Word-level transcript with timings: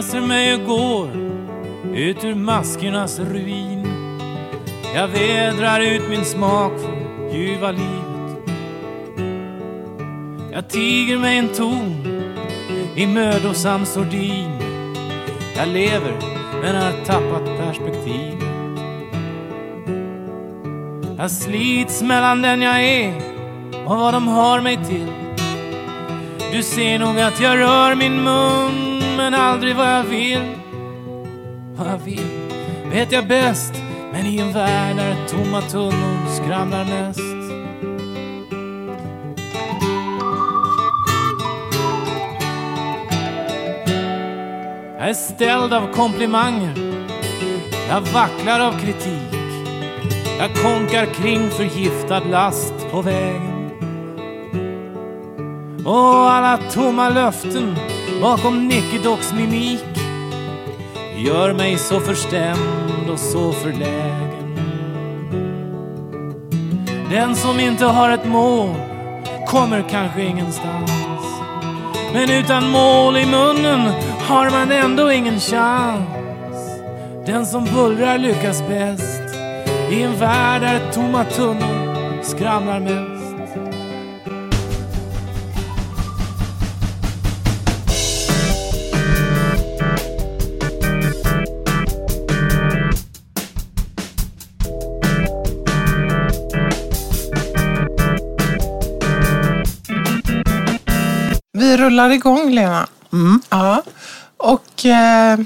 reser 0.00 0.20
mig 0.20 0.54
och 0.54 0.64
går 0.66 1.08
ut 1.94 2.24
ur 2.24 2.34
maskernas 2.34 3.18
ruin. 3.18 3.86
Jag 4.94 5.08
vädrar 5.08 5.80
ut 5.80 6.08
min 6.08 6.24
smak 6.24 6.72
för 6.80 7.36
ljuva 7.36 7.70
livet. 7.70 8.50
Jag 10.52 10.68
tiger 10.68 11.18
mig 11.18 11.38
en 11.38 11.48
ton 11.48 12.06
i 12.96 13.06
mödosam 13.06 13.86
sordin. 13.86 14.50
Jag 15.56 15.68
lever 15.68 16.14
men 16.62 16.76
har 16.76 16.92
tappat 17.04 17.58
perspektivet. 17.58 18.44
Jag 21.18 21.30
slits 21.30 22.02
mellan 22.02 22.42
den 22.42 22.62
jag 22.62 22.82
är 22.84 23.14
och 23.86 23.96
vad 23.96 24.14
de 24.14 24.28
har 24.28 24.60
mig 24.60 24.76
till. 24.76 25.12
Du 26.52 26.62
ser 26.62 26.98
nog 26.98 27.20
att 27.20 27.40
jag 27.40 27.58
rör 27.58 27.94
min 27.94 28.22
mun 28.22 28.79
men 29.30 29.40
aldrig 29.40 29.76
vad 29.76 29.88
jag 29.88 30.04
vill. 30.04 30.54
Vad 31.76 31.86
jag 31.86 31.98
vill 31.98 32.50
vet 32.92 33.12
jag 33.12 33.28
bäst 33.28 33.74
men 34.12 34.26
i 34.26 34.38
en 34.38 34.52
värld 34.52 34.96
där 34.96 35.26
tomma 35.28 35.60
tunnor 35.60 36.26
skramlar 36.34 36.84
mest. 36.84 37.20
Jag 44.98 45.08
är 45.08 45.14
ställd 45.14 45.72
av 45.72 45.92
komplimanger. 45.92 46.74
Jag 47.88 48.00
vacklar 48.00 48.60
av 48.60 48.72
kritik. 48.72 49.34
Jag 50.38 50.50
konkar 50.54 51.06
kring 51.06 51.50
förgiftad 51.50 52.20
last 52.20 52.74
på 52.90 53.02
vägen. 53.02 53.70
Och 55.86 56.30
alla 56.30 56.56
tomma 56.56 57.08
löften 57.08 57.76
bakom 58.20 58.68
Nickedocks 58.68 59.32
mimik 59.32 59.84
gör 61.16 61.52
mig 61.52 61.78
så 61.78 62.00
förstämd 62.00 63.10
och 63.12 63.18
så 63.18 63.52
förlägen. 63.52 64.56
Den 67.10 67.36
som 67.36 67.60
inte 67.60 67.84
har 67.84 68.10
ett 68.10 68.26
mål 68.26 68.74
kommer 69.46 69.84
kanske 69.90 70.22
ingenstans. 70.22 70.90
Men 72.12 72.30
utan 72.30 72.70
mål 72.70 73.16
i 73.16 73.26
munnen 73.26 73.80
har 74.28 74.50
man 74.50 74.72
ändå 74.72 75.12
ingen 75.12 75.40
chans. 75.40 76.08
Den 77.26 77.46
som 77.46 77.64
bullrar 77.64 78.18
lyckas 78.18 78.62
bäst 78.68 79.34
i 79.90 80.02
en 80.02 80.18
värld 80.18 80.62
där 80.62 80.92
tomma 80.92 81.24
tunnor 81.24 82.22
skramlar 82.22 82.80
mest. 82.80 83.09
Rullar 102.00 102.14
igång 102.14 102.50
Lena. 102.50 102.88
Mm. 103.12 103.40
Ja. 103.50 103.82
Och 104.36 104.86
eh, 104.86 105.38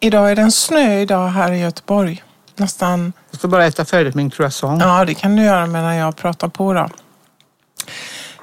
idag 0.00 0.30
är 0.30 0.36
det 0.36 0.42
en 0.42 0.52
snö 0.52 1.00
idag 1.00 1.28
här 1.28 1.52
i 1.52 1.58
Göteborg. 1.58 2.22
Nästan, 2.56 3.12
Jag 3.30 3.38
ska 3.38 3.48
bara 3.48 3.66
äta 3.66 3.84
färdigt 3.84 4.14
min 4.14 4.30
croissant. 4.30 4.82
ja 4.82 5.04
det 5.04 5.14
kan 5.14 5.36
du 5.36 5.42
göra 5.42 5.66
medan 5.66 5.96
jag 5.96 6.16
pratar 6.16 6.48
på 6.48 6.72
då. 6.72 6.88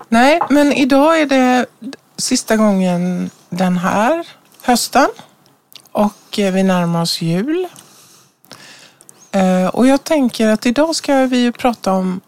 Nej, 0.09 0.39
men 0.49 0.73
idag 0.73 1.21
är 1.21 1.25
det 1.25 1.65
sista 2.17 2.55
gången 2.55 3.29
den 3.49 3.77
här 3.77 4.27
hösten. 4.61 5.07
Och 5.91 6.39
eh, 6.39 6.53
vi 6.53 6.63
närmar 6.63 7.01
oss 7.01 7.21
jul. 7.21 7.67
Eh, 9.31 9.67
och 9.67 9.87
jag 9.87 10.03
tänker 10.03 10.47
att 10.47 10.65
idag 10.65 10.95
ska 10.95 11.25
vi 11.25 11.51
prata 11.51 11.91
om, 11.91 12.21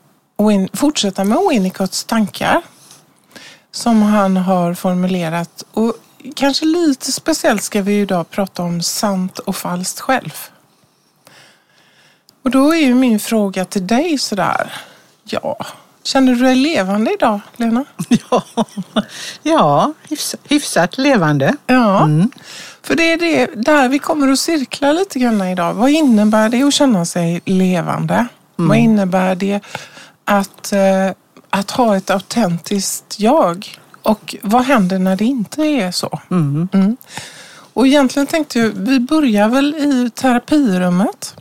fortsätta 0.73 1.23
med 1.23 1.37
Winnicotts 1.49 2.03
tankar. 2.05 2.61
Som 3.71 4.01
han 4.01 4.37
har 4.37 4.73
formulerat. 4.73 5.63
Och 5.71 5.93
kanske 6.35 6.65
lite 6.65 7.11
speciellt 7.11 7.63
ska 7.63 7.81
vi 7.81 7.99
idag 8.01 8.29
prata 8.29 8.63
om 8.63 8.81
sant 8.81 9.39
och 9.39 9.55
falskt 9.55 9.99
själv. 9.99 10.33
Och 12.43 12.51
då 12.51 12.73
är 12.73 12.79
ju 12.79 12.95
min 12.95 13.19
fråga 13.19 13.65
till 13.65 13.87
dig 13.87 14.17
sådär. 14.17 14.73
Ja, 15.23 15.57
känner 16.03 16.35
du 16.35 16.39
dig 16.43 16.55
levande 16.55 17.13
idag, 17.13 17.39
Lena? 17.57 17.85
Ja, 18.31 18.43
ja 19.43 19.93
hyfsat, 20.09 20.39
hyfsat 20.43 20.97
levande. 20.97 21.55
Ja, 21.67 22.03
Mm. 22.03 22.31
för 22.81 22.95
det 22.95 23.11
är 23.13 23.17
det 23.17 23.45
där 23.55 23.89
vi 23.89 23.99
kommer 23.99 24.31
att 24.31 24.39
cirkla 24.39 24.91
lite 24.91 25.19
grann 25.19 25.41
idag. 25.41 25.73
Vad 25.73 25.89
innebär 25.89 26.49
det 26.49 26.63
att 26.63 26.73
känna 26.73 27.05
sig 27.05 27.41
levande? 27.45 28.27
Vad 28.55 28.77
innebär 28.77 29.35
det 29.35 29.59
att, 30.25 30.71
eh, 30.73 31.11
att 31.49 31.71
ha 31.71 31.97
ett 31.97 32.09
autentiskt 32.09 33.19
jag? 33.19 33.77
Och 34.03 34.35
vad 34.41 34.63
händer 34.63 34.99
när 34.99 35.15
det 35.15 35.25
inte 35.25 35.61
är 35.61 35.91
så? 35.91 36.19
Mm. 36.31 36.69
Mm. 36.73 36.97
Och 37.73 37.87
egentligen 37.87 38.27
tänkte 38.27 38.59
jag, 38.59 38.69
vi 38.69 38.99
börjar 38.99 39.49
väl 39.49 39.75
i 39.75 40.09
terapirummet. 40.15 41.35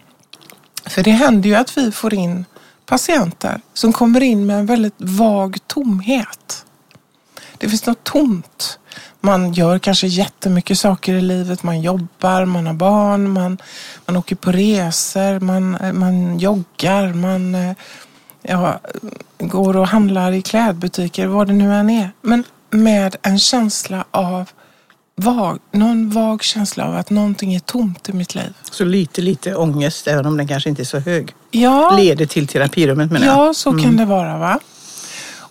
För 0.87 1.03
det 1.03 1.11
händer 1.11 1.49
ju 1.49 1.55
att 1.55 1.79
vi 1.79 1.93
får 1.93 2.15
in 2.15 2.45
patienter 2.87 3.61
som 3.75 3.93
kommer 3.93 4.21
in 4.21 4.47
med 4.47 4.59
en 4.59 4.67
väldigt 4.67 4.95
vag 4.97 5.59
tomhet. 5.67 6.65
Det 7.59 7.69
finns 7.69 7.87
något 7.87 8.05
tomt. 8.05 8.79
Man 9.21 9.53
gör 9.53 9.79
kanske 9.79 10.07
jättemycket 10.07 10.79
saker 10.79 11.15
i 11.15 11.21
livet. 11.21 11.63
Man 11.63 11.81
jobbar, 11.81 12.45
man 12.45 12.67
har 12.67 12.75
barn, 12.75 13.31
man, 13.31 13.59
man 14.07 14.17
åker 14.17 14.37
på 14.37 14.53
resor, 14.53 15.41
man, 15.41 15.79
man 15.93 16.39
joggar, 16.39 17.13
man 17.13 17.75
eh, 18.43 18.61
ja, 18.61 18.81
går 19.39 19.77
och 19.77 19.89
handlar 19.89 20.33
i 20.33 20.43
klädbutiker, 20.43 21.27
vad 21.27 21.47
det 21.47 21.53
nu 21.53 21.75
än 21.75 21.91
är. 21.91 22.11
Men 22.23 22.45
med 22.71 23.17
en 23.23 23.39
känsla 23.39 24.05
av 24.11 24.51
vag, 25.17 25.59
någon 25.73 26.11
vag 26.11 26.43
känsla 26.43 26.85
av 26.89 26.97
att 26.97 27.11
någonting 27.11 27.55
är 27.55 27.61
tomt 27.61 28.09
i 28.09 28.13
mitt 28.13 28.35
liv. 28.35 28.55
Så 28.71 28.85
lite, 28.85 29.21
lite 29.21 29.55
ångest, 29.55 30.09
även 30.09 30.27
om 30.27 30.37
den 30.37 30.49
kanske 30.49 30.69
inte 30.71 30.83
är 30.83 30.85
så 30.85 30.99
hög, 30.99 31.35
Ja, 31.51 31.97
leder 31.97 32.27
till 32.27 32.47
terapirummet 32.47 33.11
menar 33.13 33.27
jag. 33.27 33.37
ja 33.49 33.55
så 33.55 33.79
kan 33.79 33.97
det 33.97 34.05
vara 34.05 34.39
va. 34.39 34.59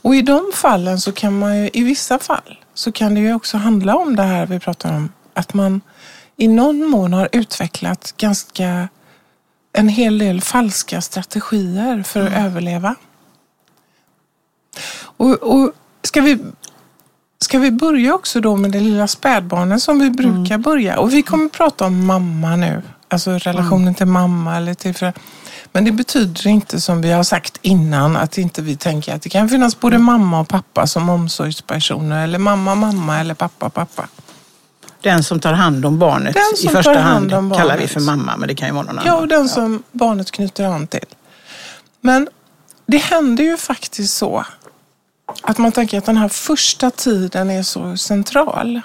Och 0.01 0.15
i 0.15 0.21
de 0.21 0.51
fallen 0.53 0.99
så 1.01 1.11
kan 1.11 1.39
man 1.39 1.57
ju, 1.57 1.69
i 1.73 1.83
vissa 1.83 2.19
fall, 2.19 2.59
så 2.73 2.91
kan 2.91 3.13
det 3.13 3.19
ju 3.19 3.33
också 3.33 3.57
handla 3.57 3.95
om 3.95 4.15
det 4.15 4.23
här 4.23 4.45
vi 4.45 4.59
pratar 4.59 4.93
om. 4.95 5.09
Att 5.33 5.53
man 5.53 5.81
i 6.37 6.47
någon 6.47 6.85
mån 6.89 7.13
har 7.13 7.29
utvecklat 7.31 8.13
ganska 8.17 8.89
en 9.77 9.89
hel 9.89 10.17
del 10.17 10.41
falska 10.41 11.01
strategier 11.01 12.03
för 12.03 12.27
att 12.27 12.33
överleva. 12.33 12.95
Och, 14.99 15.33
och 15.33 15.71
ska, 16.03 16.21
vi, 16.21 16.39
ska 17.41 17.59
vi 17.59 17.71
börja 17.71 18.15
också 18.15 18.41
då 18.41 18.55
med 18.55 18.71
det 18.71 18.79
lilla 18.79 19.07
spädbarnet 19.07 19.81
som 19.81 19.99
vi 19.99 20.09
brukar 20.09 20.57
börja? 20.57 20.99
Och 20.99 21.13
vi 21.13 21.21
kommer 21.21 21.49
prata 21.49 21.85
om 21.85 22.05
mamma 22.05 22.55
nu. 22.55 22.81
Alltså 23.07 23.31
relationen 23.31 23.95
till 23.95 24.05
mamma 24.05 24.57
eller 24.57 24.73
till 24.73 24.93
föräldrar. 24.93 25.23
Men 25.71 25.85
det 25.85 25.91
betyder 25.91 26.47
inte 26.47 26.81
som 26.81 27.01
vi 27.01 27.11
har 27.11 27.23
sagt 27.23 27.57
innan 27.61 28.15
att 28.15 28.37
inte 28.37 28.61
vi 28.61 28.75
tänker 28.75 29.15
att 29.15 29.21
det 29.21 29.29
kan 29.29 29.49
finnas 29.49 29.79
både 29.79 29.97
mamma 29.97 30.39
och 30.39 30.47
pappa 30.47 30.87
som 30.87 31.09
omsorgspersoner. 31.09 32.23
Eller 32.23 32.39
mamma, 32.39 32.75
mamma 32.75 33.19
eller 33.19 33.33
pappa, 33.33 33.69
pappa. 33.69 34.07
Den 35.01 35.23
som 35.23 35.39
tar 35.39 35.53
hand 35.53 35.85
om 35.85 35.99
barnet 35.99 36.33
Den 36.33 36.43
i 36.53 36.57
som 36.57 36.71
första 36.71 36.93
tar 36.93 37.01
hand 37.01 37.31
hand 37.31 37.51
om 37.53 37.57
kallar 37.59 37.77
vi 37.77 37.87
för 37.87 37.99
mamma, 37.99 38.37
men 38.37 38.47
det 38.47 38.55
kan 38.55 38.67
ju 38.67 38.73
vara 38.73 38.83
någon 38.85 38.95
Ja, 39.05 39.11
annan. 39.11 39.21
och 39.21 39.27
den 39.27 39.49
som 39.49 39.83
barnet 39.91 40.31
knyter 40.31 40.63
an 40.65 40.87
till. 40.87 41.05
Men 42.01 42.29
det 42.85 42.97
händer 42.97 43.43
ju 43.43 43.57
faktiskt 43.57 44.13
så 44.17 44.45
att 45.43 45.57
man 45.57 45.71
tänker 45.71 45.97
att 45.97 46.05
den 46.05 46.17
här 46.17 46.27
första 46.29 46.91
tiden 46.91 47.49
är 47.49 47.63
så 47.63 47.97
central. 47.97 48.81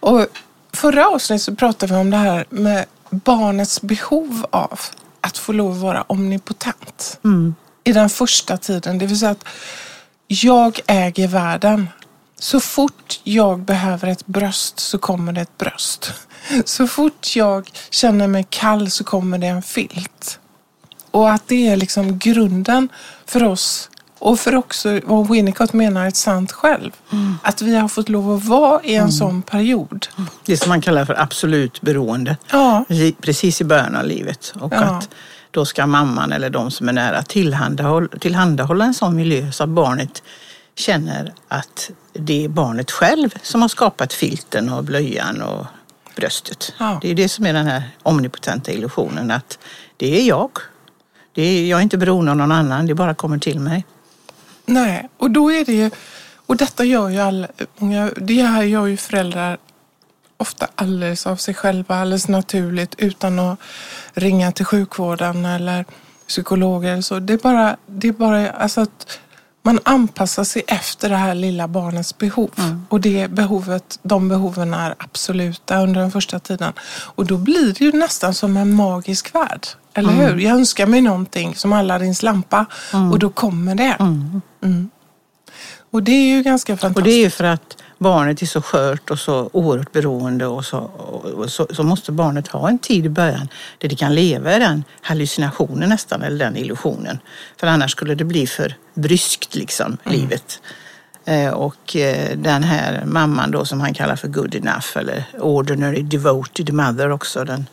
Och 0.00 0.26
förra 0.72 1.06
avsnittet 1.08 1.42
så 1.42 1.54
pratade 1.54 1.94
vi 1.94 2.00
om 2.00 2.10
det 2.10 2.16
här 2.16 2.44
med 2.50 2.84
barnets 3.10 3.82
behov 3.82 4.46
av 4.50 4.80
att 5.20 5.38
få 5.38 5.52
lov 5.52 5.72
att 5.72 5.78
vara 5.78 6.02
omnipotent 6.02 7.18
Mm. 7.24 7.54
i 7.84 7.92
den 7.92 8.08
första 8.10 8.56
tiden. 8.56 8.98
Det 8.98 9.06
vill 9.06 9.18
säga 9.18 9.30
att 9.30 9.44
jag 10.26 10.80
äger 10.86 11.28
världen. 11.28 11.88
Så 12.44 12.60
fort 12.60 13.20
jag 13.24 13.58
behöver 13.60 14.08
ett 14.08 14.26
bröst 14.26 14.80
så 14.80 14.98
kommer 14.98 15.32
det 15.32 15.40
ett 15.40 15.58
bröst. 15.58 16.12
Så 16.64 16.86
fort 16.86 17.36
jag 17.36 17.70
känner 17.90 18.28
mig 18.28 18.46
kall 18.50 18.90
så 18.90 19.04
kommer 19.04 19.38
det 19.38 19.46
en 19.46 19.62
filt. 19.62 20.38
Och 21.10 21.30
att 21.30 21.48
det 21.48 21.68
är 21.68 21.76
liksom 21.76 22.18
grunden 22.18 22.88
för 23.26 23.44
oss 23.44 23.90
och 24.18 24.40
för 24.40 24.54
också 24.54 25.00
vad 25.04 25.28
Winnicott 25.28 25.72
menar 25.72 26.06
ett 26.06 26.16
sant 26.16 26.52
själv. 26.52 26.90
Att 27.42 27.62
vi 27.62 27.76
har 27.76 27.88
fått 27.88 28.08
lov 28.08 28.36
att 28.36 28.44
vara 28.44 28.82
i 28.82 28.94
en 28.94 29.12
sån 29.12 29.42
period. 29.42 30.06
Det 30.44 30.56
som 30.56 30.68
man 30.68 30.80
kallar 30.80 31.04
för 31.04 31.20
absolut 31.20 31.80
beroende. 31.80 32.36
Ja, 32.52 32.84
Precis- 32.88 33.14
Precis 33.20 33.60
i 33.60 33.64
början 33.64 33.96
av 33.96 34.04
livet. 34.04 34.52
Och 34.60 34.72
Ja. 34.74 34.78
att 34.80 35.08
då 35.50 35.64
ska 35.64 35.86
mamman 35.86 36.32
eller 36.32 36.50
de 36.50 36.70
som 36.70 36.88
är 36.88 36.92
nära 36.92 37.22
tillhandahålla, 37.22 38.08
tillhandahålla 38.20 38.84
en 38.84 38.94
sån 38.94 39.16
miljö 39.16 39.52
så 39.52 39.62
att 39.64 39.68
barnet 39.70 40.22
känner 40.74 41.34
att 41.48 41.90
det 42.12 42.44
är 42.44 42.48
barnet 42.48 42.90
själv 42.90 43.34
som 43.42 43.62
har 43.62 43.68
skapat 43.68 44.12
filten 44.12 44.68
och 44.68 44.84
blöjan 44.84 45.42
och 45.42 45.66
bröstet. 46.16 46.72
Ja. 46.78 46.98
Det 47.02 47.10
är 47.10 47.14
det 47.14 47.28
som 47.28 47.46
är 47.46 47.52
den 47.52 47.66
här 47.66 47.90
omnipotenta 48.02 48.72
illusionen 48.72 49.30
att 49.30 49.58
det 49.96 50.20
är 50.20 50.28
jag. 50.28 50.50
Det 51.32 51.42
är, 51.42 51.66
jag 51.66 51.78
är 51.78 51.82
inte 51.82 51.98
beroende 51.98 52.30
av 52.30 52.36
någon 52.36 52.52
annan, 52.52 52.86
det 52.86 52.94
bara 52.94 53.14
kommer 53.14 53.38
till 53.38 53.60
mig. 53.60 53.84
Nej, 54.66 55.08
och 55.16 55.30
då 55.30 55.52
är 55.52 55.64
det 55.64 55.72
ju, 55.72 55.90
och 56.46 56.56
detta 56.56 56.84
gör 56.84 57.08
ju 57.08 57.20
alla, 57.20 57.48
många, 57.76 58.10
det 58.16 58.42
här 58.42 58.62
gör 58.62 58.86
ju 58.86 58.96
föräldrar 58.96 59.58
ofta 60.36 60.68
alldeles 60.74 61.26
av 61.26 61.36
sig 61.36 61.54
själva, 61.54 61.96
alldeles 61.96 62.28
naturligt 62.28 62.94
utan 62.98 63.38
att 63.38 63.58
ringa 64.14 64.52
till 64.52 64.64
sjukvården 64.64 65.44
eller 65.44 65.84
psykologer 66.26 66.92
eller 66.92 67.02
så. 67.02 67.18
Det 67.18 67.32
är 67.32 67.38
bara, 67.38 67.76
det 67.86 68.08
är 68.08 68.12
bara 68.12 68.50
alltså 68.50 68.80
att 68.80 69.18
man 69.66 69.80
anpassar 69.82 70.44
sig 70.44 70.62
efter 70.66 71.08
det 71.08 71.16
här 71.16 71.34
lilla 71.34 71.68
barnets 71.68 72.18
behov. 72.18 72.50
Och 72.88 73.00
det 73.00 73.30
behovet, 73.30 73.98
de 74.02 74.28
behoven 74.28 74.74
är 74.74 74.94
absoluta 74.98 75.82
under 75.82 76.00
den 76.00 76.10
första 76.10 76.38
tiden. 76.38 76.72
Och 76.88 77.26
då 77.26 77.36
blir 77.36 77.74
det 77.78 77.84
ju 77.84 77.92
nästan 77.92 78.34
som 78.34 78.56
en 78.56 78.74
magisk 78.74 79.34
värld. 79.34 79.66
Eller 79.94 80.12
hur? 80.12 80.38
Jag 80.38 80.56
önskar 80.56 80.86
mig 80.86 81.00
någonting 81.00 81.54
som 81.54 81.72
Aladdins 81.72 82.22
lampa 82.22 82.66
och 83.12 83.18
då 83.18 83.30
kommer 83.30 83.74
det. 83.74 83.96
Mm. 84.62 84.90
Och 85.90 86.02
det 86.02 86.12
är 86.12 86.36
ju 86.36 86.42
ganska 86.42 86.76
fantastiskt. 86.76 86.96
Och 86.96 87.02
det 87.02 87.10
är 87.10 87.20
ju 87.20 87.30
för 87.30 87.44
att 87.44 87.76
barnet 87.98 88.42
är 88.42 88.46
så 88.46 88.62
skört 88.62 89.10
och 89.10 89.18
så 89.18 89.50
oerhört 89.52 89.92
beroende 89.92 90.46
och 90.46 90.64
så, 90.64 90.78
och 90.78 91.50
så, 91.50 91.66
så 91.70 91.82
måste 91.82 92.12
barnet 92.12 92.48
ha 92.48 92.68
en 92.68 92.78
tid 92.78 93.06
i 93.06 93.08
början 93.08 93.48
där 93.78 93.88
det 93.88 93.96
kan 93.96 94.14
leva 94.14 94.56
i 94.56 94.58
den 94.58 94.84
hallucinationen 95.00 95.88
nästan, 95.88 96.22
eller 96.22 96.44
den 96.44 96.56
illusionen. 96.56 97.18
För 97.60 97.66
annars 97.66 97.90
skulle 97.90 98.14
det 98.14 98.24
bli 98.24 98.46
för 98.46 98.74
bryskt 98.94 99.54
liksom, 99.54 99.96
livet. 100.04 100.60
Eh, 101.24 101.50
Och 101.50 101.96
eh, 101.96 102.36
den 102.38 102.62
här 102.64 103.02
mamman 103.06 103.50
då 103.50 103.64
som 103.64 103.80
han 103.80 103.94
kallar 103.94 104.16
för 104.16 104.28
good 104.28 104.54
enough 104.54 104.96
eller 104.96 105.24
ordinary 105.40 106.02
devoted 106.02 106.72
mother 106.72 107.10
också, 107.10 107.44
den 107.44 107.66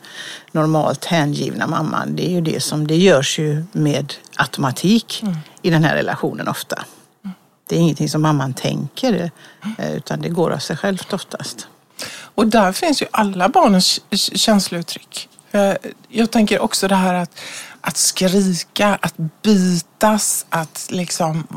normalt 0.51 1.05
hängivna 1.05 1.67
mamman. 1.67 2.15
Det 2.15 2.25
är 2.25 2.31
ju 2.31 2.41
det 2.41 2.63
som, 2.63 2.87
det 2.87 2.95
görs 2.97 3.39
ju 3.39 3.63
med 3.71 4.13
automatik 4.35 5.23
i 5.61 5.69
den 5.69 5.83
här 5.83 5.95
relationen 5.95 6.47
ofta. 6.47 6.85
Det 7.71 7.77
är 7.77 7.79
ingenting 7.79 8.09
som 8.09 8.21
mamman 8.21 8.53
tänker 8.53 9.31
eh, 9.77 9.95
utan 9.95 10.21
det 10.21 10.29
går 10.29 10.51
av 10.51 10.57
sig 10.57 10.77
självt 10.77 11.13
oftast. 11.13 11.67
Och 12.35 12.47
där 12.47 12.71
finns 12.71 13.01
ju 13.01 13.05
alla 13.11 13.49
barnens 13.49 13.99
känslouttryck. 14.35 15.29
Eh, 15.51 15.73
jag 16.07 16.31
tänker 16.31 16.59
också 16.59 16.87
det 16.87 16.95
här 16.95 17.13
att, 17.13 17.39
att 17.81 17.97
skrika, 17.97 18.97
att 19.01 19.13
bitas, 19.41 20.45
att 20.49 20.87
liksom 20.89 21.47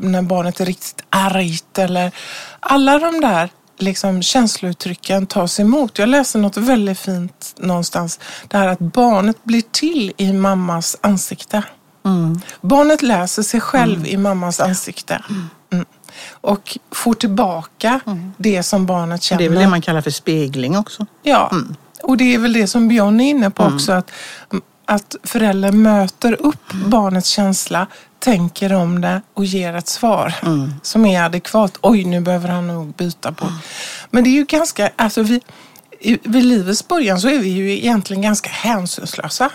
när 0.00 0.22
barnet 0.22 0.60
är 0.60 0.66
riktigt 0.66 1.04
argt 1.10 1.78
eller 1.78 2.12
alla 2.60 2.98
de 2.98 3.20
där 3.20 3.48
liksom 3.78 4.22
känslouttrycken 4.22 5.26
tas 5.26 5.60
emot. 5.60 5.98
Jag 5.98 6.08
läste 6.08 6.38
något 6.38 6.56
väldigt 6.56 6.98
fint 6.98 7.54
någonstans. 7.56 8.20
Det 8.48 8.58
här 8.58 8.68
att 8.68 8.78
barnet 8.78 9.44
blir 9.44 9.62
till 9.72 10.12
i 10.16 10.32
mammas 10.32 10.96
ansikte. 11.00 11.62
Barnet 12.60 13.02
läser 13.02 13.42
sig 13.42 13.60
själv 13.60 14.06
i 14.06 14.16
mammas 14.16 14.60
ansikte. 14.60 15.22
Mm. 15.70 15.84
Och 16.30 16.78
får 16.90 17.14
tillbaka 17.14 18.00
det 18.36 18.62
som 18.62 18.86
barnet 18.86 19.22
känner. 19.22 19.38
Det 19.38 19.44
är 19.44 19.48
väl 19.48 19.58
det 19.58 19.68
man 19.68 19.82
kallar 19.82 20.00
för 20.00 20.10
spegling 20.10 20.76
också. 20.78 21.06
Ja, 21.22 21.52
och 22.02 22.16
det 22.16 22.34
är 22.34 22.38
väl 22.38 22.52
det 22.52 22.66
som 22.66 22.88
Björn 22.88 23.20
är 23.20 23.30
inne 23.30 23.50
på 23.50 23.62
också. 23.62 23.92
Att, 23.92 24.10
att 24.84 25.16
föräldern 25.22 25.82
möter 25.82 26.32
upp 26.46 26.72
barnets 26.86 27.28
känsla, 27.28 27.86
tänker 28.18 28.72
om 28.72 29.00
det 29.00 29.22
och 29.34 29.44
ger 29.44 29.74
ett 29.74 29.88
svar 29.88 30.34
som 30.82 31.06
är 31.06 31.22
adekvat. 31.22 31.78
Oj, 31.80 32.04
nu 32.04 32.20
behöver 32.20 32.48
han 32.48 32.66
nog 32.66 32.94
byta 32.94 33.32
på. 33.32 33.46
Men 34.10 34.24
det 34.24 34.30
är 34.30 34.34
ju 34.34 34.44
ganska, 34.44 34.90
alltså 34.96 35.22
vi, 35.22 35.40
vid 36.22 36.44
livets 36.44 36.88
början 36.88 37.20
så 37.20 37.28
är 37.28 37.38
vi 37.38 37.48
ju 37.48 37.72
egentligen 37.72 38.22
ganska 38.22 38.50
hänsynslösa. 38.50 39.50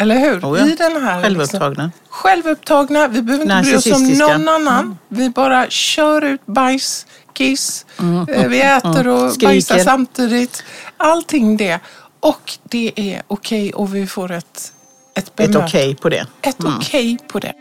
Eller 0.00 0.18
hur? 0.18 0.40
Oh 0.44 0.58
ja. 0.58 0.66
I 0.66 0.74
den 0.74 1.02
här 1.02 1.22
Självupptagna. 1.22 1.68
Liksom, 1.84 1.90
självupptagna. 2.08 3.08
Vi 3.08 3.22
behöver 3.22 3.44
inte 3.44 3.62
bry 3.62 3.76
oss 3.76 3.86
om 3.86 4.08
någon 4.18 4.48
annan. 4.48 4.98
Vi 5.08 5.30
bara 5.30 5.70
kör 5.70 6.24
ut 6.24 6.46
bajs, 6.46 7.06
kiss. 7.32 7.86
Eh, 8.28 8.48
Vi 8.48 8.60
äter 8.60 9.08
och 9.08 9.32
Skriker. 9.32 9.46
bajsar 9.46 9.78
samtidigt. 9.78 10.64
Allting 10.96 11.56
det. 11.56 11.78
Och 12.20 12.52
det 12.64 12.92
är 12.96 13.22
okej 13.26 13.72
och 13.72 13.94
vi 13.94 14.06
får 14.06 14.32
ett, 14.32 14.72
ett 15.14 15.40
Ett 15.40 15.56
okej 15.56 15.94
på 15.94 16.08
det. 16.08 16.26
Ett 16.42 16.56
okej 16.64 17.18
på 17.28 17.38
det. 17.38 17.52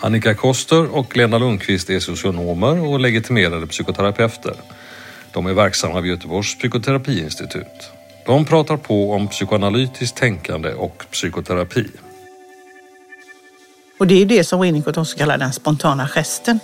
Annika 0.00 0.34
Koster 0.34 0.94
och 0.96 1.16
Lena 1.16 1.38
Lundqvist 1.38 1.90
är 1.90 2.00
socionomer 2.00 2.86
och 2.86 3.00
legitimerade 3.00 3.66
psykoterapeuter. 3.66 4.54
De 5.32 5.46
är 5.46 5.52
verksamma 5.52 6.00
vid 6.00 6.10
Göteborgs 6.10 6.58
psykoterapiinstitut. 6.58 7.90
De 8.28 8.44
pratar 8.44 8.76
på 8.76 9.12
om 9.12 9.28
psykoanalytiskt 9.28 10.16
tänkande 10.16 10.74
och 10.74 11.04
psykoterapi. 11.10 11.86
Och 13.98 14.06
det 14.06 14.22
är 14.22 14.26
det 14.26 14.44
som 14.44 14.60
Winnicott 14.60 14.96
också 14.96 15.18
kallar 15.18 15.38
den 15.38 15.52
spontana 15.52 16.08
gesten. 16.08 16.60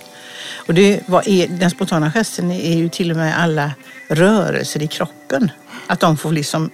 Och 0.67 0.73
det, 0.73 1.01
vad 1.07 1.27
är, 1.27 1.47
den 1.47 1.69
spontana 1.69 2.11
gesten 2.11 2.51
är 2.51 2.75
ju 2.75 2.89
till 2.89 3.11
och 3.11 3.17
med 3.17 3.39
alla 3.39 3.71
rörelser 4.09 4.83
i 4.83 4.87
kroppen. 4.87 5.51
Att 5.87 5.99
de 5.99 6.17
får 6.17 6.31
liksom 6.31 6.69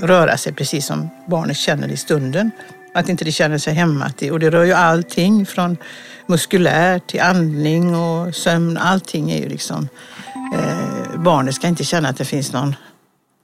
röra 0.00 0.36
sig 0.36 0.52
precis 0.52 0.86
som 0.86 1.08
barnet 1.26 1.56
känner 1.56 1.88
i 1.88 1.96
stunden. 1.96 2.50
Att 2.94 3.08
inte 3.08 3.24
det 3.24 3.32
känner 3.32 3.58
sig 3.58 3.74
hämmat. 3.74 4.22
Och 4.22 4.40
det 4.40 4.50
rör 4.50 4.64
ju 4.64 4.72
allting 4.72 5.46
från 5.46 5.76
muskulär 6.26 6.98
till 6.98 7.20
andning 7.20 7.94
och 7.94 8.34
sömn. 8.34 8.76
Allting 8.76 9.30
är 9.30 9.38
ju 9.38 9.48
liksom... 9.48 9.88
Eh, 10.54 11.20
barnet 11.20 11.54
ska 11.54 11.68
inte 11.68 11.84
känna 11.84 12.08
att 12.08 12.16
det 12.16 12.24
finns 12.24 12.52
någon, 12.52 12.76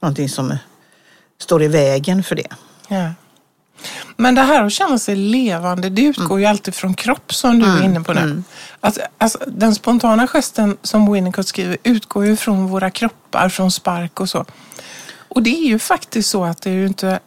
någonting 0.01 0.29
som 0.29 0.57
står 1.43 1.63
i 1.63 1.67
vägen 1.67 2.23
för 2.23 2.35
det. 2.35 2.47
Ja. 2.87 3.09
Men 4.17 4.35
det 4.35 4.41
här 4.41 4.63
att 4.63 4.73
känna 4.73 4.99
sig 4.99 5.15
levande, 5.15 5.89
det 5.89 6.01
utgår 6.01 6.39
ju 6.39 6.45
alltid 6.45 6.75
från 6.75 6.93
kropp 6.93 7.33
som 7.33 7.59
du 7.59 7.65
är 7.65 7.83
inne 7.83 8.01
på 8.01 8.13
nu. 8.13 8.43
Att, 8.79 8.97
alltså, 9.17 9.37
den 9.47 9.75
spontana 9.75 10.27
gesten 10.27 10.77
som 10.81 11.13
Winnicott 11.13 11.47
skriver 11.47 11.77
utgår 11.83 12.25
ju 12.25 12.35
från 12.35 12.67
våra 12.67 12.91
kroppar, 12.91 13.49
från 13.49 13.71
spark 13.71 14.19
och 14.19 14.29
så. 14.29 14.45
Och 15.15 15.43
det 15.43 15.49
är 15.49 15.67
ju 15.67 15.79
faktiskt 15.79 16.29
så 16.29 16.43
att 16.43 16.61
det 16.61 16.69
är 16.69 16.73
ju 16.73 16.87
inte, 16.87 17.19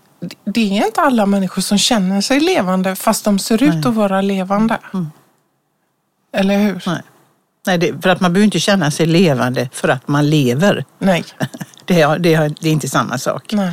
det 0.44 0.78
är 0.78 0.86
inte 0.86 1.00
alla 1.00 1.26
människor 1.26 1.62
som 1.62 1.78
känner 1.78 2.20
sig 2.20 2.40
levande 2.40 2.96
fast 2.96 3.24
de 3.24 3.38
ser 3.38 3.62
ut 3.62 3.86
att 3.86 3.94
vara 3.94 4.20
levande. 4.20 4.78
Eller 6.32 6.58
hur? 6.58 6.82
Nej. 6.86 7.02
Nej, 7.66 7.78
det, 7.78 8.02
för 8.02 8.08
att 8.08 8.20
man 8.20 8.32
behöver 8.32 8.44
inte 8.44 8.60
känna 8.60 8.90
sig 8.90 9.06
levande 9.06 9.68
för 9.72 9.88
att 9.88 10.08
man 10.08 10.30
lever. 10.30 10.84
Nej. 10.98 11.24
Det 11.86 12.00
är, 12.00 12.18
det 12.18 12.34
är, 12.34 12.54
det 12.60 12.68
är 12.68 12.72
inte 12.72 12.88
samma 12.88 13.18
sak. 13.18 13.52
Nej. 13.52 13.72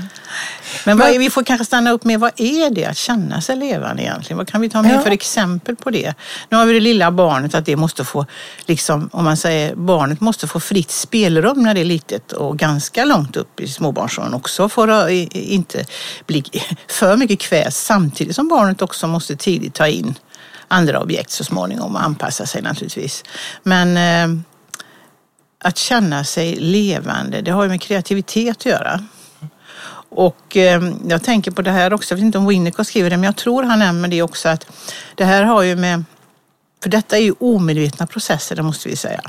Men 0.85 0.97
vad 0.97 1.09
är, 1.09 1.19
vi 1.19 1.29
får 1.29 1.43
kanske 1.43 1.65
stanna 1.65 1.91
upp 1.91 2.03
med 2.03 2.19
vad 2.19 2.31
är 2.35 2.69
det 2.69 2.85
att 2.85 2.97
känna 2.97 3.41
sig 3.41 3.55
levande 3.55 4.03
egentligen? 4.03 4.37
Vad 4.37 4.47
kan 4.47 4.61
vi 4.61 4.69
ta 4.69 4.81
med 4.81 4.95
Ja. 4.95 5.01
för 5.01 5.11
exempel 5.11 5.75
på 5.75 5.89
det? 5.89 6.13
Nu 6.49 6.57
har 6.57 6.65
vi 6.65 6.73
det 6.73 6.79
lilla 6.79 7.11
barnet, 7.11 7.55
att 7.55 7.65
det 7.65 7.75
måste 7.75 8.05
få, 8.05 8.25
liksom, 8.65 9.09
om 9.13 9.23
man 9.23 9.37
säger 9.37 9.75
barnet 9.75 10.21
måste 10.21 10.47
få 10.47 10.59
fritt 10.59 10.91
spelrum 10.91 11.63
när 11.63 11.73
det 11.73 11.81
är 11.81 11.85
litet 11.85 12.31
och 12.31 12.57
ganska 12.57 13.05
långt 13.05 13.35
upp 13.37 13.59
i 13.59 13.67
småbarnsåldern 13.67 14.33
också 14.33 14.69
för 14.69 14.87
att 14.87 15.09
inte 15.31 15.85
bli 16.25 16.43
för 16.87 17.17
mycket 17.17 17.39
kväs 17.39 17.85
samtidigt 17.85 18.35
som 18.35 18.47
barnet 18.47 18.81
också 18.81 19.07
måste 19.07 19.35
tidigt 19.35 19.73
ta 19.73 19.87
in 19.87 20.15
andra 20.67 20.99
objekt 21.01 21.31
så 21.31 21.43
småningom 21.43 21.95
och 21.95 22.03
anpassa 22.03 22.45
sig 22.45 22.61
naturligtvis. 22.61 23.23
Men 23.63 23.97
eh, 23.97 24.43
att 25.63 25.77
känna 25.77 26.23
sig 26.23 26.55
levande, 26.55 27.41
det 27.41 27.51
har 27.51 27.63
ju 27.63 27.69
med 27.69 27.81
kreativitet 27.81 28.57
att 28.57 28.65
göra. 28.65 28.99
Och 30.09 30.57
eh, 30.57 30.81
jag 31.07 31.23
tänker 31.23 31.51
på 31.51 31.61
det 31.61 31.71
här 31.71 31.93
också, 31.93 32.13
jag 32.13 32.17
vet 32.17 32.25
inte 32.25 32.37
om 32.37 32.47
Winnicott 32.47 32.87
skriver 32.87 33.09
det, 33.09 33.17
men 33.17 33.23
jag 33.23 33.35
tror 33.35 33.63
han 33.63 33.79
nämner 33.79 34.07
det 34.07 34.21
också 34.21 34.49
att 34.49 34.67
det 35.15 35.25
här 35.25 35.43
har 35.43 35.61
ju 35.61 35.75
med, 35.75 36.03
för 36.83 36.89
detta 36.89 37.17
är 37.17 37.21
ju 37.21 37.33
omedvetna 37.39 38.07
processer, 38.07 38.55
det 38.55 38.63
måste 38.63 38.89
vi 38.89 38.95
säga. 38.95 39.21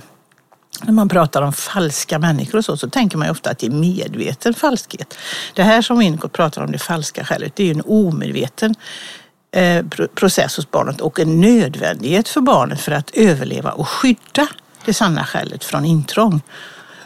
När 0.82 0.92
man 0.92 1.08
pratar 1.08 1.42
om 1.42 1.52
falska 1.52 2.18
människor 2.18 2.58
och 2.58 2.64
så, 2.64 2.76
så 2.76 2.90
tänker 2.90 3.18
man 3.18 3.26
ju 3.26 3.30
ofta 3.30 3.50
att 3.50 3.58
det 3.58 3.66
är 3.66 3.70
medveten 3.70 4.54
falskhet. 4.54 5.14
Det 5.54 5.62
här 5.62 5.82
som 5.82 5.98
Winnicott 5.98 6.32
pratar 6.32 6.62
om, 6.62 6.72
det 6.72 6.78
falska 6.78 7.24
självet, 7.24 7.56
det 7.56 7.62
är 7.62 7.66
ju 7.66 7.72
en 7.72 7.82
omedveten 7.86 8.74
eh, 9.52 9.84
process 10.14 10.56
hos 10.56 10.70
barnet 10.70 11.00
och 11.00 11.20
en 11.20 11.40
nödvändighet 11.40 12.28
för 12.28 12.40
barnet 12.40 12.80
för 12.80 12.92
att 12.92 13.10
överleva 13.10 13.70
och 13.70 13.88
skydda 13.88 14.48
det 14.86 14.94
sanna 14.94 15.26
självet 15.26 15.64
från 15.64 15.84
intrång. 15.84 16.40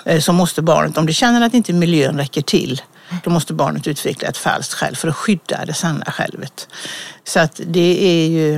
Eh, 0.04 0.20
Så 0.20 0.32
måste 0.32 0.62
barnet, 0.62 0.98
om 0.98 1.06
det 1.06 1.12
känner 1.12 1.40
att 1.46 1.54
inte 1.54 1.72
miljön 1.72 2.16
räcker 2.18 2.42
till, 2.42 2.82
då 3.24 3.30
måste 3.30 3.52
barnet 3.54 3.86
utveckla 3.86 4.28
ett 4.28 4.36
falskt 4.36 4.74
själv 4.74 4.94
för 4.94 5.08
att 5.08 5.16
skydda 5.16 5.64
det 5.64 5.74
sanna 5.74 6.04
självet. 6.04 6.68
Så 7.24 7.40
att 7.40 7.60
det 7.66 8.04
är 8.04 8.28
ju 8.28 8.54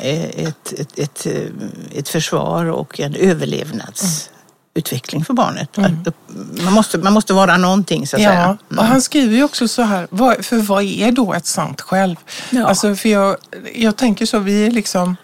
eh, 0.00 0.24
ett, 0.46 0.72
ett, 0.78 0.98
ett, 0.98 1.26
eh, 1.26 1.98
ett 1.98 2.08
försvar 2.08 2.64
och 2.64 3.00
en 3.00 3.14
överlevnadsutveckling 3.14 5.24
för 5.24 5.34
barnet. 5.34 5.78
Upp- 6.06 6.16
Man, 6.64 6.72
måste, 6.72 6.98
man 6.98 7.12
måste 7.12 7.32
vara 7.32 7.56
någonting 7.56 8.06
så 8.06 8.16
att 8.16 8.22
Ja, 8.22 8.28
säga. 8.30 8.58
och 8.78 8.84
han 8.84 9.02
skriver 9.02 9.36
ju 9.36 9.44
också 9.44 9.68
så 9.68 9.82
här, 9.82 10.06
vad, 10.10 10.44
för 10.44 10.56
vad 10.58 10.82
är 10.84 11.12
då 11.12 11.32
ett 11.34 11.46
sant 11.46 11.80
själv? 11.80 12.16
Ja. 12.50 12.66
Alltså, 12.66 12.96
för 12.96 13.08
jag, 13.08 13.36
jag 13.74 13.96
tänker 13.96 14.26
så, 14.26 14.38
vi 14.38 14.66
är 14.66 14.70
liksom, 14.70 15.16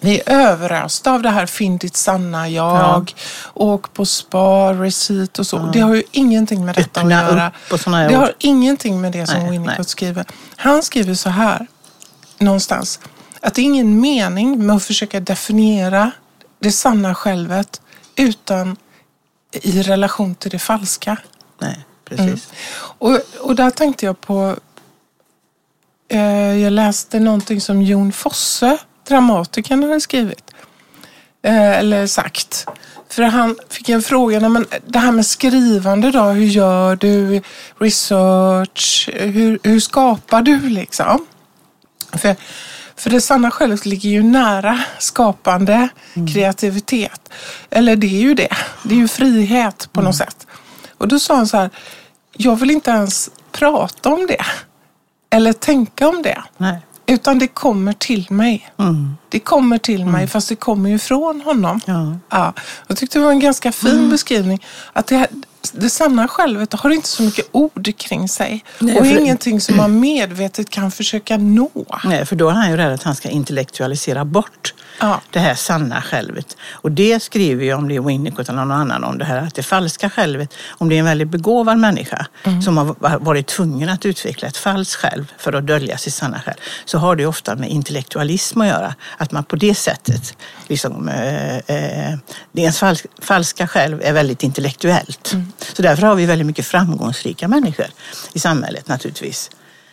Vi 0.00 0.22
är 0.26 0.32
överösta 0.32 1.12
av 1.12 1.22
det 1.22 1.30
här 1.30 1.46
finn 1.46 1.78
ditt 1.78 1.96
sanna 1.96 2.48
jag, 2.48 3.14
åk 3.54 3.92
på 3.92 4.06
spa, 4.06 4.72
recit 4.72 5.38
och 5.38 5.46
så. 5.46 5.58
Det 5.58 5.80
har 5.80 5.94
ju 5.94 6.02
ingenting 6.10 6.64
med 6.64 6.74
detta 6.74 7.00
Öppna 7.00 7.18
att 7.18 7.32
göra. 7.32 7.52
det 8.08 8.14
ord. 8.14 8.14
har 8.14 8.34
ingenting 8.38 9.00
med 9.00 9.12
det 9.12 9.26
som 9.26 9.34
Nej, 9.34 9.50
nej. 9.50 9.58
Winnicott 9.58 9.88
skriver. 9.88 10.24
Han 10.56 10.82
skriver 10.82 11.14
så 11.14 11.30
här, 11.30 11.66
någonstans, 12.38 13.00
att 13.40 13.54
det 13.54 13.60
är 13.60 13.64
ingen 13.64 14.00
mening 14.00 14.66
med 14.66 14.76
att 14.76 14.84
försöka 14.84 15.20
definiera 15.20 16.10
det 16.58 16.72
sanna 16.72 17.14
självet 17.14 17.80
utan 18.16 18.76
i 19.52 19.82
relation 19.82 20.34
till 20.34 20.50
det 20.50 20.58
falska. 20.58 21.16
Nej, 21.58 21.84
precis. 22.04 22.48
Och, 22.78 23.18
och 23.40 23.54
där 23.54 23.70
tänkte 23.70 24.06
jag 24.06 24.20
på, 24.20 24.56
eh, 26.08 26.58
jag 26.58 26.72
läste 26.72 27.20
någonting 27.20 27.60
som 27.60 27.82
Jon 27.82 28.12
Fosse, 28.12 28.78
dramatikern, 29.08 29.82
hade 29.82 30.00
skrivit. 30.00 30.50
Eh, 31.42 31.78
eller 31.78 32.06
sagt. 32.06 32.66
För 33.08 33.22
han 33.22 33.56
fick 33.68 33.88
en 33.88 34.02
fråga, 34.02 34.40
"Nej, 34.40 34.50
men 34.50 34.66
det 34.86 34.98
här 34.98 35.12
med 35.12 35.26
skrivande 35.26 36.10
då, 36.10 36.22
hur 36.22 36.46
gör 36.46 36.96
du? 36.96 37.42
Research, 37.78 39.10
hur, 39.14 39.58
hur 39.62 39.80
skapar 39.80 40.42
du 40.42 40.68
liksom? 40.68 41.26
För, 42.12 42.36
för 42.96 43.10
det 43.10 43.20
sanna 43.20 43.50
självet 43.50 43.86
ligger 43.86 44.10
ju 44.10 44.22
nära 44.22 44.80
skapande, 44.98 45.88
kreativitet. 46.34 47.28
Eller 47.70 47.96
det 47.96 48.06
är 48.06 48.20
ju 48.20 48.34
det. 48.34 48.56
Det 48.82 48.94
är 48.94 48.98
ju 48.98 49.08
frihet 49.08 49.88
på 49.92 50.00
något 50.02 50.16
sätt. 50.16 50.46
Och 50.98 51.08
då 51.08 51.18
sa 51.18 51.36
han 51.36 51.46
så 51.48 51.56
här, 51.56 51.70
jag 52.32 52.56
vill 52.56 52.70
inte 52.70 52.90
ens 52.90 53.30
prata 53.52 54.08
om 54.08 54.26
det. 54.26 54.44
Eller 55.30 55.52
tänka 55.52 56.08
om 56.08 56.22
det. 56.22 56.42
Nej. 56.56 56.85
Utan 57.06 57.38
det 57.38 57.48
kommer 57.48 57.92
till 57.92 58.26
mig. 58.30 58.70
Mm. 58.78 59.16
Det 59.28 59.40
kommer 59.40 59.78
till 59.78 60.06
mig 60.06 60.26
fast 60.26 60.48
det 60.48 60.56
kommer 60.56 60.90
ju 60.90 60.98
från 60.98 61.40
honom. 61.40 61.80
Ja. 61.86 62.16
Ja, 62.30 62.52
jag 62.86 62.96
tyckte 62.96 63.18
det 63.18 63.24
var 63.24 63.30
en 63.32 63.40
ganska 63.40 63.72
fin 63.72 64.10
beskrivning. 64.10 64.64
Att 64.92 65.06
det, 65.06 65.16
här, 65.16 65.28
det 65.72 65.90
sanna 65.90 66.28
självet 66.28 66.72
har 66.72 66.90
inte 66.90 67.08
så 67.08 67.22
mycket 67.22 67.48
ord 67.52 67.96
kring 67.96 68.28
sig. 68.28 68.64
Nej, 68.78 68.98
och 68.98 69.06
för- 69.06 69.18
ingenting 69.20 69.60
som 69.60 69.76
man 69.82 70.00
medvetet 70.00 70.70
kan 70.70 70.90
försöka 70.90 71.36
nå. 71.36 71.70
Nej, 72.04 72.26
för 72.26 72.36
då 72.36 72.48
är 72.48 72.52
han 72.52 72.70
ju 72.70 72.76
rädd 72.76 72.92
att 72.92 73.02
han 73.02 73.14
ska 73.16 73.28
intellektualisera 73.28 74.24
bort 74.24 74.74
Ja. 75.00 75.20
det 75.30 75.38
här 75.38 75.54
sanna 75.54 76.02
självet. 76.02 76.56
Och 76.70 76.92
det 76.92 77.22
skriver 77.22 77.64
ju 77.64 77.74
om 77.74 77.88
det 77.88 77.96
är 77.96 78.00
Winnicott 78.00 78.48
eller 78.48 78.58
någon 78.58 78.72
annan 78.72 79.04
om 79.04 79.18
det 79.18 79.24
här 79.24 79.38
att 79.38 79.54
det 79.54 79.62
falska 79.62 80.10
självet, 80.10 80.54
om 80.68 80.88
det 80.88 80.94
är 80.94 80.98
en 80.98 81.04
väldigt 81.04 81.28
begåvad 81.28 81.78
människa 81.78 82.26
som 82.64 82.76
har 82.76 83.18
varit 83.18 83.46
tvungen 83.46 83.88
att 83.88 84.06
utveckla 84.06 84.48
ett 84.48 84.56
falskt 84.56 84.94
själv 84.94 85.32
för 85.38 85.52
att 85.52 85.66
dölja 85.66 85.98
sitt 85.98 86.14
sanna 86.14 86.40
själv, 86.40 86.56
så 86.84 86.98
har 86.98 87.16
det 87.16 87.26
ofta 87.26 87.54
med 87.54 87.70
intellektualism 87.70 88.60
att 88.60 88.66
göra. 88.68 88.94
Att 89.16 89.32
man 89.32 89.44
på 89.44 89.56
det 89.56 89.74
sättet, 89.74 90.36
liksom, 90.68 91.08
eh, 91.08 91.56
eh, 91.56 92.18
det 92.52 92.62
ens 92.62 92.82
fals- 92.82 93.06
falska 93.22 93.68
själv 93.68 94.00
är 94.04 94.12
väldigt 94.12 94.42
intellektuellt. 94.42 95.32
Så 95.76 95.82
därför 95.82 96.06
har 96.06 96.14
vi 96.14 96.26
väldigt 96.26 96.46
mycket 96.46 96.66
framgångsrika 96.66 97.48
människor 97.48 97.86
i 98.32 98.38
samhället 98.38 98.88
naturligtvis 98.88 99.50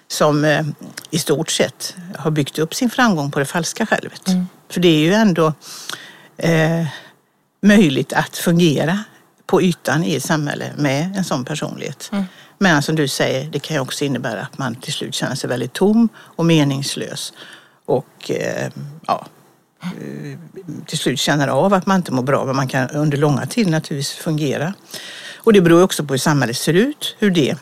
som 0.08 0.46
eh, 0.46 0.66
i 1.12 1.20
stort 1.20 1.52
sett 1.52 1.96
har 2.18 2.32
byggt 2.32 2.60
upp 2.60 2.76
sin 2.76 2.90
framgång 2.90 3.32
på 3.32 3.40
det 3.40 3.46
falska 3.46 3.86
självet. 3.86 4.22
För 4.74 4.80
det 4.82 4.88
är 4.88 5.00
ju 5.00 5.14
ändå 5.14 5.54
eh, 6.38 6.86
möjligt 7.62 8.14
att 8.14 8.38
fungera 8.38 9.00
på 9.46 9.62
ytan 9.62 10.04
i 10.04 10.16
ett 10.16 10.24
samhälle 10.24 10.72
med 10.78 11.18
en 11.18 11.24
sån 11.24 11.46
personlighet. 11.46 12.12
Men 12.58 12.84
som 12.84 12.96
du 12.96 13.08
säger, 13.08 13.50
det 13.50 13.60
kan 13.60 13.76
ju 13.76 13.82
också 13.82 14.06
innebära 14.06 14.42
att 14.42 14.58
man 14.58 14.76
till 14.76 14.94
slut 14.94 15.16
känner 15.16 15.36
sig 15.36 15.50
väldigt 15.50 15.74
tom 15.74 16.10
och 16.18 16.46
meningslös. 16.46 17.34
Och 17.86 18.32
eh, 18.32 18.72
ja, 19.08 19.26
eh, 19.82 20.38
till 20.86 20.98
slut 20.98 21.20
känner 21.20 21.48
av 21.48 21.74
att 21.74 21.86
man 21.86 21.98
inte 21.98 22.12
mår 22.12 22.24
bra, 22.24 22.46
men 22.46 22.56
man 22.56 22.68
kan 22.68 22.90
under 22.90 23.18
långa 23.18 23.46
tid 23.46 23.68
naturligtvis 23.68 24.12
fungera. 24.12 24.74
Och 25.38 25.54
det 25.54 25.62
beror 25.62 25.84
också 25.84 26.06
på 26.06 26.14
hur 26.14 26.18
samhället 26.18 26.58
ser 26.58 26.74
ut, 26.74 27.16
hur 27.20 27.32
det 27.32 27.58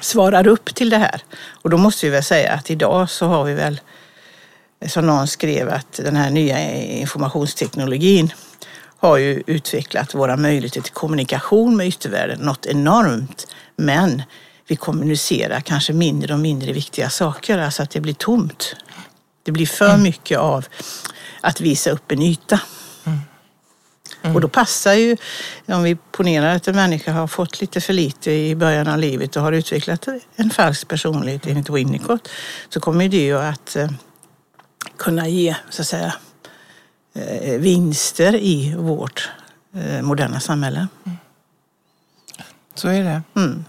svarar 0.00 0.46
upp 0.46 0.74
till 0.74 0.90
det 0.90 0.98
här. 0.98 1.22
Och 1.62 1.70
då 1.70 1.76
måste 1.76 2.06
vi 2.06 2.12
väl 2.12 2.24
säga 2.24 2.52
att 2.52 2.70
idag 2.70 3.10
så 3.10 3.26
har 3.26 3.44
vi 3.44 3.54
väl, 3.54 3.80
som 4.86 5.06
någon 5.06 5.26
skrev, 5.26 5.68
att 5.68 5.92
den 5.92 6.16
här 6.16 6.30
nya 6.30 6.74
informationsteknologin 6.84 8.32
har 8.96 9.16
ju 9.16 9.42
utvecklat 9.46 10.14
våra 10.14 10.36
möjligheter 10.36 10.80
till 10.80 10.92
kommunikation 10.92 11.76
med 11.76 11.86
yttervärlden 11.86 12.38
något 12.38 12.66
enormt. 12.66 13.46
Men 13.76 14.22
vi 14.66 14.76
kommunicerar 14.76 15.60
kanske 15.60 15.92
mindre 15.92 16.34
och 16.34 16.40
mindre 16.40 16.72
viktiga 16.72 17.10
saker, 17.10 17.58
alltså 17.58 17.82
att 17.82 17.90
det 17.90 18.00
blir 18.00 18.14
tomt. 18.14 18.76
Det 19.42 19.52
blir 19.52 19.66
för 19.66 19.96
mycket 19.96 20.38
av 20.38 20.66
att 21.40 21.60
visa 21.60 21.90
upp 21.90 22.12
en 22.12 22.22
yta. 22.22 22.60
Och 24.34 24.40
då 24.40 24.48
passar 24.48 24.92
ju, 24.92 25.16
om 25.66 25.82
vi 25.82 25.96
ponerar 25.96 26.56
att 26.56 26.68
en 26.68 26.76
människa 26.76 27.12
har 27.12 27.26
fått 27.26 27.60
lite 27.60 27.80
för 27.80 27.92
lite 27.92 28.32
i 28.32 28.54
början 28.54 28.88
av 28.88 28.98
livet 28.98 29.36
och 29.36 29.42
har 29.42 29.52
utvecklat 29.52 30.08
en 30.36 30.50
falsk 30.50 30.88
personlighet 30.88 31.46
enligt 31.46 31.70
Winnicott, 31.70 32.28
så 32.68 32.80
kommer 32.80 33.08
det 33.08 33.16
ju 33.16 33.38
att 33.38 33.76
eh, 33.76 33.90
kunna 34.96 35.28
ge, 35.28 35.56
så 35.70 35.82
att 35.82 35.88
säga, 35.88 36.14
eh, 37.14 37.58
vinster 37.60 38.34
i 38.34 38.74
vårt 38.76 39.30
eh, 39.74 40.02
moderna 40.02 40.40
samhälle. 40.40 40.88
Så 42.74 42.88
är 42.88 43.04
det. 43.04 43.22
Mm. 43.36 43.64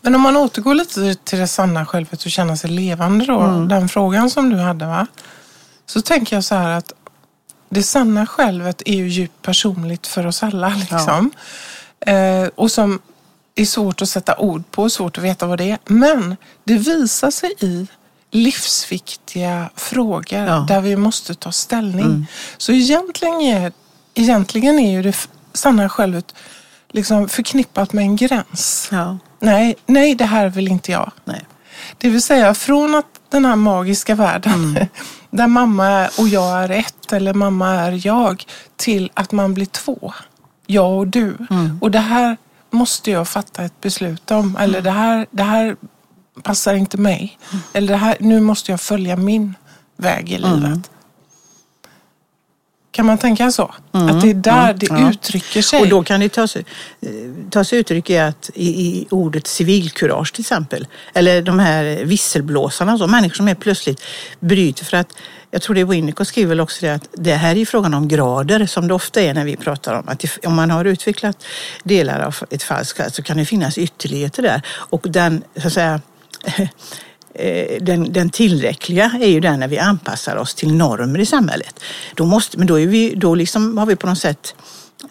Men 0.00 0.14
om 0.14 0.20
man 0.20 0.36
återgår 0.36 0.74
lite 0.74 1.14
till 1.14 1.38
det 1.38 1.46
sanna 1.48 1.86
självet 1.86 2.24
och 2.24 2.30
känna 2.30 2.56
sig 2.56 2.70
levande 2.70 3.24
då, 3.24 3.40
Mm. 3.40 3.68
den 3.68 3.88
frågan 3.88 4.30
som 4.30 4.50
du 4.50 4.56
hade 4.56 4.86
va? 4.86 5.06
Så 5.86 6.02
tänker 6.02 6.36
jag 6.36 6.44
så 6.44 6.54
här 6.54 6.70
att 6.70 6.92
det 7.68 7.82
sanna 7.82 8.26
självet 8.26 8.82
är 8.86 8.94
ju 8.94 9.08
djupt 9.08 9.42
personligt 9.42 10.06
för 10.06 10.26
oss 10.26 10.42
alla 10.42 10.68
liksom. 10.68 11.30
Eh, 12.00 12.48
och 12.54 12.70
som 12.70 13.00
är 13.54 13.64
svårt 13.64 14.02
att 14.02 14.08
sätta 14.08 14.36
ord 14.38 14.70
på, 14.70 14.90
svårt 14.90 15.18
att 15.18 15.24
veta 15.24 15.46
vad 15.46 15.58
det 15.58 15.70
är. 15.70 15.78
Men 15.84 16.36
det 16.64 16.74
visar 16.78 17.30
sig 17.30 17.54
i 17.60 17.86
livsviktiga 18.30 19.70
frågor 19.76 20.38
Ja. 20.46 20.64
där 20.68 20.80
vi 20.80 20.96
måste 20.96 21.34
ta 21.34 21.52
ställning. 21.52 22.26
Så 22.56 22.72
egentligen 22.72 23.40
är, 23.40 23.72
egentligen 24.14 24.78
är 24.78 24.90
ju 24.92 25.02
det 25.02 25.16
sanna 25.52 25.88
självet 25.88 26.34
liksom 26.92 27.28
förknippat 27.28 27.92
med 27.92 28.02
en 28.02 28.16
gräns. 28.16 28.88
Ja. 28.92 29.18
Nej, 29.40 29.74
nej, 29.86 30.14
det 30.14 30.24
här 30.24 30.48
vill 30.48 30.68
inte 30.68 30.92
jag. 30.92 31.10
Nej. 31.24 31.44
Det 31.98 32.08
vill 32.08 32.22
säga 32.22 32.54
från 32.54 32.94
att 32.94 33.06
den 33.30 33.44
här 33.44 33.56
magiska 33.56 34.14
världen 34.14 34.78
där 35.30 35.46
mamma 35.46 36.08
och 36.18 36.28
jag 36.28 36.64
är 36.64 36.70
ett 36.70 37.12
eller 37.12 37.34
mamma 37.34 37.70
är 37.70 38.06
jag 38.06 38.44
till 38.76 39.10
att 39.14 39.32
man 39.32 39.54
blir 39.54 39.66
två. 39.66 40.12
Jag 40.66 40.98
och 40.98 41.06
du. 41.06 41.36
Och 41.80 41.90
det 41.90 41.98
här 41.98 42.36
måste 42.70 43.10
jag 43.10 43.28
fatta 43.28 43.62
ett 43.64 43.80
beslut 43.80 44.30
om. 44.30 44.56
Eller 44.56 44.80
det 44.80 44.90
här, 44.90 45.26
det 45.30 45.42
här 45.42 45.76
passar 46.42 46.74
inte 46.74 46.96
mig. 46.96 47.38
Eller 47.72 47.88
det 47.92 47.96
här, 47.98 48.16
nu 48.20 48.40
måste 48.40 48.70
jag 48.70 48.80
följa 48.80 49.16
min 49.16 49.54
väg 49.96 50.32
i 50.32 50.38
livet. 50.38 50.90
Kan 52.90 53.06
man 53.06 53.18
tänka 53.18 53.50
så? 53.50 53.74
Att 53.92 54.20
det 54.22 54.30
är 54.30 54.34
där 54.34 54.74
det 54.74 54.86
Ja. 54.90 55.10
uttrycker 55.10 55.62
sig. 55.62 55.80
Och 55.80 55.88
då 55.88 56.04
kan 56.04 56.20
det 56.20 56.28
ta 56.28 56.48
sig, 56.48 56.64
eh, 57.00 57.08
ta 57.50 57.64
sig 57.64 57.78
uttryck 57.78 58.10
i, 58.10 58.18
att, 58.18 58.50
i, 58.54 58.68
i 58.68 59.06
ordet 59.10 59.46
civilkurage 59.46 60.32
till 60.32 60.40
exempel. 60.42 60.86
Eller 61.14 61.42
de 61.42 61.58
här 61.58 62.04
visselblåsarna, 62.04 62.98
så, 62.98 63.06
människor 63.06 63.34
som 63.34 63.48
är 63.48 63.54
plötsligt 63.54 64.00
bryter. 64.40 64.84
För 64.84 64.96
att, 64.96 65.12
jag 65.50 65.62
tror 65.62 65.74
det 65.74 65.80
är 65.80 65.84
Winnicott 65.84 66.28
skriver 66.28 66.48
väl 66.48 66.60
också 66.60 66.86
det 66.86 66.94
att 66.94 67.08
det 67.12 67.34
här 67.34 67.56
är 67.56 67.64
frågan 67.64 67.94
om 67.94 68.08
grader 68.08 68.66
som 68.66 68.88
det 68.88 68.94
ofta 68.94 69.20
är 69.20 69.34
när 69.34 69.44
vi 69.44 69.56
pratar 69.56 69.94
om. 69.94 70.08
Att 70.08 70.24
om 70.46 70.54
man 70.54 70.70
har 70.70 70.84
utvecklat 70.84 71.44
delar 71.84 72.20
av 72.20 72.36
ett 72.50 72.62
falskt 72.62 73.14
så 73.14 73.22
kan 73.22 73.36
det 73.36 73.44
finnas 73.44 73.78
ytterligheter 73.78 74.42
där. 74.42 74.62
Och 74.68 75.06
den, 75.10 75.42
så 75.60 75.66
att 75.66 75.72
säga, 75.72 76.00
den, 77.80 78.12
den 78.12 78.30
tillräckliga 78.30 79.12
är 79.20 79.28
ju 79.28 79.40
den 79.40 79.60
när 79.60 79.68
vi 79.68 79.78
anpassar 79.78 80.36
oss 80.36 80.54
till 80.54 80.74
normer 80.74 81.18
i 81.18 81.26
samhället. 81.26 81.80
Då 82.14 82.24
måste, 82.26 82.58
men 82.58 82.66
då, 82.66 82.80
är 82.80 82.86
vi, 82.86 83.14
då 83.14 83.34
liksom 83.34 83.78
har 83.78 83.86
vi 83.86 83.96
på 83.96 84.06
något 84.06 84.18
sätt, 84.18 84.54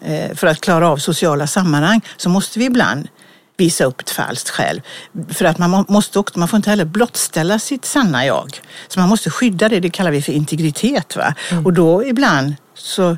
eh, 0.02 0.34
för 0.34 0.46
att 0.46 0.60
klara 0.60 0.88
av 0.88 0.96
sociala 0.96 1.46
sammanhang, 1.46 2.00
så 2.16 2.28
måste 2.28 2.58
vi 2.58 2.64
ibland 2.64 3.08
visa 3.56 3.84
upp 3.84 4.00
ett 4.00 4.10
falskt 4.10 4.50
själv. 4.50 4.80
För 5.30 5.44
att 5.44 5.58
man 5.58 5.70
må- 5.70 5.84
måste 5.88 6.18
också, 6.18 6.38
man 6.38 6.48
får 6.48 6.56
inte 6.56 6.70
heller 6.70 6.84
blottställa 6.84 7.58
sitt 7.58 7.84
sanna 7.84 8.26
jag. 8.26 8.60
Så 8.88 9.00
man 9.00 9.08
måste 9.08 9.30
skydda 9.30 9.68
det, 9.68 9.80
det 9.80 9.90
kallar 9.90 10.10
vi 10.10 10.22
för 10.22 10.32
integritet. 10.32 11.16
Va? 11.16 11.34
Och 11.64 11.72
då 11.72 12.04
ibland 12.04 12.54
så 12.74 13.16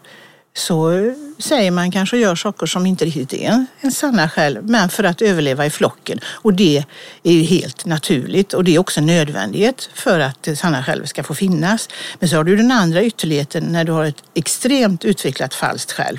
så 0.56 1.12
säger 1.38 1.70
man 1.70 1.90
kanske 1.90 2.16
och 2.16 2.22
gör 2.22 2.34
saker 2.34 2.66
som 2.66 2.86
inte 2.86 3.04
riktigt 3.04 3.32
är 3.32 3.48
en, 3.48 3.66
en 3.80 3.92
sanna 3.92 4.28
själv, 4.28 4.64
men 4.64 4.88
för 4.88 5.04
att 5.04 5.22
överleva 5.22 5.66
i 5.66 5.70
flocken. 5.70 6.20
Och 6.24 6.54
det 6.54 6.84
är 7.22 7.32
ju 7.32 7.42
helt 7.42 7.84
naturligt 7.84 8.52
och 8.52 8.64
det 8.64 8.74
är 8.74 8.78
också 8.78 9.00
en 9.00 9.06
nödvändighet 9.06 9.90
för 9.94 10.20
att 10.20 10.42
det 10.42 10.56
sanna 10.56 10.84
själv 10.84 11.04
ska 11.04 11.22
få 11.22 11.34
finnas. 11.34 11.88
Men 12.18 12.28
så 12.28 12.36
har 12.36 12.44
du 12.44 12.56
den 12.56 12.70
andra 12.70 13.02
ytterligheten 13.02 13.64
när 13.64 13.84
du 13.84 13.92
har 13.92 14.04
ett 14.04 14.22
extremt 14.34 15.04
utvecklat 15.04 15.54
falskt 15.54 15.92
själv. 15.92 16.18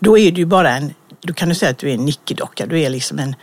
Då 0.00 0.18
är 0.18 0.32
du 0.32 0.40
ju 0.40 0.46
bara 0.46 0.76
en, 0.76 0.94
då 1.20 1.32
kan 1.32 1.48
du 1.48 1.54
säga 1.54 1.70
att 1.70 1.78
du 1.78 1.90
är 1.90 1.94
en 1.94 2.04
nickedocka, 2.04 2.66
du 2.66 2.80
är 2.80 2.90
liksom 2.90 3.18
en, 3.18 3.34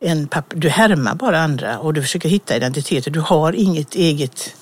en 0.00 0.26
papp, 0.26 0.52
du 0.54 0.68
härmar 0.68 1.14
bara 1.14 1.40
andra 1.40 1.78
och 1.78 1.94
du 1.94 2.02
försöker 2.02 2.28
hitta 2.28 2.56
identiteter. 2.56 3.10
Du 3.10 3.20
har 3.20 3.52
inget 3.52 3.94
eget 3.94 4.54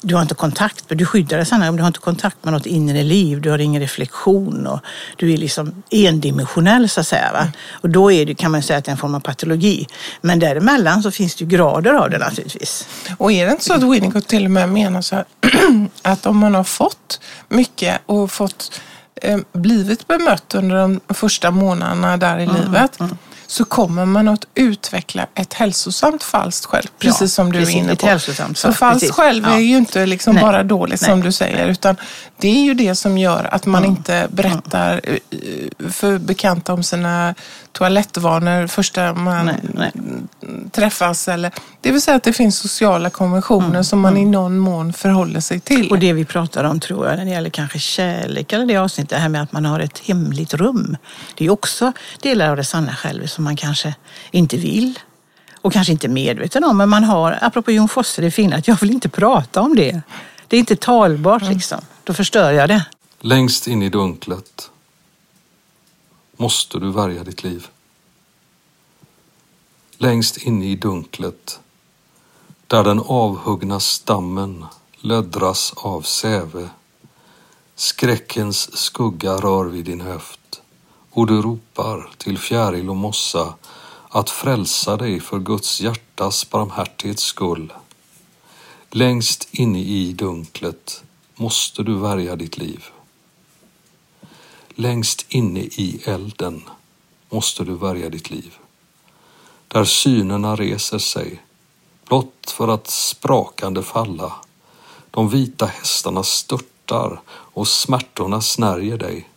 du 0.00 0.14
har 0.14 0.22
inte 0.22 0.34
kontakt, 0.34 0.84
du 0.88 1.06
skyddar 1.06 1.36
dig 1.36 1.46
sanna, 1.46 1.72
du 1.72 1.80
har 1.82 1.86
inte 1.86 2.00
kontakt 2.00 2.44
med 2.44 2.52
något 2.52 2.66
inre 2.66 3.02
liv, 3.02 3.40
du 3.40 3.50
har 3.50 3.58
ingen 3.58 3.80
reflektion 3.82 4.66
och 4.66 4.80
du 5.16 5.32
är 5.32 5.36
liksom 5.36 5.82
endimensionell 5.90 6.88
så 6.88 7.00
att 7.00 7.06
säga. 7.06 7.32
Va? 7.32 7.38
Mm. 7.38 7.52
Och 7.70 7.90
då 7.90 8.12
är 8.12 8.26
det, 8.26 8.34
kan 8.34 8.50
man 8.50 8.62
säga 8.62 8.78
att 8.78 8.84
det 8.84 8.88
är 8.88 8.92
en 8.92 8.98
form 8.98 9.14
av 9.14 9.20
patologi. 9.20 9.86
Men 10.20 10.38
däremellan 10.38 11.02
så 11.02 11.10
finns 11.10 11.34
det 11.34 11.44
ju 11.44 11.50
grader 11.50 11.94
av 11.94 12.10
det 12.10 12.18
naturligtvis. 12.18 12.88
Och 13.18 13.32
är 13.32 13.46
det 13.46 13.52
inte 13.52 13.64
så 13.64 13.74
att 13.74 13.82
Winnicott 13.82 14.28
till 14.28 14.44
och 14.44 14.50
med 14.50 14.68
menar 14.68 15.02
så 15.02 15.16
här, 15.16 15.24
att 16.02 16.26
om 16.26 16.38
man 16.38 16.54
har 16.54 16.64
fått 16.64 17.20
mycket 17.48 18.00
och 18.06 18.32
fått 18.32 18.80
eh, 19.22 19.38
blivit 19.52 20.06
bemött 20.06 20.54
under 20.54 20.76
de 20.76 21.00
första 21.08 21.50
månaderna 21.50 22.16
där 22.16 22.38
i 22.38 22.44
mm, 22.44 22.56
livet 22.56 23.00
mm 23.00 23.16
så 23.50 23.64
kommer 23.64 24.06
man 24.06 24.28
att 24.28 24.46
utveckla 24.54 25.26
ett 25.34 25.54
hälsosamt 25.54 26.22
falskt 26.22 26.66
själv. 26.66 26.86
Precis 26.98 27.20
ja, 27.20 27.28
som 27.28 27.52
du 27.52 27.58
precis, 27.58 27.74
är 27.74 27.78
inne 27.78 27.96
på. 27.96 28.06
Hälsosamt, 28.06 28.58
så 28.58 28.72
falskt 28.72 29.00
precis. 29.00 29.16
själv 29.16 29.44
är 29.44 29.58
ju 29.58 29.76
inte 29.76 30.06
liksom 30.06 30.36
bara 30.36 30.62
dåligt 30.62 31.00
Nej. 31.00 31.10
som 31.10 31.20
du 31.20 31.32
säger. 31.32 31.68
Utan 31.68 31.96
det 32.36 32.48
är 32.48 32.62
ju 32.62 32.74
det 32.74 32.94
som 32.94 33.18
gör 33.18 33.48
att 33.52 33.66
man 33.66 33.84
mm. 33.84 33.96
inte 33.96 34.28
berättar 34.30 35.00
mm. 35.04 35.92
för 35.92 36.18
bekanta 36.18 36.72
om 36.72 36.82
sina 36.82 37.34
toalettvanor 37.72 38.66
första 38.66 39.14
man 39.14 39.46
nej, 39.46 39.56
nej. 39.74 39.92
träffas. 40.70 41.28
Eller, 41.28 41.50
det 41.80 41.92
vill 41.92 42.00
säga 42.00 42.16
att 42.16 42.22
det 42.22 42.32
finns 42.32 42.58
sociala 42.58 43.10
konventioner 43.10 43.68
mm, 43.68 43.84
som 43.84 44.00
man 44.00 44.12
mm. 44.12 44.22
i 44.22 44.30
någon 44.30 44.58
mån 44.58 44.92
förhåller 44.92 45.40
sig 45.40 45.60
till. 45.60 45.90
Och 45.90 45.98
det 45.98 46.12
vi 46.12 46.24
pratar 46.24 46.64
om 46.64 46.80
tror 46.80 47.06
jag 47.06 47.16
när 47.16 47.24
det 47.24 47.30
gäller 47.30 47.50
kanske 47.50 47.78
kärlek 47.78 48.52
eller 48.52 48.66
det 48.66 48.76
avsnittet, 48.76 49.10
det 49.10 49.16
här 49.16 49.28
med 49.28 49.42
att 49.42 49.52
man 49.52 49.64
har 49.64 49.80
ett 49.80 49.98
hemligt 49.98 50.54
rum. 50.54 50.96
Det 51.34 51.46
är 51.46 51.50
också 51.50 51.92
delar 52.22 52.50
av 52.50 52.56
det 52.56 52.64
sanna 52.64 52.94
själv 52.94 53.26
som 53.40 53.44
man 53.44 53.56
kanske 53.56 53.94
inte 54.30 54.56
vill 54.56 54.98
och 55.60 55.72
kanske 55.72 55.92
inte 55.92 56.08
medveten 56.08 56.64
om. 56.64 56.76
Men 56.76 56.88
man 56.88 57.04
har, 57.04 57.38
apropå 57.40 57.70
Jon 57.70 57.88
Fosse, 57.88 58.22
det 58.22 58.30
fina 58.30 58.56
att 58.56 58.68
jag 58.68 58.80
vill 58.80 58.90
inte 58.90 59.08
prata 59.08 59.60
om 59.60 59.76
det. 59.76 60.02
Det 60.48 60.56
är 60.56 60.60
inte 60.60 60.76
talbart 60.76 61.42
mm. 61.42 61.54
liksom. 61.54 61.80
Då 62.04 62.14
förstör 62.14 62.52
jag 62.52 62.68
det. 62.68 62.86
Längst 63.20 63.66
in 63.66 63.82
i 63.82 63.88
dunklet 63.88 64.70
måste 66.36 66.78
du 66.78 66.92
värja 66.92 67.24
ditt 67.24 67.42
liv. 67.42 67.66
Längst 69.98 70.36
inne 70.36 70.66
i 70.66 70.76
dunklet, 70.76 71.60
där 72.66 72.84
den 72.84 73.00
avhuggna 73.00 73.80
stammen 73.80 74.64
löddras 75.00 75.72
av 75.76 76.02
säve. 76.02 76.68
Skräckens 77.74 78.76
skugga 78.76 79.32
rör 79.32 79.64
vid 79.64 79.84
din 79.84 80.00
höft 80.00 80.39
och 81.10 81.26
du 81.26 81.42
ropar 81.42 82.10
till 82.16 82.38
fjäril 82.38 82.90
och 82.90 82.96
mossa 82.96 83.54
att 84.08 84.30
frälsa 84.30 84.96
dig 84.96 85.20
för 85.20 85.38
Guds 85.38 85.80
hjärtas 85.80 86.50
barmhärtighets 86.50 87.22
skull. 87.22 87.72
Längst 88.90 89.48
inne 89.50 89.80
i 89.80 90.12
dunklet 90.12 91.02
måste 91.34 91.82
du 91.82 91.94
värja 91.94 92.36
ditt 92.36 92.58
liv. 92.58 92.84
Längst 94.68 95.26
inne 95.28 95.60
i 95.60 96.02
elden 96.04 96.62
måste 97.30 97.64
du 97.64 97.74
värja 97.74 98.10
ditt 98.10 98.30
liv. 98.30 98.54
Där 99.68 99.84
synerna 99.84 100.56
reser 100.56 100.98
sig, 100.98 101.42
blott 102.08 102.50
för 102.50 102.68
att 102.68 102.90
sprakande 102.90 103.82
falla. 103.82 104.32
De 105.10 105.28
vita 105.28 105.66
hästarna 105.66 106.22
störtar 106.22 107.20
och 107.28 107.68
smärtorna 107.68 108.40
snärjer 108.40 108.96
dig. 108.98 109.28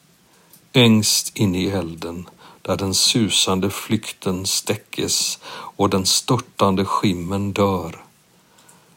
Ängst 0.75 1.37
inne 1.37 1.57
i 1.57 1.69
elden, 1.69 2.25
där 2.61 2.77
den 2.77 2.93
susande 2.93 3.69
flykten 3.69 4.45
stäckes 4.45 5.39
och 5.75 5.89
den 5.89 6.05
störtande 6.05 6.85
skimmen 6.85 7.53
dör. 7.53 7.95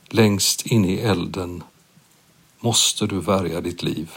Längst 0.08 0.66
inne 0.66 0.88
i 0.88 1.00
elden 1.00 1.62
måste 2.60 3.06
du 3.06 3.20
värja 3.20 3.60
ditt 3.60 3.82
liv. 3.82 4.10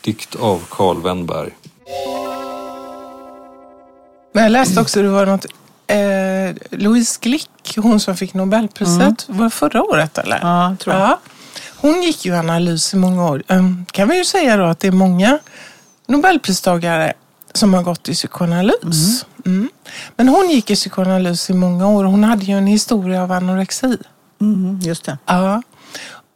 Dikt 0.00 0.36
av 0.36 0.62
Karl 0.68 1.02
Wennberg. 1.02 1.50
Men 4.32 4.42
jag 4.42 4.52
läste 4.52 4.80
också, 4.80 5.02
det 5.02 5.08
var 5.08 5.26
något, 5.26 5.46
eh, 5.86 6.78
Louise 6.78 7.18
Glick, 7.20 7.76
hon 7.76 8.00
som 8.00 8.16
fick 8.16 8.34
Nobelpriset, 8.34 9.28
mm. 9.28 9.38
var 9.38 9.44
det 9.44 9.50
förra 9.50 9.82
året 9.82 10.18
eller? 10.18 10.40
Ja, 10.42 10.76
tror 10.80 10.96
jag. 10.96 11.08
Ja. 11.08 11.20
Hon 11.80 12.02
gick 12.02 12.24
ju 12.24 12.36
analys 12.36 12.94
i 12.94 12.96
många 12.96 13.30
år. 13.30 13.42
Um, 13.48 13.86
kan 13.90 14.08
vi 14.08 14.16
ju 14.16 14.24
säga 14.24 14.56
då 14.56 14.64
att 14.64 14.80
det 14.80 14.88
är 14.88 14.92
många 14.92 15.38
Nobelpristagare 16.08 17.12
som 17.54 17.74
har 17.74 17.82
gått 17.82 18.08
i 18.08 18.14
psykoanalys. 18.14 19.24
Mm. 19.46 19.58
Mm. 19.58 19.70
Men 20.16 20.28
hon 20.28 20.50
gick 20.50 20.70
i 20.70 20.74
psykoanalys 20.74 21.50
i 21.50 21.54
många 21.54 21.88
år. 21.88 22.04
Hon 22.04 22.24
hade 22.24 22.44
ju 22.44 22.58
en 22.58 22.66
historia 22.66 23.22
av 23.22 23.32
anorexi. 23.32 23.98
Mm, 24.40 24.80
just 24.82 25.04
det. 25.04 25.18
Ja. 25.26 25.62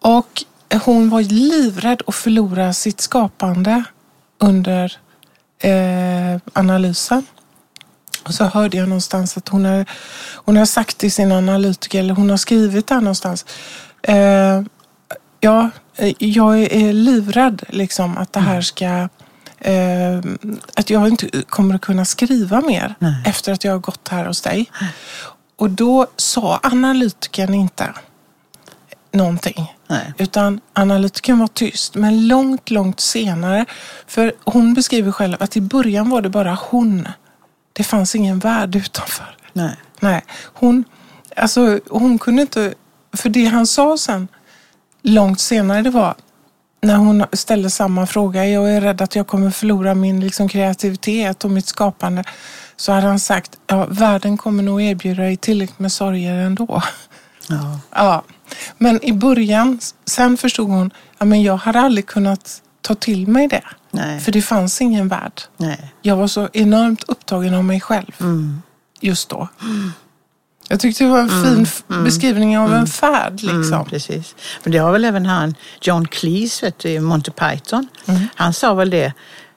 Och 0.01 0.45
hon 0.85 1.11
var 1.11 1.23
livrädd 1.23 2.03
att 2.07 2.15
förlora 2.15 2.73
sitt 2.73 3.01
skapande 3.01 3.85
under 4.39 4.97
eh, 5.59 6.41
analysen. 6.53 7.27
Och 8.25 8.35
så 8.35 8.45
hörde 8.45 8.77
jag 8.77 8.89
någonstans 8.89 9.37
att 9.37 9.49
hon 9.49 9.65
har, 9.65 9.87
hon 10.35 10.57
har 10.57 10.67
sagt 10.67 10.99
till 10.99 11.13
sin 11.13 11.33
analytiker, 11.33 12.01
eller 12.01 12.15
hon 12.15 12.31
har 12.31 12.37
skrivit 12.37 12.87
där 12.87 13.01
någonstans. 13.01 13.47
Eh, 14.03 14.63
ja, 15.41 15.71
jag 16.19 16.59
är 16.59 16.93
livrädd 16.93 17.63
liksom 17.69 18.19
att 18.19 18.33
det 18.33 18.41
här 18.41 18.53
mm. 18.53 18.63
ska 18.63 19.09
eh, 19.65 20.19
att 20.75 20.91
jag 20.91 21.09
inte 21.09 21.43
kommer 21.49 21.75
att 21.75 21.81
kunna 21.81 22.05
skriva 22.05 22.61
mer 22.61 22.95
Nej. 22.99 23.23
efter 23.27 23.53
att 23.53 23.65
jag 23.65 23.73
har 23.73 23.79
gått 23.79 24.09
här 24.09 24.25
hos 24.25 24.41
dig. 24.41 24.71
Och 25.57 25.71
då 25.71 26.07
sa 26.17 26.61
analytikern 26.63 27.55
inte 27.55 27.95
någonting. 29.13 29.75
Nej. 29.87 30.13
Utan 30.19 30.61
analytikern 30.73 31.39
var 31.39 31.47
tyst. 31.47 31.95
Men 31.95 32.29
långt, 32.29 32.71
långt 32.71 33.01
senare. 33.01 33.67
För 34.07 34.33
hon 34.45 34.75
beskriver 34.75 35.13
själv 35.13 35.37
att 35.41 35.57
i 35.57 35.61
början 35.61 36.11
var 36.11 36.23
det 36.23 36.29
bara 36.29 36.59
hon. 36.71 37.09
Det 37.73 37.85
fanns 37.85 38.15
ingen 38.15 38.39
värld 38.39 38.77
utanför. 38.77 39.37
Nej. 39.53 39.77
Nej. 40.01 40.25
Hon, 40.55 40.85
alltså, 41.37 41.81
hon 41.91 42.19
kunde 42.19 42.43
inte... 42.43 42.75
För 43.13 43.29
det 43.29 43.45
han 43.45 43.67
sa 43.67 43.99
sen, 43.99 44.29
långt 45.03 45.41
senare, 45.41 45.83
det 45.83 45.91
var 45.91 46.15
när 46.83 46.97
hon 46.97 47.25
ställde 47.33 47.71
samma 47.71 48.07
fråga. 48.07 48.47
Jag 48.47 48.73
är 48.73 48.81
rädd 48.81 49.03
att 49.03 49.17
jag 49.17 49.27
kommer 49.27 49.51
förlora 49.51 49.95
min 49.95 50.21
liksom, 50.21 50.49
kreativitet 50.49 51.45
och 51.45 51.51
mitt 51.51 51.67
skapande. 51.67 52.25
Så 52.77 52.93
hade 52.93 53.07
han 53.07 53.21
sagt, 53.21 53.59
ja, 53.67 53.87
världen 53.91 54.37
kommer 54.37 54.63
nog 54.63 54.83
erbjuda 54.83 55.23
dig 55.23 55.37
tillräckligt 55.37 55.79
med 55.79 55.93
sorger 55.93 56.35
ändå. 56.35 56.83
Ja. 57.49 57.81
ja. 57.95 58.25
Men 58.79 59.05
i 59.05 59.13
början, 59.13 59.81
sen 60.05 60.37
förstod 60.37 60.71
hon, 60.71 60.91
ja, 61.19 61.25
men 61.25 61.43
jag 61.43 61.57
hade 61.57 61.81
aldrig 61.81 62.07
kunnat 62.07 62.63
ta 62.81 62.95
till 62.95 63.29
mig 63.29 63.49
det. 63.49 63.65
Nej. 63.91 64.21
För 64.21 64.33
det 64.33 64.43
fanns 64.43 64.81
ingen 64.81 65.09
värld. 65.09 65.43
Nej. 65.57 65.93
Jag 66.03 66.17
var 66.17 66.27
så 66.27 66.49
enormt 66.53 67.03
upptagen 67.03 67.55
av 67.55 67.65
mig 67.65 67.81
själv 67.81 68.13
mm. 68.21 68.63
just 69.01 69.29
då. 69.29 69.49
Mm. 69.63 69.93
Jag 70.69 70.81
tyckte 70.81 71.05
det 71.05 71.11
var 71.11 71.19
en 71.19 71.31
mm, 71.31 71.67
fin 71.67 71.85
mm, 71.91 72.05
beskrivning 72.05 72.59
av 72.59 72.67
mm, 72.67 72.81
en 72.81 72.87
färd. 72.87 73.43
Mm, 73.43 73.61
liksom. 73.61 73.85
precis. 73.85 74.35
Men 74.63 74.73
det 74.73 74.79
har 74.79 74.93
väl 74.93 75.05
även 75.05 75.27
han, 75.27 75.55
John 75.81 76.07
Cleese, 76.07 76.63
vet 76.63 76.79
du, 76.79 77.01
Monty 77.01 77.31
Python. 77.31 77.89
Mm. 78.07 78.21
Han 78.35 78.53
sa 78.53 78.75
väl 78.75 78.91
det, 78.91 79.13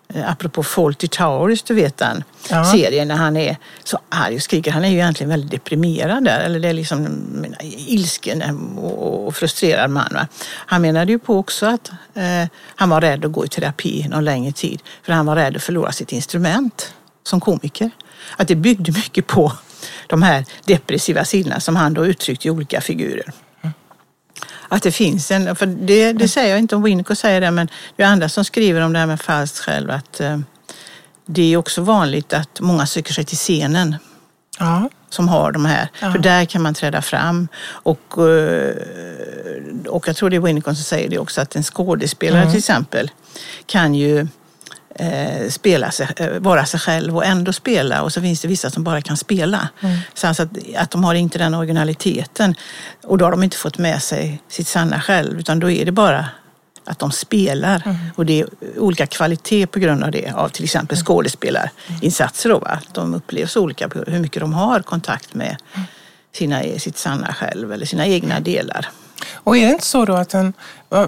eh, 0.08 0.32
apropå 0.32 0.64
Fawlty 0.64 1.08
Towers, 1.08 1.64
du 1.64 1.74
vet 1.74 1.98
den 1.98 2.24
ja. 2.50 2.66
serien 2.66 3.08
när 3.08 3.16
han 3.16 3.38
är 3.38 3.58
så 3.84 4.00
arg 4.10 4.36
och 4.36 4.42
skriker. 4.42 4.72
Han 4.72 4.86
är 4.86 4.90
ju 4.90 4.96
egentligen 4.96 5.30
väldigt 5.30 5.52
deprimerad 5.52 6.24
där. 6.24 6.40
Eller 6.40 6.60
det 6.60 6.68
är 6.68 6.74
liksom 6.74 7.04
menar, 7.32 7.60
ilsken 7.88 8.42
och 8.78 9.36
frustrerad 9.36 9.90
man. 9.90 10.14
Va? 10.14 10.28
Han 10.44 10.82
menade 10.82 11.12
ju 11.12 11.20
på 11.20 11.38
också 11.38 11.66
att 11.66 11.92
eh, 12.14 12.50
han 12.76 12.90
var 12.90 13.02
rädd 13.02 13.26
att 13.26 13.32
gå 13.32 13.46
i 13.46 13.48
terapi 13.48 14.08
någon 14.10 14.26
längre 14.26 14.52
tid. 14.52 14.82
För 15.04 15.14
han 15.14 15.26
var 15.26 15.36
rädd 15.36 15.56
att 15.56 15.64
förlora 15.64 15.92
sitt 15.92 16.12
instrument 16.12 16.94
som 17.24 17.40
komiker. 17.40 17.90
Att 18.38 18.48
det 18.48 18.56
byggde 18.56 18.92
mycket 18.92 19.28
på 19.28 19.52
de 20.08 20.24
här 20.24 20.46
depressiva 20.66 21.26
sidorna 21.26 21.60
som 21.60 21.76
han 21.76 21.94
då 21.94 22.06
uttryckte 22.06 22.48
i 22.48 22.52
olika 22.52 22.82
figurer. 22.82 23.34
Att 24.68 24.84
det 24.84 24.92
finns 24.92 25.32
en, 25.32 25.56
för 25.56 25.66
det, 25.66 26.14
det 26.14 26.28
säger 26.28 26.50
jag 26.50 26.60
inte 26.60 26.76
om 26.76 26.84
Winnicott 26.84 27.20
säger 27.20 27.42
det, 27.42 27.52
men 27.52 27.70
det 27.96 28.04
är 28.04 28.08
andra 28.08 28.30
som 28.30 28.46
skriver 28.46 28.82
om 28.82 28.94
det 28.94 29.00
här 29.00 29.06
med 29.06 29.22
falskt 29.22 29.60
själv, 29.60 29.92
att 29.92 30.20
eh, 30.20 30.40
det 31.26 31.54
är 31.54 31.58
också 31.58 31.82
vanligt 31.82 32.34
att 32.34 32.60
många 32.60 32.86
söker 32.86 33.14
sig 33.14 33.24
till 33.24 33.38
scenen. 33.38 33.96
Ja. 34.60 34.90
Som 35.10 35.28
har 35.28 35.52
de 35.52 35.66
här. 35.66 35.90
Ja. 36.00 36.12
För 36.12 36.20
där 36.20 36.46
kan 36.46 36.62
man 36.62 36.74
träda 36.74 37.02
fram. 37.02 37.48
Och, 37.66 38.28
eh, 38.28 38.76
och 39.88 40.08
jag 40.08 40.16
tror 40.16 40.30
det 40.30 40.36
är 40.36 40.40
Winnicott 40.40 40.76
som 40.76 40.84
säger 40.84 41.10
det 41.10 41.18
också, 41.18 41.42
att 41.42 41.56
en 41.56 41.64
skådespelare 41.64 42.42
mm. 42.42 42.52
till 42.52 42.60
exempel 42.60 43.12
kan 43.66 43.96
ju 43.96 44.28
eh, 45.00 45.50
spela 45.50 45.92
sig, 45.92 46.08
eh, 46.16 46.30
vara 46.40 46.66
sig 46.66 46.80
själv 46.80 47.16
och 47.16 47.26
ändå 47.26 47.54
spela 47.54 48.02
och 48.02 48.14
så 48.14 48.22
finns 48.22 48.42
det 48.42 48.48
vissa 48.48 48.70
som 48.70 48.84
bara 48.84 49.02
kan 49.02 49.18
spela. 49.18 49.70
Mm. 49.82 49.98
Så 50.14 50.28
alltså 50.28 50.44
att, 50.44 50.50
att 50.78 50.92
de 50.92 51.04
har 51.04 51.16
inte 51.16 51.38
den 51.38 51.54
originaliteten 51.54 52.56
och 53.04 53.18
då 53.18 53.26
har 53.26 53.32
de 53.32 53.44
inte 53.44 53.58
fått 53.58 53.78
med 53.78 54.04
sig 54.04 54.42
sitt 54.48 54.68
sanna 54.68 55.02
själv 55.02 55.40
utan 55.40 55.60
då 55.60 55.70
är 55.70 55.86
det 55.86 55.92
bara 55.92 56.26
att 56.86 57.00
de 57.00 57.12
spelar. 57.12 57.82
Mm. 57.86 57.98
Och 58.16 58.26
det 58.26 58.42
är 58.42 58.48
olika 58.78 59.08
kvalitet 59.08 59.68
på 59.68 59.80
grund 59.80 60.04
av 60.04 60.12
det, 60.12 60.32
av 60.32 60.50
till 60.50 60.64
exempel 60.64 60.98
mm. 60.98 61.06
skådespelarinsatser. 61.06 62.50
Då, 62.50 62.60
va? 62.60 62.68
Att 62.68 62.94
de 62.94 63.14
upplevs 63.14 63.58
olika 63.58 63.90
på 63.90 64.04
hur 64.08 64.20
mycket 64.20 64.40
de 64.40 64.54
har 64.54 64.80
kontakt 64.80 65.34
med 65.34 65.58
sina, 66.34 66.62
sitt 66.78 66.98
sanna 66.98 67.34
själv 67.34 67.74
eller 67.74 67.86
sina 67.86 68.08
egna 68.08 68.40
delar. 68.40 68.90
Och 69.34 69.58
är 69.58 69.66
det 69.66 69.72
inte 69.72 69.86
så 69.86 70.06
då 70.06 70.14
att 70.14 70.34
en, 70.34 70.54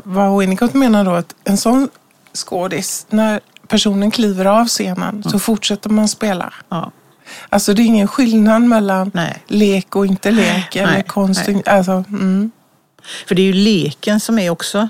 vad 0.03 0.39
Winnicott 0.39 0.73
menar 0.73 1.03
då, 1.03 1.11
att 1.11 1.35
en 1.43 1.57
sån 1.57 1.89
skådis, 2.33 3.05
när 3.09 3.41
personen 3.67 4.11
kliver 4.11 4.45
av 4.45 4.67
scenen 4.67 5.23
så 5.23 5.39
fortsätter 5.39 5.89
man 5.89 6.07
spela. 6.07 6.53
Ja. 6.69 6.91
Alltså 7.49 7.73
det 7.73 7.81
är 7.81 7.85
ingen 7.85 8.07
skillnad 8.07 8.61
mellan 8.61 9.11
Nej. 9.13 9.43
lek 9.47 9.95
och 9.95 10.05
inte 10.05 10.31
lek 10.31 10.75
eller 10.75 10.91
Nej, 10.93 11.03
konst. 11.03 11.43
nej. 11.47 11.63
Alltså, 11.65 11.91
mm. 11.91 12.51
För 13.27 13.35
det 13.35 13.41
är 13.41 13.45
ju 13.45 13.53
leken 13.53 14.19
som 14.19 14.39
är 14.39 14.49
också, 14.49 14.89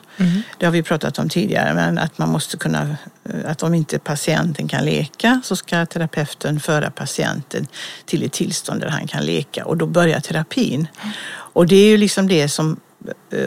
det 0.58 0.66
har 0.66 0.72
vi 0.72 0.84
pratat 0.84 1.20
om 1.20 1.30
tidigare, 1.30 1.74
men 1.74 1.98
att 1.98 2.18
man 2.18 2.30
måste 2.30 2.58
kunna, 2.58 2.98
att 3.46 3.64
om 3.64 3.74
inte 3.74 4.00
patienten 4.00 4.68
kan 4.68 4.86
leka 4.86 5.42
så 5.44 5.56
ska 5.56 5.86
terapeuten 5.86 6.60
föra 6.60 6.92
patienten 6.92 7.68
till 8.06 8.24
ett 8.24 8.32
tillstånd 8.32 8.82
där 8.82 8.88
han 8.88 9.08
kan 9.08 9.26
leka 9.26 9.66
och 9.66 9.78
då 9.78 9.86
börjar 9.86 10.20
terapin. 10.20 10.88
Och 11.30 11.68
det 11.68 11.76
är 11.76 11.90
ju 11.90 11.98
liksom 11.98 12.28
det 12.28 12.50
som 12.50 12.80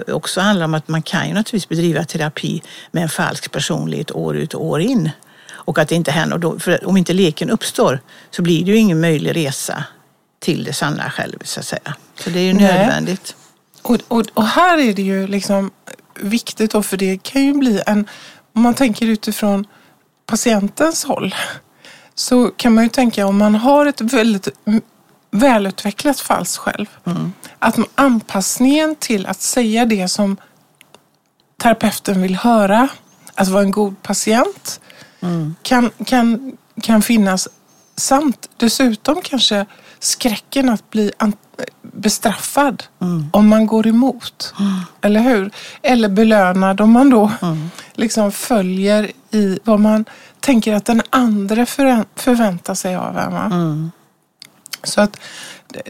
också 0.08 0.40
handlar 0.40 0.64
om 0.64 0.74
att 0.74 0.88
man 0.88 1.02
kan 1.02 1.28
ju 1.28 1.34
naturligtvis 1.34 1.68
bedriva 1.68 2.04
terapi 2.04 2.62
med 2.90 3.02
en 3.02 3.08
falsk 3.08 3.52
personlighet 3.52 4.10
år 4.10 4.36
ut 4.36 4.54
och 4.54 4.64
år 4.64 4.80
in. 4.80 5.10
Och 5.50 5.78
att 5.78 5.88
det 5.88 5.94
inte 5.94 6.10
händer, 6.10 6.34
och 6.34 6.40
då, 6.40 6.58
för 6.58 6.88
om 6.88 6.96
inte 6.96 7.12
leken 7.12 7.50
uppstår 7.50 8.00
så 8.30 8.42
blir 8.42 8.64
det 8.64 8.70
ju 8.70 8.76
ingen 8.76 9.00
möjlig 9.00 9.36
resa 9.36 9.84
till 10.38 10.64
det 10.64 10.72
sanna 10.72 11.10
själv 11.10 11.38
så 11.42 11.60
att 11.60 11.66
säga. 11.66 11.94
Så 12.14 12.30
det 12.30 12.40
är 12.40 12.44
ju 12.44 12.52
nödvändigt. 12.52 13.36
Och, 13.82 13.98
och, 14.08 14.26
och 14.34 14.46
här 14.46 14.78
är 14.78 14.94
det 14.94 15.02
ju 15.02 15.26
liksom 15.26 15.70
viktigt 16.20 16.70
då, 16.70 16.82
för 16.82 16.96
det 16.96 17.22
kan 17.22 17.42
ju 17.44 17.54
bli 17.54 17.82
en, 17.86 18.08
om 18.54 18.62
man 18.62 18.74
tänker 18.74 19.06
utifrån 19.06 19.66
patientens 20.26 21.04
håll, 21.04 21.34
så 22.14 22.50
kan 22.56 22.74
man 22.74 22.84
ju 22.84 22.90
tänka 22.90 23.26
om 23.26 23.38
man 23.38 23.54
har 23.54 23.86
ett 23.86 24.00
väldigt 24.00 24.48
välutvecklat 25.30 26.20
falskt 26.20 26.56
själv, 26.56 26.86
att 27.58 27.78
anpassningen 27.94 28.96
till 28.96 29.26
att 29.26 29.40
säga 29.40 29.84
det 29.86 30.08
som 30.08 30.36
terapeuten 31.62 32.22
vill 32.22 32.36
höra, 32.36 32.88
att 33.34 33.48
vara 33.48 33.62
en 33.62 33.70
god 33.70 34.02
patient, 34.02 34.80
kan, 35.62 35.90
kan, 36.06 36.56
kan 36.82 37.02
finnas 37.02 37.48
samt 37.96 38.48
dessutom 38.56 39.22
kanske 39.22 39.66
skräcken 39.98 40.68
att 40.68 40.90
bli 40.90 41.12
bestraffad 41.82 42.82
om 43.32 43.48
man 43.48 43.66
går 43.66 43.86
emot. 43.86 44.54
Eller 45.00 45.20
hur? 45.20 45.50
Eller 45.82 46.08
belönad 46.08 46.80
om 46.80 46.90
man 46.90 47.10
då 47.10 47.32
liksom 47.94 48.32
följer 48.32 49.10
i 49.30 49.58
vad 49.64 49.80
man 49.80 50.04
tänker 50.40 50.74
att 50.74 50.84
den 50.84 51.02
andra 51.10 51.64
förvä- 51.64 52.04
förväntar 52.16 52.74
sig 52.74 52.96
av 52.96 53.18
en. 53.18 53.32
Så 54.82 55.00
att 55.00 55.20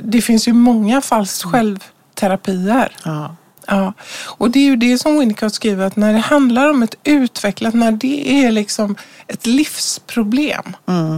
det, 0.00 0.22
finns 0.22 0.48
ju 0.48 0.52
många 0.52 1.00
falskt 1.00 1.42
självterapier. 1.42 2.96
Ja. 3.04 3.36
Ja, 3.66 3.92
och 4.26 4.50
det 4.50 4.58
är 4.58 4.64
ju 4.64 4.76
det 4.76 4.98
som 4.98 5.18
Winnicott 5.18 5.54
skriver 5.54 5.86
att 5.86 5.96
när 5.96 6.12
det 6.12 6.18
handlar 6.18 6.70
om 6.70 6.82
ett 6.82 6.94
utvecklat, 7.04 7.74
när 7.74 7.92
det 7.92 8.44
är 8.44 8.50
liksom 8.50 8.96
ett 9.26 9.46
livsproblem 9.46 10.76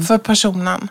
för 0.09 0.19
personen. 0.19 0.89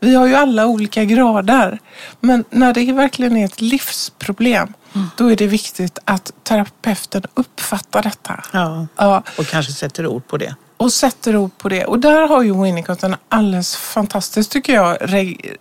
Vi 0.00 0.14
har 0.14 0.26
ju 0.26 0.34
alla 0.34 0.66
olika 0.66 1.04
grader, 1.04 1.78
men 2.20 2.44
när 2.50 2.74
det 2.74 2.92
verkligen 2.92 3.36
är 3.36 3.44
ett 3.44 3.60
livsproblem, 3.60 4.72
då 5.16 5.32
är 5.32 5.36
det 5.36 5.46
viktigt 5.46 5.98
att 6.04 6.32
terapeuten 6.42 7.22
uppfattar 7.34 8.02
detta. 8.02 8.44
Ja. 8.52 8.86
Ja, 8.96 9.22
Och 9.38 9.46
kanske 9.46 9.72
sätter 9.72 10.06
ord 10.06 10.26
på 10.26 10.36
det. 10.36 10.54
Och 10.78 10.92
sätter 10.92 11.36
ord 11.36 11.58
på 11.58 11.68
det. 11.68 11.84
Och 11.84 11.98
där 11.98 12.28
har 12.28 12.42
ju 12.42 12.62
Winnicott 12.62 13.02
en 13.02 13.16
alldeles 13.28 13.76
fantastisk, 13.76 14.50
tycker 14.50 14.74
jag, 14.74 14.98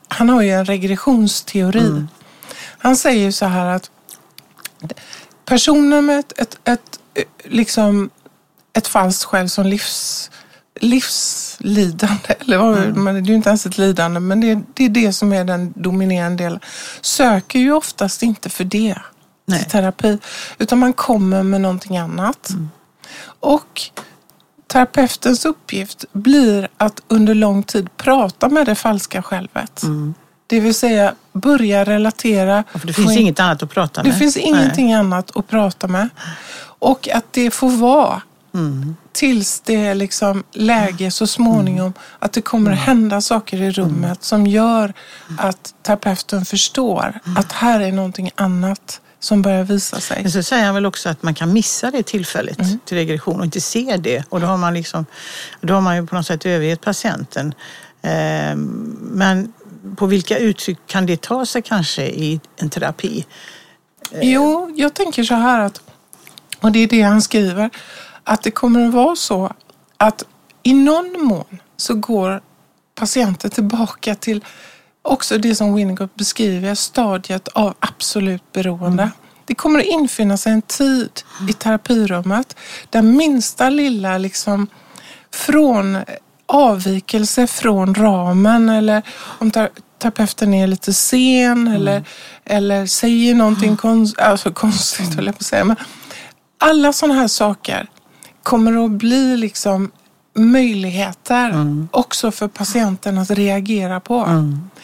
han 0.08 0.30
har 0.30 0.42
ju 0.42 0.52
en 0.52 0.66
regressionsteori. 0.66 2.06
Han 2.78 2.98
säger 2.98 3.26
ju 3.26 3.32
så 3.32 3.46
här 3.46 3.66
att 3.66 3.92
personer 5.46 6.02
med 6.02 6.20
ett, 6.20 6.34
ett, 6.38 6.60
ett, 6.64 7.00
liksom, 7.44 8.10
ett 8.74 8.88
falskt 8.88 9.24
själv 9.24 9.48
som 9.48 9.66
livs, 9.66 10.32
livslidande, 10.80 12.36
eller 12.40 12.58
vad, 12.58 12.98
men 12.98 13.16
det 13.16 13.20
är 13.22 13.30
ju 13.30 13.36
inte 13.36 13.50
ens 13.50 13.66
ett 13.66 13.78
lidande, 13.78 14.20
men 14.20 14.42
det, 14.42 14.60
det 14.74 14.86
är 14.86 14.90
det 14.90 15.14
som 15.14 15.34
är 15.34 15.44
den 15.44 15.74
dominerande 15.76 16.44
delen, 16.44 16.60
söker 17.02 17.60
ju 17.60 17.72
oftast 17.72 18.24
inte 18.24 18.50
för 18.50 18.64
det 18.64 18.98
Nej. 19.46 19.60
till 19.60 19.72
terapi, 19.72 20.18
utan 20.58 20.80
man 20.80 20.94
kommer 20.94 21.44
med 21.44 21.62
någonting 21.62 21.98
annat. 21.98 22.50
Och 23.40 23.82
terapeutens 24.68 25.46
uppgift 25.46 26.06
blir 26.14 26.68
att 26.78 27.02
under 27.08 27.34
lång 27.36 27.64
tid 27.64 27.98
prata 27.98 28.50
med 28.50 28.66
det 28.66 28.76
falska 28.76 29.22
självet. 29.24 29.82
Det 30.48 30.60
vill 30.60 30.74
säga 30.74 31.14
börja 31.34 31.84
relatera. 31.84 32.64
Ja, 32.74 32.80
det 32.84 32.94
finns 32.94 33.12
in- 33.12 33.18
inget 33.18 33.40
annat 33.40 33.64
att 33.64 33.70
prata 33.70 34.04
det 34.04 34.10
med. 34.10 34.18
finns 34.20 34.36
Nej. 34.36 34.46
ingenting 34.48 34.94
annat 34.94 35.38
att 35.38 35.48
prata 35.48 35.88
med. 35.88 36.10
Och 36.80 37.10
att 37.10 37.26
det 37.34 37.52
får 37.52 37.70
vara 37.70 38.22
Mm. 38.54 38.96
tills 39.12 39.60
det 39.60 39.76
är 39.86 39.96
liksom 39.96 40.44
läge 40.52 41.12
så 41.12 41.28
småningom 41.28 41.94
att 42.20 42.34
det 42.34 42.42
kommer 42.42 42.72
Mm. 42.72 42.80
att 42.80 42.86
hända 42.86 43.22
saker 43.22 43.62
i 43.62 43.72
rummet 43.72 44.24
som 44.24 44.48
gör 44.48 44.94
att 45.38 45.74
terapeuten 45.84 46.46
förstår 46.46 47.20
Mm. 47.26 47.38
att 47.38 47.52
här 47.52 47.80
är 47.80 47.92
någonting 47.92 48.32
annat 48.36 49.02
som 49.20 49.42
börjar 49.42 49.64
visa 49.64 50.00
sig. 50.00 50.22
Men 50.24 50.32
så 50.32 50.44
säger 50.44 50.66
han 50.66 50.74
väl 50.76 50.86
också 50.86 51.10
att 51.10 51.24
man 51.24 51.34
kan 51.34 51.54
missa 51.54 51.92
det 51.92 52.04
tillfället 52.04 52.60
Mm. 52.60 52.80
till 52.86 52.98
regression 52.98 53.40
och 53.40 53.46
inte 53.46 53.62
se 53.62 53.98
det. 53.98 54.24
Och 54.30 54.40
då 54.42 54.48
har 54.48 54.58
man, 54.58 54.74
liksom, 54.74 55.06
då 55.62 55.74
har 55.74 55.82
man 55.82 55.96
ju 55.96 56.08
på 56.08 56.16
något 56.16 56.26
sätt 56.28 56.46
övergett 56.46 56.82
patienten. 56.82 57.54
Ehm, 58.02 58.98
Men 59.02 59.54
på 59.98 60.06
vilka 60.06 60.38
uttryck 60.38 60.78
kan 60.88 61.06
det 61.06 61.22
ta 61.22 61.46
sig 61.46 61.62
kanske 61.62 62.06
i 62.08 62.40
en 62.58 62.70
terapi? 62.70 63.26
Jo, 64.22 64.72
jag 64.76 64.94
tänker 64.94 65.24
så 65.24 65.34
här 65.36 65.60
att, 65.60 65.82
och 66.62 66.72
det 66.72 66.80
är 66.80 66.88
det 66.88 67.02
han 67.02 67.22
skriver, 67.22 67.70
att 68.24 68.44
det 68.44 68.52
kommer 68.52 68.88
att 68.88 68.94
vara 68.94 69.16
så 69.16 69.54
att 69.98 70.24
i 70.64 70.74
någon 70.74 71.16
mån 71.26 71.60
så 71.78 71.94
går 71.94 72.42
patienten 72.96 73.50
tillbaka 73.52 74.16
till 74.16 74.44
också 75.08 75.38
det 75.38 75.56
som 75.56 75.76
Winnicott 75.76 76.16
beskriver, 76.16 76.76
stadiet 76.76 77.48
av 77.48 77.74
absolut 77.80 78.52
beroende. 78.52 79.12
Det 79.46 79.56
kommer 79.56 79.80
att 79.80 79.86
infinna 79.86 80.38
sig 80.38 80.52
en 80.52 80.62
tid 80.62 81.10
i 81.50 81.54
terapirummet 81.54 82.56
där 82.90 83.02
minsta 83.02 83.70
lilla 83.70 84.18
liksom 84.18 84.68
från 85.34 85.98
avvikelse 86.46 87.48
från 87.48 87.96
ramen 87.96 88.70
eller 88.70 89.02
om 89.40 89.52
ter- 89.52 89.70
terapeuten 90.00 90.54
är 90.54 90.68
lite 90.68 90.94
sen 90.94 91.68
eller, 91.68 92.04
eller 92.46 92.86
säger 92.86 93.36
någonting 93.36 93.78
konst, 93.78 94.20
alltså 94.20 94.52
konstigt, 94.52 95.16
höll 95.16 95.26
jag 95.26 95.36
på 95.36 95.40
att 95.40 95.46
säga. 95.46 95.64
Men 95.64 95.76
alla 96.58 96.94
sådana 96.94 97.20
här 97.20 97.28
saker 97.28 97.88
kommer 98.44 98.86
att 98.86 98.92
bli 98.92 99.38
liksom 99.38 99.92
möjligheter 100.38 101.66
också 101.92 102.32
för 102.32 102.48
patienten 102.48 103.18
att 103.18 103.32
reagera 103.32 104.00
på. 104.00 104.28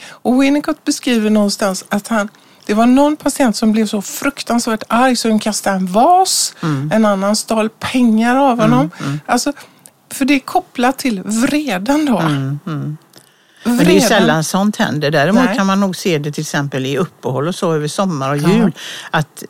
Och 0.09 0.41
Winnicott 0.43 0.83
beskriver 0.83 1.29
någonstans 1.29 1.85
att 1.89 2.07
han 2.07 2.29
det 2.65 2.73
var 2.73 2.85
någon 2.85 3.15
patient 3.15 3.55
som 3.55 3.71
blev 3.71 3.85
så 3.85 4.01
fruktansvärt 4.01 4.83
arg 4.87 5.15
så 5.15 5.29
hon 5.29 5.39
kastade 5.39 5.75
en 5.75 5.87
vas. 5.87 6.55
En 6.91 7.05
annan 7.05 7.35
stal 7.35 7.69
pengar 7.69 8.35
av 8.35 8.59
honom. 8.59 8.91
Alltså, 9.25 9.53
för 10.11 10.25
det 10.25 10.33
är 10.33 10.39
kopplat 10.39 10.97
till 10.97 11.21
vreden 11.23 12.05
då. 12.05 12.21
Men 13.63 13.77
det 13.77 13.97
är 13.97 13.99
sällan 13.99 14.43
sånt 14.43 14.75
händer. 14.75 15.11
Däremot 15.11 15.45
Nej. 15.45 15.55
kan 15.57 15.65
man 15.65 15.79
nog 15.79 15.95
se 15.95 16.17
det 16.17 16.31
till 16.31 16.41
exempel 16.41 16.85
i 16.85 16.97
uppehåll 16.97 17.47
och 17.47 17.55
så 17.55 17.73
över 17.73 17.87
sommar 17.87 18.31
och 18.31 18.37
Ja. 18.37 18.49
jul. 18.49 18.73
Att 19.11 19.43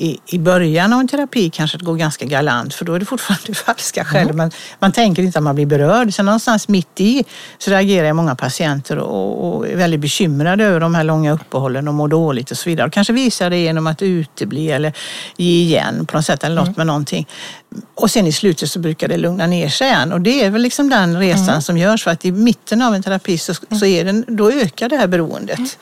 i, 0.00 0.20
i 0.26 0.38
början 0.38 0.92
av 0.92 1.00
en 1.00 1.08
terapi 1.08 1.50
kanske 1.50 1.78
det 1.78 1.84
går 1.84 1.96
ganska 1.96 2.24
galant 2.24 2.74
för 2.74 2.84
då 2.84 2.94
är 2.94 2.98
det 2.98 3.04
fortfarande 3.04 3.54
falska 3.66 4.04
själv. 4.04 4.34
Men 4.34 4.50
man 4.78 4.92
tänker 4.92 5.22
inte 5.22 5.38
att 5.38 5.42
man 5.42 5.54
blir 5.54 5.66
berörd. 5.66 6.14
Sen 6.14 6.26
någonstans 6.26 6.68
mitt 6.68 7.00
i 7.00 7.24
så 7.58 7.70
reagerar 7.70 8.12
många 8.12 8.34
patienter 8.34 8.98
och, 8.98 9.56
och 9.56 9.68
är 9.68 9.76
väldigt 9.76 10.00
bekymrade 10.00 10.64
över 10.64 10.80
de 10.80 10.94
här 10.94 11.04
långa 11.04 11.32
uppehållen 11.32 11.88
och 11.88 11.94
mår 11.94 12.08
dåligt 12.08 12.50
och 12.50 12.56
så 12.56 12.68
vidare. 12.68 12.86
Och 12.86 12.92
kanske 12.92 13.12
visar 13.12 13.50
det 13.50 13.58
genom 13.58 13.86
att 13.86 14.02
utebli 14.02 14.70
eller 14.70 14.92
ge 15.36 15.62
igen 15.62 16.06
på 16.06 16.16
något 16.16 16.26
sätt 16.26 16.44
eller 16.44 16.56
något 16.56 16.76
med 16.76 16.86
någonting. 16.86 17.28
Och 17.94 18.10
sen 18.10 18.26
i 18.26 18.32
slutet 18.32 18.70
så 18.70 18.78
brukar 18.78 19.08
det 19.08 19.16
lugna 19.16 19.46
ner 19.46 19.68
sig 19.68 19.86
igen. 19.86 20.12
Och 20.12 20.20
det 20.20 20.44
är 20.44 20.50
väl 20.50 20.62
liksom 20.62 20.88
den 20.88 21.18
resan 21.18 21.62
som 21.62 21.78
görs 21.78 22.04
för 22.04 22.10
att 22.10 22.24
i 22.24 22.32
mitten 22.32 22.82
av 22.82 22.94
en 22.94 23.02
terapi 23.02 23.38
så, 23.38 23.54
så 23.54 23.86
är 23.86 24.04
den, 24.04 24.24
då 24.28 24.50
ökar 24.50 24.88
det 24.88 24.96
här 24.96 25.06
beroendet. 25.06 25.78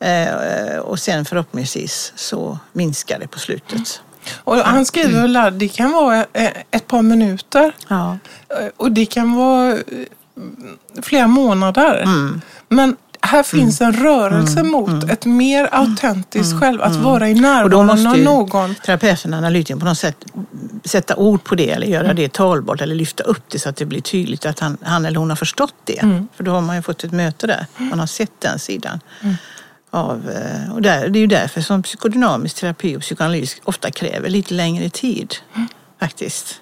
Eh, 0.00 0.78
och 0.78 0.98
sen 0.98 1.24
förhoppningsvis 1.24 2.12
så 2.16 2.58
minskar 2.72 3.18
det 3.18 3.28
på 3.28 3.38
slutet. 3.38 4.00
Och 4.44 4.56
han 4.56 4.86
skriver 4.86 5.46
att 5.46 5.58
det 5.58 5.68
kan 5.68 5.92
vara 5.92 6.16
eh, 6.32 6.50
ett 6.70 6.86
par 6.86 7.02
minuter. 7.02 7.72
Ja. 7.88 8.18
Eh, 8.48 8.66
Och 8.76 8.92
det 8.92 9.06
kan 9.06 9.34
vara 9.34 9.76
flera 11.02 11.26
månader. 11.26 12.04
Men 12.68 12.96
här 13.20 13.42
finns 13.42 13.80
en 13.80 13.92
rörelse 13.92 14.62
mot 14.62 15.10
ett 15.10 15.24
mer 15.24 15.68
autentiskt 15.72 16.60
själv. 16.60 16.82
Att 16.82 16.96
vara 16.96 17.28
i 17.28 17.32
Och 17.32 17.36
då 17.36 17.42
närvaron 17.42 17.86
måste 17.86 18.08
av 18.10 18.18
någon. 18.18 18.74
terapeuten, 18.74 19.34
analytikern 19.34 19.78
på 19.80 19.84
något 19.86 19.98
sätt 19.98 20.16
sätta 20.84 21.16
ord 21.16 21.44
på 21.44 21.54
det 21.54 21.70
eller 21.70 21.86
göra 21.86 22.12
det 22.14 22.32
talbart 22.32 22.80
eller 22.80 22.94
lyfta 22.94 23.22
upp 23.22 23.42
det 23.48 23.58
så 23.58 23.68
att 23.68 23.76
det 23.76 23.84
blir 23.86 24.00
tydligt 24.00 24.46
att 24.46 24.58
han, 24.60 24.76
han 24.82 25.04
eller 25.06 25.18
hon 25.18 25.28
har 25.30 25.36
förstått 25.36 25.74
det. 25.84 26.26
För 26.36 26.44
då 26.44 26.50
har 26.50 26.60
man 26.60 26.76
ju 26.76 26.82
fått 26.82 27.04
ett 27.04 27.12
möte 27.12 27.46
där. 27.46 27.66
Man 27.76 27.98
har 28.00 28.06
sett 28.06 28.32
den 28.40 28.58
sidan 28.58 29.00
av 29.90 30.30
eh, 30.30 30.72
och 30.72 30.82
där, 30.82 31.08
det 31.08 31.18
är 31.18 31.20
ju 31.20 31.26
därför 31.26 31.60
som 31.60 31.82
psykodynamisk 31.82 32.56
terapi 32.56 32.96
och 32.96 33.00
psykoanalys 33.00 33.56
ofta 33.64 33.90
kräver 33.90 34.28
lite 34.28 34.54
längre 34.54 34.90
tid. 34.90 35.34
Faktiskt. 36.00 36.60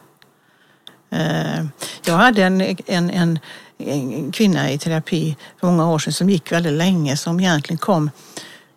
Eh, 1.11 1.65
jag 2.05 2.15
hade 2.15 2.43
en, 2.43 2.61
en, 2.87 3.11
en, 3.11 3.39
en 3.79 4.33
kvinna 4.33 4.71
i 4.71 4.79
terapi 4.79 5.37
för 5.61 5.67
många 5.67 5.91
år 5.91 5.99
sedan 5.99 6.13
som 6.13 6.31
gick 6.31 6.53
väldigt 6.53 6.73
länge 6.73 7.17
som 7.17 7.41
egentligen 7.41 7.79
kom 7.79 8.11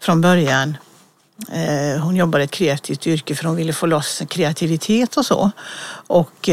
från 0.01 0.21
början 0.21 0.77
eh, 1.51 2.01
Hon 2.01 2.15
jobbade 2.15 2.43
i 2.43 2.45
ett 2.45 2.51
kreativt 2.51 3.07
yrke 3.07 3.35
för 3.35 3.45
hon 3.45 3.55
ville 3.55 3.73
få 3.73 3.85
loss 3.85 4.21
kreativitet 4.29 5.17
och 5.17 5.25
så. 5.25 5.51
Och 6.07 6.49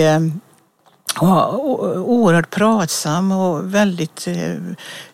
var 1.20 1.54
oerhört 1.98 2.50
pratsam 2.50 3.32
och 3.32 3.74
väldigt, 3.74 4.26
eh, 4.26 4.52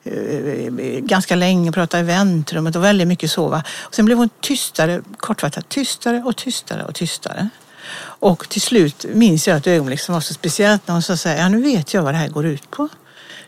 eh, 0.05 0.73
ganska 1.01 1.35
länge 1.37 1.73
pratade 1.73 2.03
i 2.03 2.07
väntrummet 2.07 2.77
och 2.77 2.85
väldigt 2.85 3.09
mycket 3.09 3.31
så. 3.31 3.63
Och 3.67 3.95
sen 3.95 4.05
blev 4.05 4.19
hon 4.19 4.31
tystare, 4.41 5.03
kortfattat 5.17 5.69
tystare 5.69 6.23
och 6.23 6.37
tystare 6.37 6.85
och 6.85 6.95
tystare. 6.95 7.49
Och 8.03 8.49
till 8.49 8.63
slut 8.63 9.07
minns 9.15 9.49
jag 9.49 9.57
ett 9.57 9.67
ögonblick 9.67 10.01
som 10.01 10.15
var 10.15 10.21
så 10.21 10.35
speciellt 10.35 10.89
när 10.89 10.93
hon 10.93 11.03
sa 11.03 11.17
så 11.17 11.29
här, 11.29 11.37
ja 11.37 11.49
nu 11.49 11.63
vet 11.63 11.95
jag 11.95 12.03
vad 12.03 12.15
det 12.15 12.19
här 12.19 12.29
går 12.29 12.47
ut 12.47 12.71
på. 12.71 12.89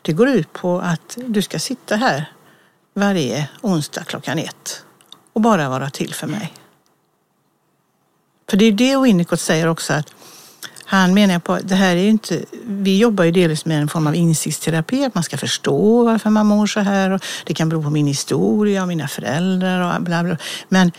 Det 0.02 0.12
går 0.12 0.28
ut 0.28 0.52
på 0.52 0.80
att 0.80 1.18
du 1.26 1.42
ska 1.42 1.58
sitta 1.58 1.96
här 1.96 2.32
varje 2.94 3.48
onsdag 3.60 4.04
klockan 4.04 4.38
ett 4.38 4.82
och 5.32 5.40
bara 5.40 5.68
vara 5.68 5.90
till 5.90 6.14
för 6.14 6.26
mig. 6.26 6.52
För 8.48 8.56
det 8.56 8.64
är 8.64 8.72
det 8.72 8.96
Winnicott 8.96 9.40
säger 9.40 9.68
också 9.68 9.92
att 9.92 10.14
han 10.84 11.14
menar 11.14 11.38
på 11.38 11.58
det 11.62 11.74
här 11.74 11.96
är 11.96 12.00
ju 12.00 12.08
inte, 12.08 12.40
vi 12.66 12.98
jobbar 12.98 13.24
ju 13.24 13.30
delvis 13.30 13.64
med 13.64 13.80
en 13.80 13.88
form 13.88 14.06
av 14.06 14.14
insiktsterapi, 14.14 15.04
att 15.04 15.14
man 15.14 15.24
ska 15.24 15.36
förstå 15.36 16.04
varför 16.04 16.30
man 16.30 16.46
mår 16.46 16.66
så 16.66 16.80
här 16.80 17.10
och 17.10 17.24
det 17.44 17.54
kan 17.54 17.68
bero 17.68 17.82
på 17.82 17.90
min 17.90 18.06
historia 18.06 18.82
och 18.82 18.88
mina 18.88 19.08
föräldrar 19.08 19.96
och 19.96 20.02
bla 20.02 20.22
bla. 20.22 20.36
Men 20.68 20.92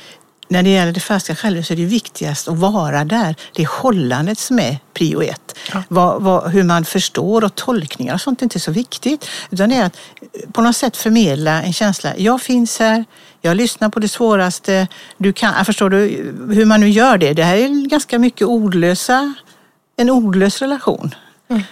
när 0.48 0.63
det 0.63 0.69
gäller 0.69 0.91
det 0.91 1.00
färska 1.00 1.36
självet 1.36 1.67
så 1.67 1.74
är 1.74 1.78
det 1.78 1.86
viktigast 1.86 2.48
att 2.48 2.58
vara 2.58 3.06
där. 3.06 3.36
Det 3.56 3.63
är 3.63 3.82
hållandet 3.82 4.39
som 4.39 4.60
är 4.60 4.78
prio 4.93 5.21
ett. 5.21 5.58
Vad, 5.88 6.21
vad, 6.21 6.52
hur 6.52 6.63
man 6.63 6.86
förstår 6.86 7.43
och 7.43 7.56
tolkningar 7.56 8.13
och 8.13 8.21
sånt 8.21 8.41
är 8.41 8.45
inte 8.45 8.60
så 8.60 8.71
viktigt. 8.71 9.30
Utan 9.50 9.69
det 9.69 9.76
är 9.76 9.86
att 9.86 9.98
på 10.54 10.62
något 10.62 10.76
sätt 10.76 10.98
förmedla 10.98 11.63
en 11.63 11.74
känsla. 11.74 12.17
Jag 12.17 12.41
finns 12.41 12.80
här, 12.80 13.06
jag 13.41 13.58
lyssnar 13.58 13.89
på 13.89 14.00
det 14.00 14.08
svåraste. 14.08 14.88
Du 15.17 15.34
kan, 15.34 15.65
förstår 15.65 15.89
du 15.89 15.98
hur 16.50 16.65
man 16.65 16.80
nu 16.80 16.89
gör 16.89 17.17
det? 17.17 17.34
Det 17.34 17.43
här 17.43 17.58
är 17.58 17.89
ganska 17.89 18.19
mycket 18.19 18.48
ordlösa, 18.48 19.34
en 19.97 20.10
ordlös 20.10 20.62
relation. 20.62 21.15
Man 21.47 21.63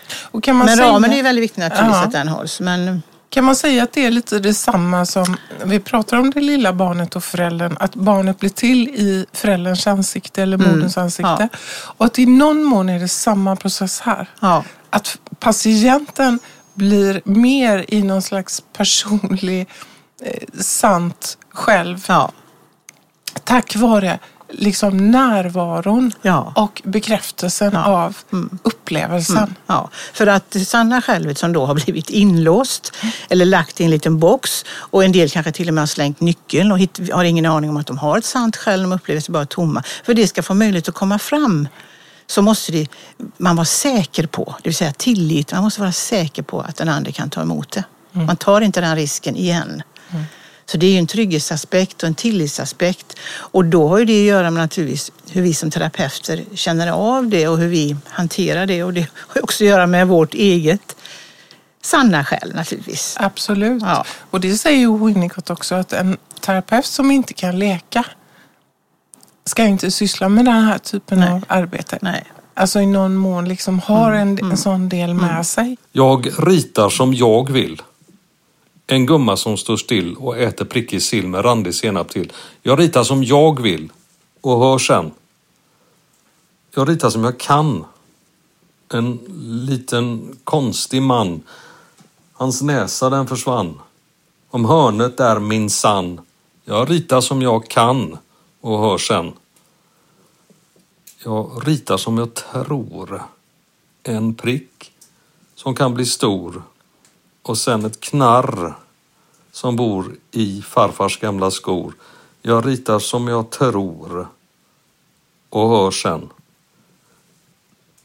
Men 0.58 0.68
säga, 0.68 0.90
ramen 0.90 1.14
är 1.14 1.24
väldigt 1.24 1.44
viktig 1.44 1.62
naturligtvis 1.62 1.96
Ja. 1.96 2.04
att 2.04 2.12
den 2.12 2.28
hålls. 2.28 2.60
Men 2.60 3.04
Kan 3.30 3.44
man 3.44 3.56
säga 3.56 3.84
att 3.84 3.94
det 3.94 4.06
är 4.06 4.12
lite 4.12 4.40
detsamma 4.40 5.06
som, 5.06 5.38
vi 5.66 5.80
pratar 5.80 6.18
om 6.18 6.30
det 6.32 6.42
lilla 6.42 6.74
barnet 6.74 7.16
och 7.16 7.24
föräldern, 7.24 7.78
att 7.80 7.96
barnet 7.96 8.40
blir 8.40 8.50
till 8.50 8.90
i 8.90 9.26
förälderns 9.34 9.88
ansikte 9.88 10.42
eller 10.44 10.58
moderns 10.58 10.98
ansikte. 10.98 11.50
Och 11.98 12.06
att 12.06 12.20
i 12.20 12.26
någon 12.26 12.64
mån 12.64 12.90
är 12.90 13.00
det 13.00 13.08
samma 13.08 13.56
process 13.56 14.00
här. 14.00 14.28
ja, 14.40 14.64
Att 14.90 15.18
patienten 15.40 16.40
blir 16.74 17.22
mer 17.26 17.86
i 17.88 18.04
någon 18.04 18.22
slags 18.22 18.64
personlig, 18.78 19.68
eh, 20.24 20.44
sant 20.62 21.38
själv 21.50 22.06
ja, 22.08 22.32
tack 23.44 23.76
vare 23.76 24.20
liksom 24.58 25.12
närvaron 25.12 26.12
Ja. 26.22 26.54
och 26.56 26.82
bekräftelsen 26.86 27.72
Ja. 27.74 27.86
av 27.86 28.18
upplevelsen. 28.64 29.56
Ja, 29.68 29.90
för 30.14 30.28
att 30.28 30.56
sanna 30.68 31.02
självet 31.02 31.38
som 31.38 31.54
då 31.54 31.66
har 31.66 31.76
blivit 31.76 32.10
inlåst 32.10 32.94
eller 33.30 33.46
lagt 33.46 33.82
i 33.82 33.84
en 33.84 33.90
liten 33.90 34.20
box 34.20 34.66
och 34.72 35.04
en 35.04 35.12
del 35.12 35.30
kanske 35.30 35.52
till 35.52 35.68
och 35.68 35.74
med 35.74 35.82
har 35.82 35.88
slängt 35.88 36.20
nyckeln 36.22 36.72
och 36.72 36.80
hit, 36.80 37.00
har 37.14 37.24
ingen 37.24 37.46
aning 37.46 37.70
om 37.70 37.78
att 37.78 37.88
de 37.88 37.98
har 37.98 38.18
ett 38.18 38.26
sant 38.26 38.56
själv, 38.58 38.84
de 38.84 38.92
upplever 38.96 39.22
sig 39.22 39.34
bara 39.34 39.46
tomma. 39.46 39.84
För 40.06 40.14
det 40.14 40.28
ska 40.28 40.44
få 40.44 40.54
möjlighet 40.54 40.90
att 40.90 40.96
komma 40.96 41.20
fram 41.20 41.68
så 42.28 42.42
måste 42.42 42.72
det, 42.72 42.88
man 43.38 43.56
vara 43.56 43.66
säker 43.66 44.28
på, 44.28 44.56
det 44.64 44.70
vill 44.70 44.76
säga 44.76 44.94
tillit, 44.94 45.52
man 45.52 45.64
måste 45.64 45.82
vara 45.82 45.92
säker 45.92 46.44
på 46.44 46.62
att 46.62 46.76
den 46.76 46.90
andra 46.90 47.12
kan 47.12 47.30
ta 47.30 47.42
emot 47.42 47.72
det. 47.72 47.84
Man 48.12 48.36
tar 48.38 48.62
inte 48.62 48.82
den 48.82 48.96
risken 48.96 49.36
igen. 49.36 49.84
Så 50.66 50.78
det 50.78 50.86
är 50.86 50.92
ju 50.92 50.98
en 50.98 51.08
trygghetsaspekt 51.08 52.04
och 52.04 52.08
en 52.08 52.16
tillitsaspekt. 52.16 53.20
Och 53.34 53.66
då 53.66 53.88
har 53.88 54.00
ju 54.00 54.06
det 54.06 54.20
att 54.20 54.28
göra 54.28 54.52
med 54.52 54.64
naturligtvis 54.64 55.12
hur 55.32 55.42
vi 55.42 55.54
som 55.54 55.72
terapeuter 55.72 56.44
känner 56.54 56.92
av 56.92 57.28
det 57.30 57.48
och 57.48 57.58
hur 57.58 57.68
vi 57.68 57.96
hanterar 58.08 58.66
det. 58.66 58.84
Och 58.84 58.94
det 58.94 59.08
har 59.16 59.44
också 59.44 59.64
att 59.64 59.68
göra 59.68 59.88
med 59.88 60.08
vårt 60.08 60.34
eget 60.34 60.96
sanna 61.82 62.26
själv 62.26 62.56
naturligtvis. 62.56 63.16
Absolut. 63.20 63.82
Ja. 63.82 64.06
Och 64.30 64.40
det 64.40 64.54
säger 64.54 64.80
ju 64.80 65.06
Winnicott 65.06 65.50
också 65.50 65.76
att 65.76 65.94
en 65.94 66.18
terapeut 66.40 66.86
som 66.86 67.12
inte 67.12 67.34
kan 67.34 67.60
leka 67.60 68.06
ska 69.46 69.64
inte 69.64 69.92
syssla 69.92 70.30
med 70.30 70.46
den 70.46 70.64
här 70.64 70.78
typen 70.78 71.20
Nej. 71.20 71.32
av 71.32 71.46
arbete. 71.48 72.00
Nej. 72.02 72.24
Alltså 72.54 72.82
i 72.82 72.86
någon 72.86 73.16
mån 73.16 73.48
liksom 73.48 73.80
har 73.80 74.12
en, 74.12 74.40
en 74.52 74.58
sån 74.58 74.90
del 74.90 75.14
med 75.14 75.48
sig. 75.48 75.78
Jag 75.92 76.48
ritar 76.48 76.90
som 76.90 77.14
jag 77.14 77.52
vill. 77.52 77.82
En 78.94 79.06
gumma 79.06 79.38
som 79.38 79.58
står 79.58 79.78
still 79.78 80.16
och 80.16 80.38
äter 80.38 80.66
prickig 80.66 81.02
sill 81.02 81.28
med 81.28 81.46
randig 81.46 81.76
senap 81.76 82.10
till. 82.10 82.32
Jag 82.62 82.80
ritar 82.80 83.04
som 83.04 83.24
jag 83.24 83.62
vill 83.62 83.92
och 84.42 84.60
hör 84.60 84.78
sen. 84.78 85.12
Jag 86.76 86.90
ritar 86.90 87.10
som 87.10 87.24
jag 87.24 87.40
kan. 87.40 87.86
En 88.94 89.20
liten 89.70 90.38
konstig 90.44 91.02
man. 91.02 91.42
Hans 92.34 92.62
näsa 92.62 93.10
den 93.10 93.28
försvann. 93.28 93.80
Om 94.50 94.66
hörnet 94.66 95.20
är 95.20 95.40
min 95.40 95.70
sann. 95.70 96.22
Jag 96.66 96.92
ritar 96.92 97.22
som 97.22 97.42
jag 97.42 97.68
kan 97.68 98.18
och 98.62 98.80
hör 98.80 98.98
sen. 98.98 99.32
Jag 101.24 101.68
ritar 101.68 101.98
som 101.98 102.18
jag 102.18 102.34
tror. 102.34 103.24
En 104.04 104.36
prick 104.36 104.92
som 105.56 105.76
kan 105.76 105.94
bli 105.94 106.06
stor 106.06 106.64
och 107.42 107.58
sen 107.58 107.86
ett 107.86 108.00
knarr 108.00 108.83
som 109.54 109.76
bor 109.76 110.16
i 110.32 110.62
farfars 110.62 111.20
gamla 111.20 111.52
skor. 111.52 111.94
Jag 112.42 112.68
ritar 112.68 113.00
som 113.00 113.28
jag 113.28 113.50
tror 113.50 114.28
och 115.50 115.70
hör 115.70 115.92
sen. 115.92 116.30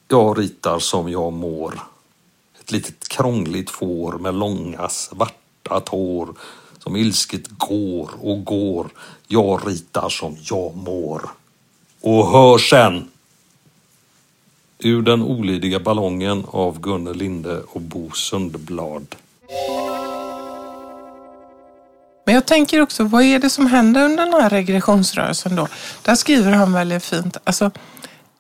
Jag 0.09 0.39
ritar 0.39 0.79
som 0.79 1.09
jag 1.09 1.33
mår. 1.33 1.81
Ett 2.61 2.73
litet 2.73 3.09
krångligt 3.09 3.71
får 3.71 4.13
med 4.13 4.35
långa 4.35 4.89
svarta 4.89 5.81
tår 5.81 6.29
som 6.79 6.97
ilsket 6.97 7.49
går 7.49 8.11
och 8.21 8.45
går. 8.45 8.89
Jag 9.27 9.69
ritar 9.69 10.09
som 10.09 10.37
jag 10.43 10.77
mår. 10.77 11.23
Och 12.01 12.31
hör 12.31 12.59
sen! 12.59 13.11
Ur 14.79 15.03
den 15.03 15.23
olydiga 15.23 15.81
ballongen 15.81 16.45
av 16.51 16.81
Gunnel 16.81 17.17
Linde 17.17 17.63
och 17.63 17.81
Bo 17.81 18.11
Sundblad. 18.11 19.17
Men 22.29 22.35
jag 22.35 22.47
tänker 22.47 22.81
också, 22.81 23.05
vad 23.05 23.23
är 23.23 23.39
det 23.39 23.51
som 23.51 23.67
händer 23.67 24.05
under 24.05 24.25
den 24.25 24.35
här 24.35 24.51
regressionsrörelsen 24.51 25.57
då? 25.57 25.69
Där 26.03 26.15
skriver 26.15 26.53
han 26.53 26.73
väldigt 26.73 27.05
fint, 27.05 27.37
alltså, 27.45 27.71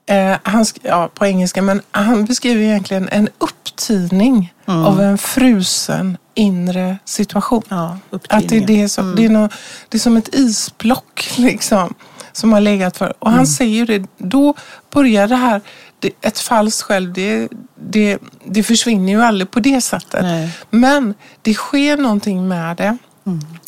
eh, 0.06 0.36
han, 0.42 0.66
ja, 0.82 1.10
på 1.14 1.26
engelska, 1.26 1.62
men 1.62 1.82
han 1.90 2.24
beskriver 2.24 2.62
egentligen 2.62 3.08
en 3.08 3.28
upptining 3.38 4.54
av 4.86 5.00
en 5.00 5.18
frusen 5.18 6.16
inre 6.34 6.98
situation. 7.04 7.62
Ja, 7.68 7.98
Att 8.28 8.48
det, 8.48 8.56
är 8.56 8.66
det, 8.66 8.88
som, 8.88 9.14
det, 9.16 9.24
är 9.24 9.28
nå- 9.28 9.48
det 9.88 9.96
är 9.96 10.00
som 10.00 10.16
ett 10.16 10.34
isblock 10.34 11.30
liksom, 11.36 11.94
som 12.32 12.52
har 12.52 12.60
legat 12.60 12.96
för. 12.96 13.14
Och 13.18 13.30
han 13.30 13.46
säger 13.46 13.74
ju 13.74 13.84
det, 13.98 14.06
då 14.18 14.54
börjar 14.90 15.28
det 15.28 15.36
här, 15.36 15.60
det, 15.98 16.10
ett 16.20 16.38
falskt 16.38 16.82
själv, 16.82 17.12
det, 17.12 17.48
det, 17.80 18.18
det 18.44 18.62
försvinner 18.62 19.12
ju 19.12 19.22
aldrig 19.22 19.50
på 19.50 19.60
det 19.60 19.80
sättet. 19.80 20.22
Nej. 20.22 20.50
Men 20.70 21.14
det 21.42 21.54
sker 21.54 21.96
någonting 21.96 22.48
med 22.48 22.76
det. 22.76 22.98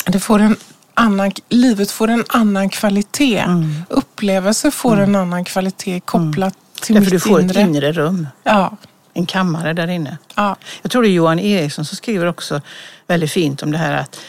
Det 0.05 0.19
får 0.19 0.39
en 0.39 0.55
annan, 0.93 1.31
livet 1.49 1.91
får 1.91 2.07
en 2.07 2.23
annan 2.29 2.69
kvalitet. 2.69 3.43
Upplevelser 3.89 4.71
får 4.71 4.99
en 4.99 5.15
annan 5.15 5.43
kvalitet 5.45 5.99
kopplat 5.99 6.53
till 6.81 6.95
Därför 6.95 7.09
du 7.11 7.15
mitt 7.15 7.23
får 7.23 7.39
ett 7.39 7.45
inre. 7.45 7.61
inre 7.61 7.91
rum, 7.91 8.27
Ja, 8.43 8.77
en 9.13 9.25
kammare 9.25 9.73
där 9.73 9.87
inne. 9.87 10.17
ja. 10.35 10.55
Jag 10.81 10.91
tror 10.91 11.03
det 11.03 11.09
är 11.09 11.11
Johan 11.11 11.39
Eriksson 11.39 11.85
som 11.85 11.95
skriver 11.97 12.25
också 12.25 12.61
väldigt 13.07 13.31
fint 13.31 13.63
om 13.63 13.71
det 13.71 13.77
här 13.77 13.93
att 13.97 14.19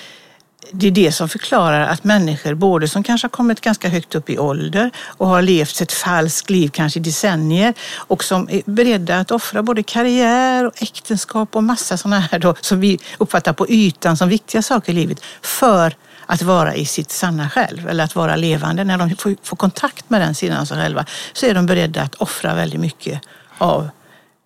det 0.71 0.87
är 0.87 0.91
det 0.91 1.13
som 1.13 1.29
förklarar 1.29 1.81
att 1.81 2.05
människor, 2.05 2.55
både 2.55 2.89
som 2.89 3.03
kanske 3.03 3.25
har 3.25 3.31
kommit 3.31 3.61
ganska 3.61 3.89
högt 3.89 4.15
upp 4.15 4.31
i 4.31 4.39
ålder 4.39 4.91
och 5.07 5.27
har 5.27 5.43
levt 5.43 5.81
ett 5.81 5.93
falskt 5.93 6.51
liv 6.51 6.69
kanske 6.69 7.01
i 7.01 7.03
decennier 7.03 7.75
och 7.97 8.25
som 8.25 8.49
är 8.51 8.63
beredda 8.65 9.19
att 9.19 9.31
offra 9.31 9.63
både 9.63 9.83
karriär 9.83 10.67
och 10.67 10.83
äktenskap 10.83 11.57
och 11.57 11.65
massa 11.65 11.97
sådana 11.97 12.21
här 12.21 12.39
då, 12.39 12.55
som 12.61 12.81
vi 12.81 12.99
uppfattar 13.19 13.53
på 13.53 13.69
ytan 13.69 14.17
som 14.17 14.29
viktiga 14.29 14.63
saker 14.63 14.93
i 14.93 14.95
livet 14.95 15.25
för 15.43 15.95
att 16.27 16.43
vara 16.43 16.75
i 16.75 16.85
sitt 16.85 17.11
sanna 17.11 17.51
själv 17.51 17.89
eller 17.89 18.05
att 18.05 18.15
vara 18.15 18.37
levande. 18.37 18.85
När 18.85 18.99
de 18.99 19.17
får, 19.17 19.37
får 19.43 19.57
kontakt 19.57 20.11
med 20.11 20.21
den 20.21 20.35
sidan 20.35 20.61
av 20.61 20.65
sig 20.65 20.77
själva 20.77 21.07
så 21.33 21.47
är 21.47 21.55
de 21.55 21.67
beredda 21.67 22.03
att 22.03 22.15
offra 22.15 22.55
väldigt 22.55 22.81
mycket 22.81 23.21
av 23.59 23.91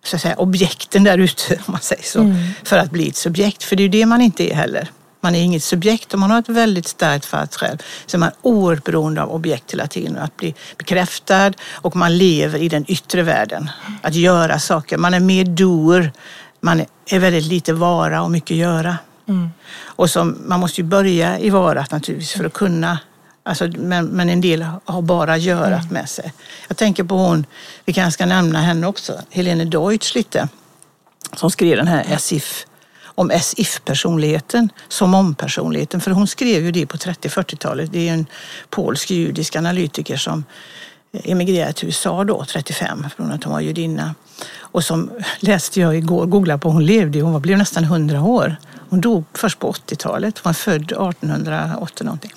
så 0.03 0.15
att 0.15 0.21
säga, 0.21 0.35
objekten 0.35 1.03
där 1.03 1.17
ute, 1.17 1.53
om 1.53 1.71
man 1.71 1.81
säger 1.81 2.03
så, 2.03 2.35
för 2.63 2.77
att 2.77 2.91
bli 2.91 3.09
ett 3.09 3.15
subjekt. 3.15 3.63
För 3.63 3.75
det 3.75 3.81
är 3.81 3.85
ju 3.85 3.89
det 3.89 4.05
man 4.05 4.21
inte 4.21 4.51
är 4.51 4.55
heller. 4.55 4.89
Man 5.27 5.35
är 5.35 5.43
inget 5.43 5.63
subjekt. 5.63 6.13
Om 6.13 6.19
man 6.19 6.31
har 6.31 6.39
ett 6.39 6.49
väldigt 6.49 6.87
starkt 6.87 7.55
själv 7.55 7.77
så 8.05 8.17
är 8.17 8.19
man 8.19 8.31
oerhört 8.41 8.83
beroende 8.83 9.21
av 9.21 9.31
objekt 9.31 9.73
hela 9.73 9.87
tiden. 9.87 10.17
Att 10.17 10.37
bli 10.37 10.55
bekräftad 10.77 11.53
och 11.73 11.95
man 11.95 12.17
lever 12.17 12.59
i 12.59 12.69
den 12.69 12.85
yttre 12.87 13.23
världen. 13.23 13.69
Att 14.01 14.15
göra 14.15 14.59
saker. 14.59 14.97
Man 14.97 15.13
är 15.13 15.19
mer 15.19 15.45
doer. 15.45 16.11
Man 16.61 16.85
är 17.05 17.19
väldigt 17.19 17.43
lite 17.43 17.73
vara 17.73 18.21
och 18.21 18.31
mycket 18.31 18.57
göra. 18.57 18.97
Mm. 19.27 19.49
Och 19.83 20.09
som, 20.09 20.37
man 20.45 20.59
måste 20.59 20.81
ju 20.81 20.87
börja 20.87 21.39
i 21.39 21.49
varat 21.49 21.91
naturligtvis 21.91 22.31
för 22.31 22.45
att 22.45 22.53
kunna 22.53 22.99
Alltså, 23.43 23.67
men, 23.77 24.05
men 24.05 24.29
en 24.29 24.41
del 24.41 24.65
har 24.85 25.01
bara 25.01 25.37
görat 25.37 25.83
Mm. 25.83 25.93
med 25.93 26.09
sig. 26.09 26.33
Jag 26.67 26.77
tänker 26.77 27.03
på 27.03 27.15
hon, 27.15 27.45
vi 27.85 27.93
kanske 27.93 28.11
ska 28.11 28.25
nämna 28.25 28.61
henne 28.61 28.87
också, 28.87 29.21
Helene 29.29 29.65
Deutsch 29.65 30.15
lite, 30.15 30.47
som 31.35 31.51
skrev 31.51 31.77
den 31.77 31.87
här 31.87 32.17
SIF, 32.17 32.65
om 33.17 33.31
SIF-personligheten, 33.41 34.69
som 34.87 35.13
om-personligheten. 35.13 36.01
För 36.01 36.11
hon 36.11 36.27
skrev 36.27 36.63
ju 36.63 36.71
det 36.71 36.85
på 36.85 36.97
30-40-talet. 36.97 37.91
Det 37.91 38.09
är 38.09 38.13
en 38.13 38.25
polsk-judisk 38.69 39.55
analytiker 39.55 40.17
som 40.17 40.43
eh, 41.11 41.31
emigrerade 41.31 41.73
till 41.73 41.87
USA 41.87 42.23
då, 42.23 42.45
35, 42.45 43.05
från 43.15 43.31
att 43.31 43.43
hon 43.43 43.53
var 43.53 43.59
judinna. 43.59 44.15
Och 44.59 44.83
som 44.83 45.11
läste 45.39 45.79
jag 45.79 45.97
igår, 45.97 46.25
googlade 46.25 46.59
på, 46.59 46.69
hon 46.69 46.85
levde, 46.85 47.21
hon 47.21 47.41
blev 47.41 47.57
nästan 47.57 47.83
100 47.83 48.21
år. 48.21 48.55
Hon 48.89 49.01
dog 49.01 49.23
först 49.33 49.59
på 49.59 49.71
80-talet, 49.71 50.39
hon 50.39 50.49
var 50.49 50.53
född 50.53 50.91
1880 50.91 52.03
någonting. 52.03 52.31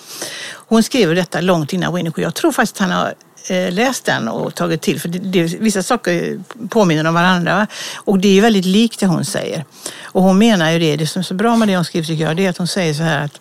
Hon 0.53 0.83
skrev 0.83 1.15
detta 1.15 1.41
långt 1.41 1.73
innan 1.73 1.95
Winnicott. 1.95 2.23
Jag 2.23 2.35
tror 2.35 2.53
faktiskt 2.53 2.77
att 2.77 2.89
han 2.89 2.99
har 2.99 3.15
Eh, 3.47 3.73
läst 3.73 4.05
den 4.05 4.29
och 4.29 4.55
tagit 4.55 4.83
till, 4.83 5.01
för 5.01 5.09
det, 5.09 5.19
det, 5.19 5.43
vissa 5.43 5.83
saker 5.83 6.41
påminner 6.69 7.05
om 7.05 7.15
varandra. 7.15 7.57
Va? 7.57 7.67
Och 7.95 8.19
det 8.19 8.39
är 8.39 8.43
väldigt 8.43 8.65
likt 8.65 9.01
det 9.01 9.07
hon 9.07 9.25
säger. 9.25 9.65
Och 10.03 10.23
hon 10.23 10.39
menar 10.39 10.71
ju 10.71 10.79
det, 10.79 10.97
det 10.97 11.07
som 11.07 11.21
är 11.21 11.25
så 11.25 11.35
bra 11.35 11.57
med 11.57 11.69
det 11.69 11.77
hon 11.77 11.85
skriver 11.85 12.07
tycker 12.07 12.25
jag, 12.25 12.37
det 12.37 12.47
är 12.47 12.51
att 12.51 12.59
hon 12.59 12.69
säger 12.69 12.95
så 12.95 13.03
här 13.03 13.25
att 13.25 13.41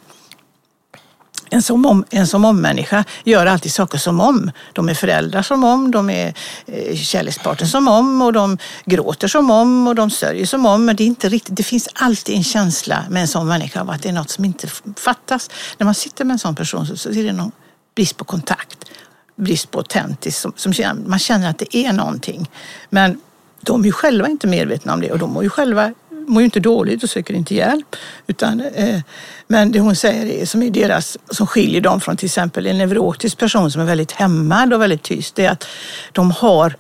en 1.50 1.62
som 1.62 1.86
om, 1.86 2.06
en 2.10 2.28
som 2.28 2.46
om 2.46 2.62
människa 2.62 3.04
gör 3.24 3.46
alltid 3.46 3.72
saker 3.74 3.98
som 3.98 4.20
om. 4.20 4.52
De 4.74 4.90
är 4.90 4.94
föräldrar 4.94 5.42
som 5.42 5.64
om, 5.64 5.92
de 5.92 6.10
är 6.10 6.34
eh, 6.66 6.96
kärlekspartner 6.96 7.68
som 7.68 7.88
om 7.88 8.22
och 8.22 8.34
de 8.34 8.58
gråter 8.86 9.28
som 9.28 9.52
om 9.52 9.88
och 9.88 9.96
de 9.96 10.10
sörjer 10.10 10.46
som 10.46 10.66
om. 10.66 10.86
Men 10.86 10.96
det 10.96 11.04
är 11.04 11.08
inte 11.08 11.30
riktigt, 11.30 11.56
det 11.56 11.64
finns 11.64 11.90
alltid 11.94 12.36
en 12.36 12.44
känsla 12.44 13.04
med 13.10 13.22
en 13.22 13.28
sån 13.28 13.48
människa 13.48 13.82
av 13.82 13.90
att 13.90 14.04
det 14.04 14.10
är 14.10 14.14
något 14.14 14.30
som 14.30 14.46
inte 14.46 14.68
fattas. 14.98 15.50
När 15.78 15.86
man 15.86 15.96
sitter 15.96 16.26
med 16.26 16.34
en 16.34 16.40
sån 16.40 16.56
person 16.56 16.88
så, 16.88 16.98
så 16.98 17.10
är 17.10 17.24
det 17.24 17.34
någon 17.34 17.52
brist 17.96 18.18
på 18.18 18.24
kontakt, 18.24 18.86
brist 19.40 19.72
på 19.72 19.78
autentiskt. 19.80 20.42
Som, 20.42 20.54
som, 20.56 20.74
känner- 20.74 21.08
man 21.10 21.20
känner 21.20 21.50
att 21.50 21.58
det 21.58 21.76
är 21.78 21.94
någonting. 21.94 22.50
Men 22.90 23.20
de 23.62 23.82
är 23.82 23.86
ju 23.86 23.92
själva 23.92 24.28
inte 24.28 24.48
medvetna 24.48 24.94
om 24.94 25.02
det 25.02 25.12
och 25.12 25.20
de 25.20 25.32
mår 25.34 25.44
ju 25.44 25.50
själva 25.50 25.94
mår 26.28 26.42
ju 26.42 26.46
inte 26.46 26.60
dåligt 26.60 27.04
och 27.04 27.10
söker 27.10 27.34
inte 27.34 27.56
hjälp. 27.56 27.96
Utan, 28.28 28.62
eh, 28.62 29.00
men 29.48 29.72
det 29.72 29.80
hon 29.80 29.96
säger 29.96 30.26
är, 30.42 30.46
som 30.46 30.64
är 30.64 30.70
deras, 30.70 31.18
som 31.32 31.48
skiljer 31.48 31.82
dem 31.82 32.02
från 32.02 32.18
till 32.18 32.26
exempel 32.26 32.68
en 32.68 32.78
neurotisk 32.78 33.38
person 33.38 33.72
som 33.72 33.82
är 33.82 33.86
väldigt 33.86 34.12
hämmad 34.12 34.74
och 34.74 34.82
väldigt 34.82 35.04
tyst, 35.04 35.36
det 35.36 35.46
är 35.46 35.52
att 35.52 35.68
de 36.12 36.32
har 36.32 36.76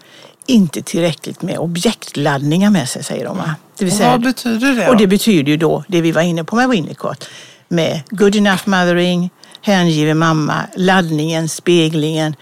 inte 0.45 0.81
tillräckligt 0.81 1.41
med 1.41 1.57
objektladdningar 1.59 2.69
med 2.69 2.89
sig, 2.89 3.03
säger 3.03 3.25
de. 3.25 3.37
va? 3.37 3.55
Det 3.77 3.85
vill 3.85 3.93
Och 3.93 3.97
säga, 3.97 4.11
vad 4.11 4.21
betyder 4.23 4.73
det 4.75 4.87
och 4.87 4.93
då? 4.93 4.99
det 4.99 5.07
betyder 5.07 5.51
ju 5.51 5.57
då 5.57 5.83
det 5.87 6.01
vi 6.01 6.11
var 6.11 6.21
inne 6.21 6.43
på 6.43 6.55
med 6.55 6.69
Winnicott. 6.69 7.29
Med 7.67 8.01
good 8.09 8.35
enough 8.35 8.61
mothering, 8.65 9.29
hängiven 9.61 10.17
mamma, 10.17 10.67
laddningen, 10.75 11.49
speglingen, 11.49 12.35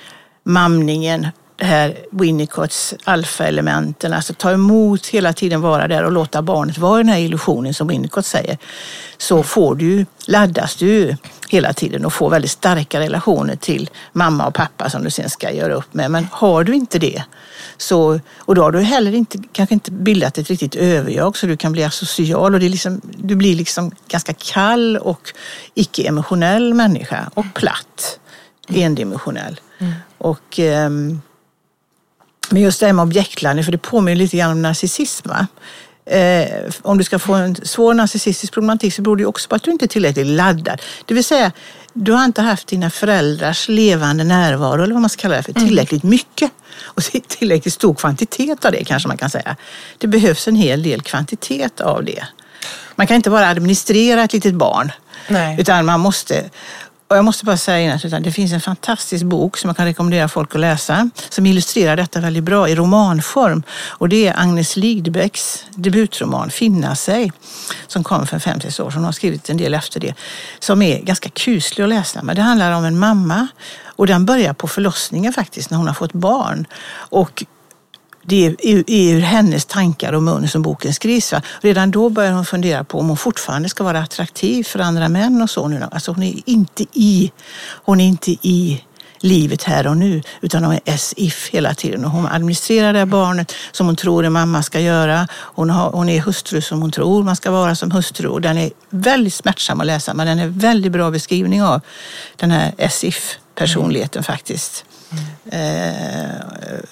mamningen, 0.43 1.27
det 1.57 1.65
här 1.65 1.97
Winnicotts 2.11 2.93
alfa-elementen. 3.03 4.13
Alltså 4.13 4.33
ta 4.33 4.51
emot 4.51 5.07
hela 5.07 5.33
tiden, 5.33 5.61
vara 5.61 5.87
där 5.87 6.03
och 6.03 6.11
låta 6.11 6.41
barnet 6.41 6.77
vara 6.77 6.99
i 6.99 7.03
den 7.03 7.09
här 7.09 7.19
illusionen 7.19 7.73
som 7.73 7.87
Winnicott 7.87 8.25
säger. 8.25 8.57
Så 9.17 9.43
får 9.43 9.75
du, 9.75 10.05
laddas 10.25 10.75
du 10.75 11.17
hela 11.49 11.73
tiden 11.73 12.05
och 12.05 12.13
får 12.13 12.29
väldigt 12.29 12.51
starka 12.51 12.99
relationer 12.99 13.55
till 13.55 13.89
mamma 14.13 14.47
och 14.47 14.53
pappa 14.53 14.89
som 14.89 15.03
du 15.03 15.09
sen 15.09 15.29
ska 15.29 15.51
göra 15.51 15.73
upp 15.73 15.93
med. 15.93 16.11
Men 16.11 16.27
har 16.31 16.63
du 16.63 16.75
inte 16.75 16.99
det, 16.99 17.23
så, 17.77 18.19
och 18.37 18.55
då 18.55 18.61
har 18.61 18.71
du 18.71 18.79
heller 18.79 19.15
inte, 19.15 19.37
kanske 19.51 19.73
inte 19.73 19.91
bildat 19.91 20.37
ett 20.37 20.49
riktigt 20.49 20.75
överjag 20.75 21.37
så 21.37 21.45
du 21.45 21.57
kan 21.57 21.71
bli 21.71 21.83
asocial 21.83 22.53
och 22.53 22.59
det 22.59 22.65
är 22.65 22.69
liksom, 22.69 23.01
du 23.17 23.35
blir 23.35 23.55
liksom 23.55 23.91
ganska 24.07 24.33
kall 24.33 24.97
och 24.97 25.29
icke-emotionell 25.73 26.73
människa 26.73 27.29
och 27.33 27.45
platt, 27.53 28.19
endimensionell. 28.67 29.59
Och, 30.17 30.59
ehm, 30.59 31.21
men 32.49 32.61
just 32.61 32.79
det 32.79 32.85
här 32.85 32.93
med 32.93 33.03
objektladdning, 33.03 33.65
för 33.65 33.71
det 33.71 33.77
påminner 33.77 34.15
lite 34.15 34.37
grann 34.37 34.51
om 34.51 34.61
narcissism. 34.61 35.29
va? 35.29 35.47
Eh, 36.05 36.47
om 36.81 36.97
du 36.97 37.03
ska 37.03 37.19
få 37.19 37.33
en 37.33 37.55
svår 37.55 37.93
narcissistisk 37.93 38.53
problematik 38.53 38.93
så 38.93 39.01
beror 39.01 39.17
det 39.17 39.25
också 39.25 39.49
på 39.49 39.55
att 39.55 39.63
du 39.63 39.71
inte 39.71 39.85
är 39.85 39.87
tillräckligt 39.87 40.27
laddad. 40.27 40.81
Det 41.05 41.13
vill 41.13 41.23
säga, 41.23 41.51
du 41.93 42.11
har 42.11 42.25
inte 42.25 42.41
haft 42.41 42.67
dina 42.67 42.89
föräldrars 42.89 43.69
levande 43.69 44.23
närvaro, 44.23 44.83
eller 44.83 44.93
vad 44.93 45.01
man 45.01 45.09
ska 45.09 45.21
kalla 45.21 45.35
det 45.35 45.43
för, 45.43 45.53
tillräckligt 45.53 46.03
mycket. 46.03 46.51
Och 46.83 47.03
tillräckligt 47.27 47.73
stor 47.73 47.93
kvantitet 47.93 48.65
av 48.65 48.71
det 48.71 48.83
kanske 48.83 49.07
man 49.07 49.17
kan 49.17 49.29
säga. 49.29 49.55
Det 49.97 50.07
behövs 50.07 50.47
en 50.47 50.55
hel 50.55 50.83
del 50.83 51.01
kvantitet 51.01 51.81
av 51.81 52.03
det. 52.03 52.23
Man 52.95 53.07
kan 53.07 53.15
inte 53.15 53.29
bara 53.29 53.47
administrera 53.47 54.23
ett 54.23 54.33
litet 54.33 54.55
barn. 54.55 54.91
Nej. 55.27 55.57
Utan 55.59 55.85
man 55.85 55.99
måste, 55.99 56.49
och 57.07 57.17
jag 57.17 57.25
måste 57.25 57.45
bara 57.45 57.57
säga 57.57 57.79
innan, 57.79 58.17
att 58.17 58.23
det 58.23 58.31
finns 58.31 58.53
en 58.53 58.61
fantastisk 58.61 59.23
bok 59.23 59.57
som 59.57 59.69
jag 59.69 59.77
kan 59.77 59.85
rekommendera 59.85 60.27
folk 60.27 60.55
att 60.55 60.61
läsa 60.61 61.09
som 61.29 61.45
illustrerar 61.45 61.95
detta 61.95 62.19
väldigt 62.19 62.43
bra 62.43 62.69
i 62.69 62.75
romanform. 62.75 63.63
Och 63.87 64.09
det 64.09 64.27
är 64.27 64.39
Agnes 64.39 64.75
Lidbecks 64.75 65.65
debutroman 65.75 66.49
Finna 66.49 66.95
sig 66.95 67.31
som 67.87 68.03
kom 68.03 68.27
för 68.27 68.39
fem 68.39 68.61
sex 68.61 68.79
år 68.79 68.89
sedan. 68.89 68.97
Hon 68.97 69.05
har 69.05 69.11
skrivit 69.11 69.49
en 69.49 69.57
del 69.57 69.73
efter 69.73 69.99
det. 69.99 70.13
Som 70.59 70.81
är 70.81 71.01
ganska 71.01 71.29
kuslig 71.29 71.83
att 71.83 71.89
läsa. 71.89 72.23
Men 72.23 72.35
det 72.35 72.41
handlar 72.41 72.71
om 72.71 72.85
en 72.85 72.99
mamma 72.99 73.47
och 73.85 74.07
den 74.07 74.25
börjar 74.25 74.53
på 74.53 74.67
förlossningen 74.67 75.33
faktiskt 75.33 75.69
när 75.69 75.77
hon 75.77 75.87
har 75.87 75.93
fått 75.93 76.13
barn. 76.13 76.65
Och 76.93 77.45
det 78.29 78.45
är 78.45 78.83
ur 78.87 79.19
hennes 79.19 79.65
tankar 79.65 80.13
och 80.13 80.23
mun 80.23 80.47
som 80.47 80.61
boken 80.61 80.93
skrivs. 80.93 81.31
Va? 81.31 81.41
Redan 81.61 81.91
då 81.91 82.09
börjar 82.09 82.31
hon 82.31 82.45
fundera 82.45 82.83
på 82.83 82.99
om 82.99 83.07
hon 83.07 83.17
fortfarande 83.17 83.69
ska 83.69 83.83
vara 83.83 83.99
attraktiv 83.99 84.63
för 84.63 84.79
andra 84.79 85.09
män 85.09 85.41
och 85.41 85.49
så. 85.49 85.67
Nu. 85.67 85.83
Alltså 85.91 86.11
hon 86.11 86.23
är 86.23 86.33
inte 86.45 86.85
i, 86.93 87.31
hon 87.83 87.99
är 87.99 88.05
inte 88.05 88.31
i 88.31 88.83
livet 89.19 89.63
här 89.63 89.87
och 89.87 89.97
nu, 89.97 90.21
utan 90.41 90.63
hon 90.63 90.73
är 90.73 90.93
as 90.93 91.13
if 91.17 91.49
hela 91.49 91.73
tiden. 91.73 92.05
Och 92.05 92.11
hon 92.11 92.27
administrerar 92.27 92.93
det 92.93 92.99
här 92.99 93.05
barnet 93.05 93.53
som 93.71 93.85
hon 93.85 93.95
tror 93.95 94.25
en 94.25 94.33
mamma 94.33 94.63
ska 94.63 94.79
göra. 94.79 95.27
Hon, 95.31 95.69
har, 95.69 95.91
hon 95.91 96.09
är 96.09 96.21
hustru 96.21 96.61
som 96.61 96.81
hon 96.81 96.91
tror 96.91 97.23
man 97.23 97.35
ska 97.35 97.51
vara 97.51 97.75
som 97.75 97.91
hustru. 97.91 98.27
Och 98.27 98.41
den 98.41 98.57
är 98.57 98.71
väldigt 98.89 99.33
smärtsam 99.33 99.79
att 99.79 99.87
läsa, 99.87 100.13
men 100.13 100.27
den 100.27 100.39
är 100.39 100.47
väldigt 100.47 100.91
bra 100.91 101.11
beskrivning 101.11 101.63
av 101.63 101.81
den 102.35 102.51
här 102.51 102.73
as 102.79 103.03
if-personligheten 103.03 104.23
faktiskt. 104.23 104.85
Eh, 105.51 105.59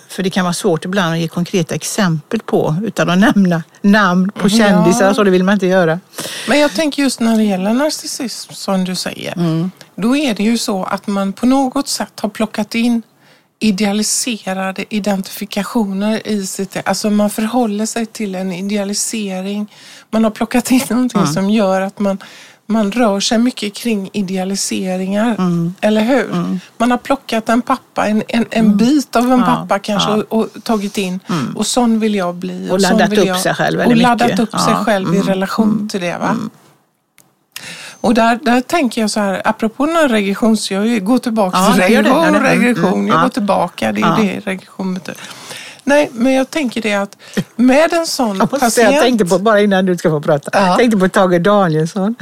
för 0.07 0.23
det 0.23 0.29
kan 0.29 0.43
vara 0.45 0.53
svårt 0.53 0.85
ibland 0.85 1.13
att 1.13 1.19
ge 1.19 1.27
konkreta 1.27 1.75
exempel 1.75 2.39
på 2.39 2.75
utan 2.83 3.09
att 3.09 3.17
nämna 3.19 3.63
namn 3.81 4.31
på 4.31 4.49
kändisar, 4.49 5.05
Ja. 5.05 5.13
så 5.13 5.23
det 5.23 5.31
vill 5.31 5.43
man 5.43 5.53
inte 5.53 5.65
göra. 5.67 5.99
Men 6.47 6.59
jag 6.59 6.71
tänker 6.75 7.03
just 7.03 7.19
när 7.19 7.37
det 7.37 7.43
gäller 7.43 7.73
narcissism 7.73 8.53
som 8.53 8.83
du 8.83 8.95
säger. 8.95 9.33
Mm. 9.37 9.71
Då 9.95 10.17
är 10.17 10.33
det 10.35 10.43
ju 10.43 10.57
så 10.57 10.83
att 10.83 11.07
man 11.07 11.33
på 11.33 11.45
något 11.45 11.87
sätt 11.87 12.19
har 12.19 12.29
plockat 12.29 12.75
in 12.75 13.01
idealiserade 13.59 14.85
identifikationer 14.89 16.27
i 16.27 16.45
sitt... 16.45 16.77
Alltså 16.85 17.09
man 17.09 17.29
förhåller 17.29 17.85
sig 17.85 18.05
till 18.05 18.35
en 18.35 18.51
idealisering. 18.51 19.71
Man 20.11 20.23
har 20.23 20.31
plockat 20.31 20.71
in 20.71 20.81
någonting 20.89 21.21
Mm. 21.21 21.33
som 21.33 21.49
gör 21.49 21.81
att 21.81 21.99
man, 21.99 22.17
man 22.67 22.91
rör 22.91 23.19
sig 23.19 23.37
mycket 23.37 23.73
kring 23.73 24.09
idealiseringar. 24.13 25.35
Mm. 25.37 25.73
Eller 25.81 26.01
hur? 26.01 26.59
Man 26.77 26.91
har 26.91 26.97
plockat 26.97 27.49
en 27.49 27.61
pappa, 27.61 28.07
en, 28.07 28.23
en, 28.27 28.45
en 28.49 28.77
bit 28.77 29.15
av 29.15 29.23
en 29.25 29.31
Mm. 29.31 29.39
Ja, 29.49 29.55
pappa 29.55 29.79
kanske 29.79 30.09
ja. 30.09 30.13
Mm. 30.13 30.25
och, 30.29 30.41
och 30.55 30.63
tagit 30.63 30.97
in. 30.97 31.19
Och 31.55 31.67
sån 31.67 31.99
vill 31.99 32.15
jag 32.15 32.35
bli. 32.35 32.69
Och 32.71 32.81
sån 32.81 32.91
laddat 32.91 33.09
vill 33.11 33.19
upp 33.19 33.25
jag, 33.25 33.39
sig 33.39 33.53
själv 33.55 33.79
Och 33.79 33.81
väldigt 33.85 34.01
laddat 34.03 34.27
mycket. 34.27 34.39
upp 34.39 34.59
sig 34.59 34.75
själv 34.75 35.13
i 35.13 35.17
Mm. 35.17 35.27
relation 35.27 35.89
till 35.89 36.01
det. 36.01 36.17
Va? 36.17 36.35
Och 38.01 38.13
där, 38.13 38.39
där 38.41 38.61
tänker 38.61 39.01
jag 39.01 39.09
så 39.09 39.19
här, 39.19 39.41
apropå 39.45 39.85
den 39.85 39.95
här 39.95 40.09
regressions... 40.09 40.71
Jag 40.71 41.03
går 41.05 41.17
tillbaka 41.17 41.57
Ja, 41.57 41.73
till 41.73 41.81
regression. 41.81 42.23
Mm, 42.25 42.43
regression. 42.43 42.93
mm, 42.93 43.07
jag 43.07 43.17
ja. 43.17 43.21
går 43.21 43.29
tillbaka, 43.29 43.91
det 43.91 44.01
är 44.01 44.17
det 44.21 44.39
regression 44.51 44.93
betyder. 44.93 45.21
Nej, 45.87 46.09
men 46.13 46.33
jag 46.33 46.49
tänker 46.49 46.81
det 46.81 46.93
att 46.93 47.17
med 47.55 47.93
en 47.93 48.07
sån 48.07 48.37
Jag, 48.37 48.51
måste 48.51 48.71
säga, 48.71 48.87
patient... 48.87 48.95
jag 48.95 49.03
tänkte 49.03 49.25
på, 49.25 49.39
bara 49.39 49.61
innan 49.61 49.85
du 49.85 49.97
ska 49.97 50.09
få 50.09 50.21
prata, 50.21 50.49
Ja. 50.53 50.67
jag 50.67 50.77
tänkte 50.77 50.97
på 50.97 51.09
Tage 51.09 51.41
Danielsson. 51.41 52.15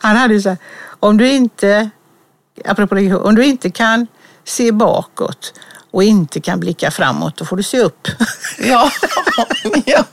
Han 0.00 0.16
hade 0.16 0.34
ju 0.34 0.40
så 0.42 0.48
här, 0.48 0.58
om 1.00 1.16
du 1.16 1.32
inte, 1.32 1.90
apropå 2.64 2.94
det, 2.94 3.14
om 3.14 3.34
du 3.34 3.44
inte 3.44 3.70
kan 3.70 4.06
se 4.44 4.72
bakåt 4.72 5.52
och 5.90 6.02
inte 6.02 6.40
kan 6.40 6.60
blicka 6.60 6.90
framåt, 6.90 7.36
då 7.36 7.44
får 7.44 7.56
du 7.56 7.62
se 7.62 7.80
upp. 7.80 8.08
Ja, 8.58 8.90
ja, 9.86 10.04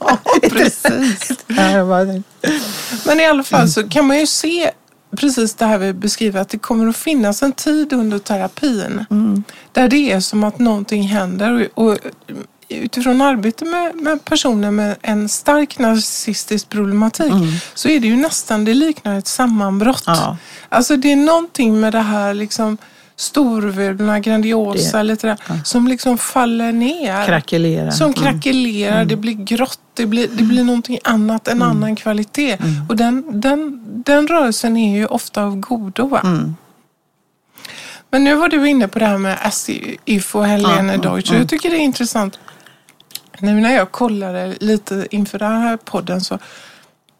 precis. 0.50 1.30
Men 3.06 3.20
i 3.20 3.26
alla 3.26 3.42
fall 3.44 3.68
så 3.68 3.88
kan 3.88 4.06
man 4.06 4.18
ju 4.18 4.26
se 4.26 4.70
precis 5.16 5.54
det 5.54 5.64
här 5.64 5.78
vi 5.78 5.92
beskriver, 5.92 6.40
att 6.40 6.48
det 6.48 6.58
kommer 6.58 6.88
att 6.88 6.96
finnas 6.96 7.42
en 7.42 7.52
tid 7.52 7.92
under 7.92 8.18
terapin 8.18 9.06
där 9.72 9.88
det 9.88 10.12
är 10.12 10.20
som 10.20 10.44
att 10.44 10.58
någonting 10.58 11.02
händer. 11.02 11.68
Och, 11.74 11.88
och 11.90 11.98
utifrån 12.68 13.20
arbete 13.22 13.64
med, 13.64 13.96
med 13.96 14.24
personer 14.24 14.70
med 14.70 14.96
en 15.02 15.28
stark 15.28 15.78
narcissistisk 15.78 16.68
problematik 16.68 17.32
så 17.74 17.88
är 17.88 18.00
det 18.00 18.06
ju 18.06 18.16
nästan, 18.16 18.64
det 18.64 18.74
liknar 18.74 19.18
ett 19.18 19.26
sammanbrott. 19.26 20.02
Ja. 20.06 20.36
Alltså 20.68 20.96
det 20.96 21.12
är 21.12 21.16
någonting 21.16 21.80
med 21.80 21.92
det 21.92 22.00
här 22.00 22.34
liksom 22.34 22.76
storvulna, 23.16 24.20
grandiosa, 24.20 24.96
Det- 24.98 25.02
lite 25.04 25.26
där, 25.26 25.36
som 25.64 25.88
liksom 25.88 26.18
faller 26.18 26.72
ner. 26.72 27.26
Krackelera. 27.26 27.90
Som 27.92 28.12
krackelerar, 28.12 29.04
det 29.04 29.16
blir 29.16 29.32
grått, 29.34 29.80
det 29.94 30.06
blir, 30.06 30.28
det 30.32 30.42
blir 30.42 30.64
någonting 30.64 30.98
annat, 31.04 31.48
en 31.48 31.62
annan 31.62 31.96
kvalitet. 31.96 32.58
Och 32.88 32.96
den, 32.96 33.40
den, 33.40 33.80
den 34.04 34.26
rörelsen 34.28 34.76
är 34.76 34.96
ju 34.96 35.06
ofta 35.06 35.42
av 35.42 35.56
godo. 35.56 36.16
Mm. 36.24 36.56
Men 38.10 38.24
nu 38.24 38.34
var 38.34 38.48
du 38.48 38.68
inne 38.68 38.88
på 38.88 38.98
det 38.98 39.06
här 39.06 39.18
med 39.18 39.52
SIF 39.52 40.34
och 40.36 40.46
Helene 40.46 40.92
Ja, 40.92 40.98
Deutsch. 41.10 41.30
och 41.30 41.36
Jag 41.38 41.48
tycker 41.48 41.70
det 41.70 41.76
är 41.76 41.80
intressant. 41.80 42.38
Nu 43.40 43.60
när 43.60 43.74
jag 43.74 43.92
kollade 43.92 44.56
lite 44.60 45.06
inför 45.10 45.38
den 45.38 45.52
här 45.52 45.76
podden 45.76 46.20
så 46.20 46.38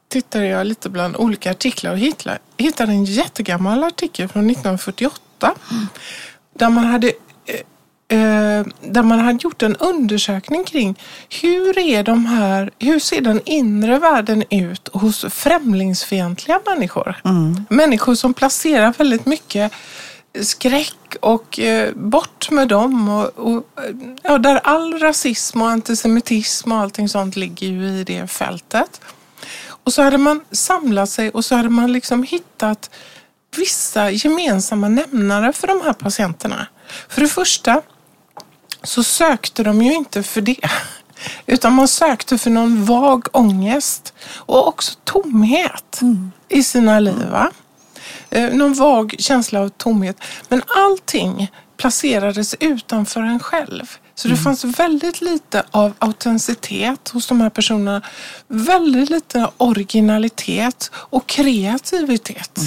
tittade 0.08 0.46
jag 0.46 0.66
lite 0.66 0.88
bland 0.88 1.16
olika 1.16 1.50
artiklar 1.50 1.92
och 1.92 1.98
hittade, 1.98 2.92
en 2.92 3.04
jättegammal 3.04 3.84
artikel 3.84 4.28
från 4.28 4.50
1948. 4.50 5.54
Där 6.54 6.70
man 6.70 6.84
hade 6.84 7.12
eh, 7.46 8.18
eh, 8.18 8.66
där 8.80 9.02
man 9.02 9.18
hade 9.18 9.38
gjort 9.42 9.62
en 9.62 9.76
undersökning 9.76 10.64
kring 10.64 10.98
hur, 11.42 11.78
är 11.78 12.02
de 12.02 12.26
här, 12.26 12.70
hur 12.78 12.98
ser 12.98 13.20
den 13.20 13.40
inre 13.44 13.98
världen 13.98 14.44
ut 14.50 14.88
hos 14.92 15.24
främlingsfientliga 15.28 16.60
människor? 16.66 17.16
Människor 17.68 18.14
som 18.14 18.34
placerar 18.34 18.94
väldigt 18.98 19.26
mycket 19.26 19.72
skräck 20.42 21.16
och 21.20 21.58
eh, 21.58 21.94
bort 21.94 22.50
med 22.50 22.68
dem. 22.68 23.08
Och, 23.08 23.38
och, 23.38 23.64
ja, 24.22 24.38
där 24.38 24.56
all 24.56 24.98
rasism 24.98 25.62
och 25.62 25.70
antisemitism 25.70 26.72
och 26.72 26.78
allting 26.78 27.08
sånt 27.08 27.36
ligger 27.36 27.66
ju 27.66 27.86
i 27.86 28.04
det 28.04 28.26
fältet. 28.26 29.00
Och 29.84 29.92
så 29.92 30.02
hade 30.02 30.18
man 30.18 30.44
samlat 30.50 31.10
sig 31.10 31.30
och 31.30 31.44
så 31.44 31.54
hade 31.54 31.68
man 31.68 31.92
liksom 31.92 32.22
hittat 32.22 32.90
vissa 33.56 34.10
gemensamma 34.10 34.88
nämnare 34.88 35.52
för 35.52 35.66
de 35.66 35.80
här 35.80 35.92
patienterna. 35.92 36.66
För 37.08 37.20
det 37.20 37.28
första 37.28 37.82
så 38.82 39.04
sökte 39.04 39.62
de 39.62 39.82
ju 39.82 39.94
inte 39.94 40.22
för 40.22 40.40
det. 40.40 40.70
Utan 41.46 41.72
man 41.72 41.88
sökte 41.88 42.38
för 42.38 42.50
någon 42.50 42.84
vag 42.84 43.28
ångest 43.32 44.14
och 44.34 44.68
också 44.68 44.92
tomhet 45.04 46.00
i 46.48 46.62
sina 46.62 47.00
liv. 47.00 47.28
Va? 47.30 47.50
Eh, 48.30 48.54
Någon 48.54 48.74
vag 48.74 49.14
känsla 49.18 49.60
av 49.60 49.68
tomhet. 49.68 50.16
Men 50.48 50.62
allting 50.66 51.50
placerades 51.76 52.54
utanför 52.60 53.20
en 53.20 53.40
själv. 53.40 53.96
Så 54.14 54.28
det 54.28 54.36
fanns 54.36 54.64
väldigt 54.64 55.20
lite 55.20 55.64
av 55.70 55.92
autenticitet 55.98 57.08
hos 57.08 57.26
de 57.26 57.40
här 57.40 57.50
personerna. 57.50 58.02
Väldigt 58.48 59.10
lite 59.10 59.50
originalitet 59.56 60.90
och 60.94 61.26
kreativitet. 61.26 62.58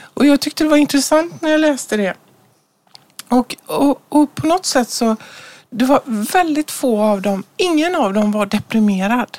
Och 0.00 0.26
jag 0.26 0.40
tyckte 0.40 0.64
det 0.64 0.70
var 0.70 0.76
intressant 0.76 1.42
när 1.42 1.50
jag 1.50 1.60
läste 1.60 1.96
det. 1.96 2.14
Och, 3.28 3.56
och, 3.66 4.02
och 4.08 4.34
på 4.34 4.46
något 4.46 4.66
sätt 4.66 4.90
så, 4.90 5.16
det 5.70 5.84
var 5.84 6.00
väldigt 6.06 6.70
få 6.70 7.02
av 7.02 7.22
dem, 7.22 7.42
ingen 7.56 7.94
av 7.96 8.14
dem 8.14 8.32
var 8.32 8.46
deprimerad. 8.46 9.38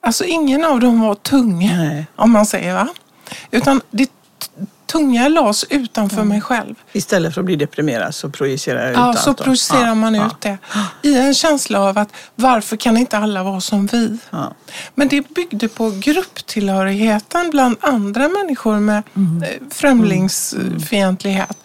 Alltså 0.00 0.24
ingen 0.24 0.64
av 0.64 0.80
dem 0.80 1.00
var 1.00 1.14
tung, 1.14 1.58
Nej. 1.66 2.06
om 2.16 2.30
man 2.30 2.46
säger 2.46 2.74
va. 2.74 2.88
Utan 3.50 3.80
det 3.90 4.10
tunga 4.86 5.28
lades 5.28 5.64
utanför 5.64 6.24
mig 6.24 6.40
själv. 6.40 6.74
Istället 6.92 7.34
för 7.34 7.40
att 7.40 7.44
bli 7.44 7.56
deprimerad 7.56 8.14
så 8.14 8.30
projicerar 8.30 8.80
jag 8.82 8.90
ut 8.90 8.96
Ja, 8.96 9.02
allt. 9.02 9.18
så 9.20 9.34
projicerar 9.34 9.86
Ja, 9.86 9.94
man 9.94 10.14
ja. 10.14 10.26
ut 10.26 10.40
det. 10.40 10.58
I 11.02 11.18
en 11.18 11.34
känsla 11.34 11.80
av 11.80 11.98
att 11.98 12.08
varför 12.34 12.76
kan 12.76 12.96
inte 12.96 13.18
alla 13.18 13.42
vara 13.42 13.60
som 13.60 13.86
vi? 13.86 14.18
Ja. 14.30 14.52
Men 14.94 15.08
det 15.08 15.34
byggde 15.34 15.68
på 15.68 15.90
grupptillhörigheten 16.00 17.50
bland 17.50 17.76
andra 17.80 18.28
människor 18.28 18.80
med 18.80 19.02
Mm. 19.16 19.42
eh, 19.42 19.48
främlingsfientlighet. 19.70 21.58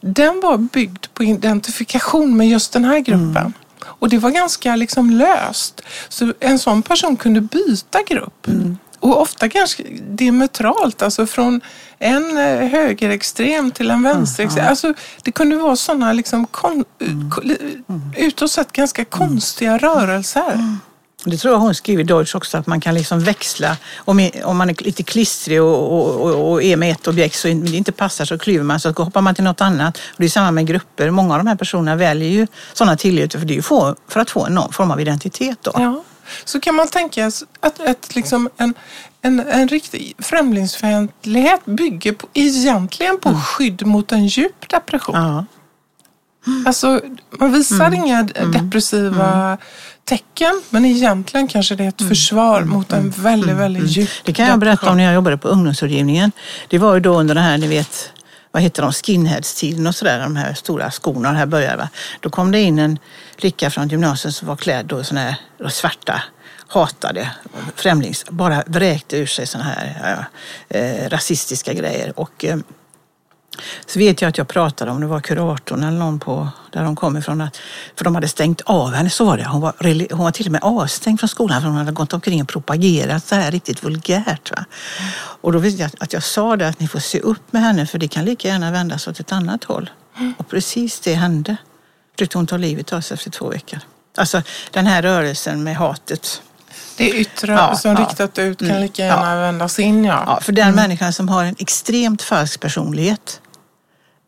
Den 0.00 0.40
var 0.40 0.56
byggd 0.58 1.06
på 1.14 1.24
identifikation 1.24 2.36
med 2.36 2.48
just 2.48 2.72
den 2.72 2.84
här 2.84 2.98
gruppen. 2.98 3.36
Mm. 3.36 3.52
Och 3.82 4.08
det 4.08 4.18
var 4.18 4.30
ganska 4.30 4.76
liksom 4.76 5.10
löst. 5.10 5.80
Så 6.08 6.32
en 6.40 6.58
sån 6.58 6.82
person 6.82 7.16
kunde 7.16 7.40
byta 7.40 8.02
grupp. 8.08 8.48
Mm. 8.48 8.78
Och 9.00 9.20
ofta 9.20 9.48
ganska 9.48 9.82
diametralt, 10.10 11.02
alltså 11.02 11.26
från 11.26 11.60
en 11.98 12.36
eh, 12.38 12.68
högerextrem 12.68 13.70
till 13.70 13.90
en 13.90 14.02
vänsterextrem. 14.02 14.66
Alltså, 14.68 14.94
det 15.22 15.32
kunde 15.32 15.56
vara 15.56 15.76
sådana 15.76 16.12
liksom 16.12 16.46
kon- 16.46 16.84
Mm. 17.00 17.30
li- 17.42 17.82
utåt 18.16 18.50
sett 18.50 18.72
ganska 18.72 19.04
konstiga 19.04 19.78
rörelser. 19.78 20.76
Det 21.24 21.36
tror 21.36 21.54
jag 21.54 21.58
hon 21.60 21.74
skriver 21.74 22.02
i 22.02 22.06
Deutsch 22.06 22.34
också, 22.36 22.58
att 22.58 22.66
man 22.66 22.80
kan 22.80 22.94
liksom 22.94 23.20
växla. 23.20 23.76
Om, 23.96 24.30
om 24.44 24.56
man 24.56 24.70
är 24.70 24.84
lite 24.84 25.02
klistrig 25.02 25.62
och, 25.62 25.92
och, 25.92 26.20
och, 26.20 26.50
och 26.52 26.62
är 26.62 26.76
med 26.76 26.90
ett 26.92 27.06
objekt 27.06 27.36
så 27.38 27.48
det 27.48 27.76
inte 27.76 27.92
passar 27.92 28.24
så 28.24 28.38
klyver 28.38 28.64
man 28.64 28.80
så 28.80 28.90
hoppar 28.90 29.20
man 29.20 29.34
till 29.34 29.44
något 29.44 29.60
annat. 29.60 29.96
Och 29.96 30.14
det 30.16 30.24
är 30.24 30.28
samma 30.28 30.50
med 30.50 30.66
grupper. 30.66 31.10
Många 31.10 31.34
av 31.34 31.40
de 31.40 31.46
här 31.46 31.56
personerna 31.56 31.96
väljer 31.96 32.28
ju 32.28 32.46
sådana 32.72 32.96
tillhörigheter 32.96 33.62
för, 33.62 33.96
för 34.08 34.20
att 34.20 34.30
få 34.30 34.48
någon 34.48 34.72
form 34.72 34.90
av 34.90 35.00
identitet. 35.00 35.58
Då. 35.62 35.70
Ja. 35.74 36.02
Så 36.44 36.60
kan 36.60 36.74
man 36.74 36.88
tänka 36.88 37.30
sig 37.30 37.48
att, 37.60 37.80
att 37.80 38.14
liksom 38.14 38.48
en, 38.56 38.74
en, 39.22 39.40
en 39.40 39.68
riktig 39.68 40.14
främlingsfientlighet 40.18 41.64
bygger 41.64 42.12
på, 42.12 42.26
egentligen 42.34 43.20
på 43.20 43.34
skydd 43.34 43.86
mot 43.86 44.12
en 44.12 44.26
djup 44.26 44.68
depression. 44.68 45.16
Ja. 45.16 45.44
Alltså, 46.66 47.00
man 47.30 47.52
visar 47.52 47.94
inga 47.94 48.22
depressiva 48.52 49.58
tecken 50.04 50.62
men 50.70 50.84
egentligen 50.84 51.48
kanske 51.48 51.74
det 51.74 51.84
är 51.84 51.88
ett 51.88 52.08
försvar 52.08 52.62
mot 52.64 52.92
en 52.92 53.10
väldigt, 53.10 53.56
väldigt 53.56 53.96
djup 53.96 54.10
Det 54.24 54.32
kan 54.32 54.46
jag 54.46 54.58
berätta 54.58 54.90
om 54.90 54.96
när 54.96 55.04
jag 55.04 55.14
jobbade 55.14 55.38
på 55.38 55.48
ungdomsrådgivningen. 55.48 56.32
Det 56.68 56.78
var 56.78 56.94
ju 56.94 57.00
då 57.00 57.20
under 57.20 57.34
den 57.34 57.44
här, 57.44 57.58
ni 57.58 57.66
vet, 57.66 58.12
vad 58.52 58.62
heter 58.62 58.82
de, 58.82 58.92
skinheads-tiden 58.92 59.86
och 59.86 59.94
sådär, 59.94 60.20
de 60.20 60.36
här 60.36 60.54
stora 60.54 60.90
skorna, 60.90 61.32
det 61.32 61.38
här 61.38 61.46
började 61.46 61.76
va. 61.76 61.88
Då 62.20 62.30
kom 62.30 62.52
det 62.52 62.60
in 62.60 62.78
en 62.78 62.98
flicka 63.38 63.70
från 63.70 63.88
gymnasiet 63.88 64.34
som 64.34 64.48
var 64.48 64.56
klädd 64.56 64.86
då 64.86 65.00
i 65.00 65.04
såna 65.04 65.20
här 65.20 65.36
då 65.58 65.68
svarta, 65.68 66.22
hatade, 66.68 67.30
främlings, 67.74 68.24
bara 68.30 68.62
vräkte 68.66 69.16
ur 69.16 69.26
sig 69.26 69.46
såna 69.46 69.64
här 69.64 70.26
eh, 70.68 71.08
rasistiska 71.08 71.72
grejer. 71.72 72.18
Och 72.18 72.44
eh, 72.44 72.56
så 73.86 73.98
vet 73.98 74.22
jag 74.22 74.28
att 74.28 74.38
jag 74.38 74.48
pratade 74.48 74.90
om, 74.90 75.00
det 75.00 75.06
var 75.06 75.20
kuratorn 75.20 75.82
eller 75.82 75.98
någon 75.98 76.18
på, 76.18 76.48
där 76.72 76.84
de 76.84 76.96
kom 76.96 77.16
ifrån, 77.16 77.40
att, 77.40 77.60
för 77.96 78.04
de 78.04 78.14
hade 78.14 78.28
stängt 78.28 78.60
av 78.60 78.92
henne, 78.92 79.10
så 79.10 79.24
var 79.24 79.36
det. 79.36 79.44
Hon 79.44 79.60
var, 79.60 79.74
hon 80.14 80.24
var 80.24 80.30
till 80.30 80.46
och 80.46 80.52
med 80.52 80.62
avstängd 80.62 81.20
från 81.20 81.28
skolan 81.28 81.62
för 81.62 81.68
hon 81.68 81.78
hade 81.78 81.92
gått 81.92 82.12
omkring 82.12 82.42
och 82.42 82.48
propagerat 82.48 83.26
så 83.26 83.34
här 83.34 83.50
riktigt 83.50 83.84
vulgärt. 83.84 84.50
Va? 84.50 84.64
Och 85.40 85.52
då 85.52 85.58
visste 85.58 85.82
jag 85.82 85.90
att 85.98 86.12
jag 86.12 86.22
sa 86.22 86.56
det 86.56 86.68
att 86.68 86.80
ni 86.80 86.88
får 86.88 86.98
se 86.98 87.20
upp 87.20 87.52
med 87.52 87.62
henne 87.62 87.86
för 87.86 87.98
det 87.98 88.08
kan 88.08 88.24
lika 88.24 88.48
gärna 88.48 88.70
vändas 88.70 89.08
åt 89.08 89.20
ett 89.20 89.32
annat 89.32 89.64
håll. 89.64 89.90
Och 90.36 90.48
precis 90.48 91.00
det 91.00 91.14
hände. 91.14 91.56
Försökte 92.18 92.38
hon 92.38 92.46
ta 92.46 92.56
livet 92.56 92.92
av 92.92 93.00
sig 93.00 93.14
efter 93.14 93.30
två 93.30 93.48
veckor. 93.48 93.78
Alltså 94.16 94.42
den 94.70 94.86
här 94.86 95.02
rörelsen 95.02 95.62
med 95.62 95.76
hatet. 95.76 96.42
Det 96.96 97.10
yttre 97.10 97.52
Ja, 97.52 97.76
som 97.76 97.90
ja. 97.90 98.00
riktat 98.00 98.38
ut 98.38 98.58
kan 98.58 98.68
Mm, 98.68 98.82
lika 98.82 99.04
gärna 99.04 99.36
vändas 99.36 99.78
in. 99.78 100.04
Ja. 100.04 100.24
Ja, 100.26 100.40
för 100.40 100.52
den 100.52 100.74
människan 100.74 101.12
som 101.12 101.28
har 101.28 101.44
en 101.44 101.56
extremt 101.58 102.22
falsk 102.22 102.60
personlighet 102.60 103.40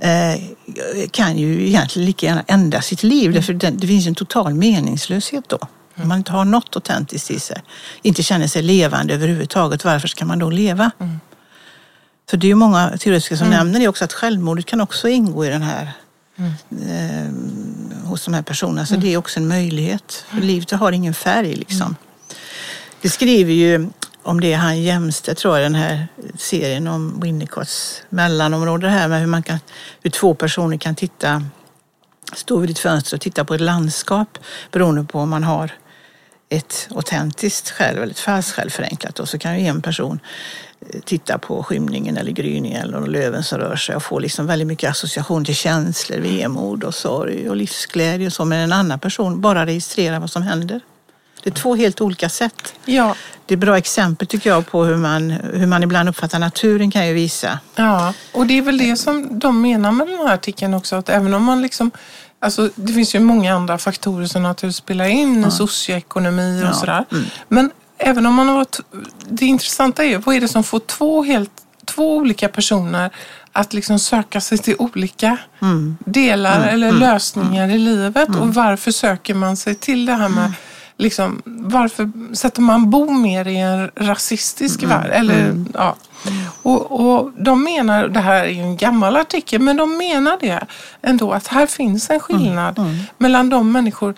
eh, 0.02 0.42
kan 1.10 1.38
ju 1.38 1.68
egentligen 1.68 2.06
lika 2.06 2.26
gärna 2.26 2.44
ändra 2.46 2.82
sitt 2.82 3.02
liv. 3.02 3.32
Därför 3.32 3.52
den, 3.52 3.76
det 3.78 3.86
finns 3.86 4.06
en 4.06 4.14
total 4.14 4.54
meningslöshet 4.54 5.48
då. 5.48 5.58
Om 6.02 6.08
man 6.08 6.18
inte 6.18 6.32
har 6.32 6.44
något 6.44 6.76
autentiskt 6.76 7.30
i 7.30 7.40
sig, 7.40 7.62
inte 8.02 8.22
känner 8.22 8.46
sig 8.46 8.62
levande 8.62 9.14
överhuvudtaget, 9.14 9.84
varför 9.84 10.08
ska 10.08 10.24
man 10.24 10.38
då 10.38 10.50
leva? 10.50 10.90
Så 12.30 12.36
det 12.36 12.46
är 12.46 12.48
ju 12.48 12.54
många 12.54 12.96
teoretiker 12.98 13.36
som 13.36 13.50
nämner 13.50 13.80
det 13.80 13.88
också, 13.88 14.04
att 14.04 14.12
självmordet 14.12 14.66
kan 14.66 14.80
också 14.80 15.08
ingå 15.08 15.44
i 15.44 15.48
den 15.48 15.62
här 15.62 15.92
eh, 16.38 17.32
hos 18.04 18.24
de 18.24 18.34
här 18.34 18.42
personerna. 18.42 18.86
Så 18.86 18.96
det 18.96 19.14
är 19.14 19.16
också 19.16 19.40
en 19.40 19.48
möjlighet. 19.48 20.24
För 20.28 20.40
livet 20.40 20.70
har 20.70 20.92
ingen 20.92 21.14
färg 21.14 21.54
liksom. 21.54 21.96
Det 23.00 23.08
skriver 23.08 23.52
ju 23.52 23.88
om 24.22 24.40
det 24.40 24.52
han 24.52 24.82
Jämstedt 24.82 25.38
tror 25.38 25.58
jag, 25.58 25.64
den 25.64 25.74
här 25.74 26.08
serien 26.38 26.88
om 26.88 27.20
Winnicotts 27.20 28.02
mellanområde. 28.08 28.86
Det 28.86 28.90
här 28.90 29.08
med 29.08 29.20
hur, 29.20 29.26
man 29.26 29.42
kan, 29.42 29.58
hur 30.02 30.10
två 30.10 30.34
personer 30.34 30.76
kan 30.76 30.94
titta, 30.94 31.42
stå 32.34 32.58
vid 32.58 32.70
ett 32.70 32.78
fönster 32.78 33.16
och 33.16 33.20
titta 33.20 33.44
på 33.44 33.54
ett 33.54 33.60
landskap 33.60 34.38
beroende 34.72 35.04
på 35.04 35.20
om 35.20 35.30
man 35.30 35.44
har 35.44 35.72
ett 36.48 36.88
autentiskt 36.94 37.70
själv 37.70 38.02
eller 38.02 38.12
ett 38.12 38.18
falskt 38.18 38.56
själv 38.56 38.70
förenklat. 38.70 39.20
Och 39.20 39.28
så 39.28 39.38
kan 39.38 39.60
ju 39.60 39.66
en 39.66 39.82
person 39.82 40.20
eh, 40.80 41.00
titta 41.00 41.38
på 41.38 41.62
skymningen 41.62 42.16
eller 42.16 42.32
gryningen 42.32 42.82
eller 42.82 43.06
löven 43.06 43.44
som 43.44 43.58
rör 43.58 43.76
sig 43.76 43.96
och 43.96 44.02
få 44.02 44.18
liksom 44.18 44.46
väldigt 44.46 44.68
mycket 44.68 44.90
association 44.90 45.44
till 45.44 45.54
känslor, 45.56 46.18
vemod 46.18 46.84
och 46.84 46.94
sorg 46.94 47.50
och 47.50 47.56
livsglädje 47.56 48.26
och 48.26 48.32
så. 48.32 48.44
Men 48.44 48.58
en 48.58 48.72
annan 48.72 48.98
person 48.98 49.40
bara 49.40 49.66
registrerar 49.66 50.20
vad 50.20 50.30
som 50.30 50.42
händer. 50.42 50.80
Det 51.42 51.50
är 51.50 51.54
två 51.54 51.74
helt 51.74 52.00
olika 52.00 52.28
sätt. 52.28 52.74
Ja, 52.84 53.14
Det 53.46 53.54
är 53.54 53.58
bra 53.58 53.78
exempel 53.78 54.26
tycker 54.26 54.50
jag 54.50 54.66
på 54.66 54.84
hur 54.84 54.96
man, 54.96 55.30
hur 55.30 55.66
man 55.66 55.82
ibland 55.82 56.08
uppfattar 56.08 56.38
naturen 56.38 56.90
kan 56.90 57.06
ju 57.06 57.12
visa. 57.14 57.58
Ja, 57.74 58.14
och 58.32 58.46
det 58.46 58.58
är 58.58 58.62
väl 58.62 58.78
det 58.78 58.96
som 58.96 59.38
de 59.38 59.60
menar 59.60 59.92
med 59.92 60.06
den 60.06 60.18
här 60.18 60.34
artikeln 60.34 60.74
också. 60.74 60.96
Att 60.96 61.08
även 61.08 61.34
om 61.34 61.44
man 61.44 61.62
liksom 61.62 61.90
Alltså, 62.40 62.70
det 62.74 62.92
finns 62.92 63.14
ju 63.14 63.20
många 63.20 63.54
andra 63.54 63.78
faktorer 63.78 64.26
som 64.26 64.42
naturligtvis 64.42 64.76
spelar 64.76 65.04
in, 65.04 65.42
Ja. 65.42 65.50
socioekonomi 65.50 66.62
och 66.62 66.68
Ja. 66.68 66.72
sådär. 66.72 67.04
Mm. 67.12 67.24
Men 67.48 67.70
även 67.98 68.26
om 68.26 68.34
man 68.34 68.48
har 68.48 68.54
varit, 68.54 68.80
det 69.30 69.46
intressanta 69.46 70.04
är 70.04 70.08
ju, 70.08 70.16
vad 70.18 70.34
är 70.36 70.40
det 70.40 70.48
som 70.48 70.64
får 70.64 70.78
två, 70.80 71.22
helt, 71.22 71.50
två 71.84 72.16
olika 72.16 72.48
personer 72.48 73.10
att 73.52 73.72
liksom 73.74 73.98
söka 73.98 74.40
sig 74.40 74.58
till 74.58 74.74
olika 74.78 75.36
Mm. 75.62 75.96
delar 76.04 76.68
eller 76.68 76.92
lösningar 76.92 77.68
i 77.68 77.78
livet 77.78 78.28
och 78.28 78.54
varför 78.54 78.90
söker 78.90 79.34
man 79.34 79.56
sig 79.56 79.74
till 79.74 80.06
det 80.06 80.12
här 80.14 80.28
med 80.28 80.52
Liksom, 81.00 81.42
varför 81.44 82.10
sätter 82.34 82.60
man 82.62 82.90
bo 82.90 83.10
mer 83.10 83.48
i 83.48 83.56
en 83.58 83.90
rasistisk 83.96 84.82
värld? 84.82 85.10
Eller, 85.12 85.64
ja. 85.74 85.96
Och, 86.62 87.00
och 87.00 87.32
de 87.36 87.64
menar, 87.64 88.08
det 88.08 88.20
här 88.20 88.44
är 88.44 88.50
ju 88.50 88.60
en 88.60 88.76
gammal 88.76 89.16
artikel, 89.16 89.60
men 89.60 89.76
de 89.76 89.98
menar 89.98 90.36
det 90.40 90.66
ändå 91.02 91.32
att 91.32 91.46
här 91.46 91.66
finns 91.66 92.10
en 92.10 92.20
skillnad 92.20 92.80
mellan 93.18 93.48
de 93.50 93.72
människor 93.72 94.14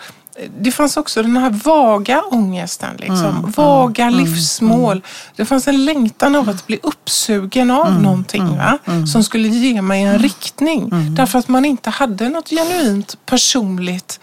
det 0.59 0.71
fanns 0.71 0.97
också 0.97 1.21
den 1.21 1.37
här 1.37 1.49
vaga 1.49 2.21
ångesten, 2.31 2.95
liksom. 2.97 3.53
vaga 3.57 4.09
livsmål. 4.09 5.01
Det 5.35 5.45
fanns 5.45 5.67
en 5.67 5.85
längtan 5.85 6.35
av 6.35 6.49
att 6.49 6.67
bli 6.67 6.79
uppsugen 6.83 7.71
av 7.71 8.01
någonting 8.01 8.57
va? 8.57 8.77
som 9.07 9.23
skulle 9.23 9.47
ge 9.47 9.81
mig 9.81 10.03
en 10.03 10.19
riktning. 10.19 10.89
Därför 11.15 11.39
att 11.39 11.47
man 11.47 11.65
inte 11.65 11.89
hade 11.89 12.29
något 12.29 12.49
genuint 12.49 13.17
personligt, 13.25 14.19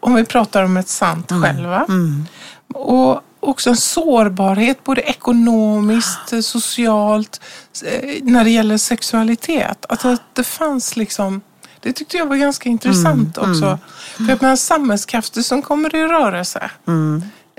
om 0.00 0.14
vi 0.14 0.24
pratar 0.24 0.62
om 0.62 0.76
ett 0.76 0.88
sant 0.88 1.32
själv. 1.42 1.68
va? 1.68 1.86
Och 2.74 3.20
också 3.48 3.70
en 3.70 3.76
sårbarhet, 3.76 4.84
både 4.84 5.00
ekonomiskt, 5.00 6.44
socialt, 6.44 7.40
eh, 7.84 8.22
när 8.22 8.44
det 8.44 8.50
gäller 8.50 8.78
sexualitet. 8.78 9.86
Att, 9.88 10.04
att 10.04 10.22
det 10.32 10.44
fanns 10.44 10.96
liksom, 10.96 11.40
det 11.80 11.92
tyckte 11.92 12.16
jag 12.16 12.26
var 12.26 12.36
ganska 12.36 12.68
intressant 12.68 13.38
också. 13.38 13.78
För 14.16 14.32
att 14.32 14.40
menar, 14.40 14.56
samhällskrafter 14.56 15.42
som 15.42 15.62
kommer 15.62 15.96
i 15.96 16.02
rörelse 16.02 16.70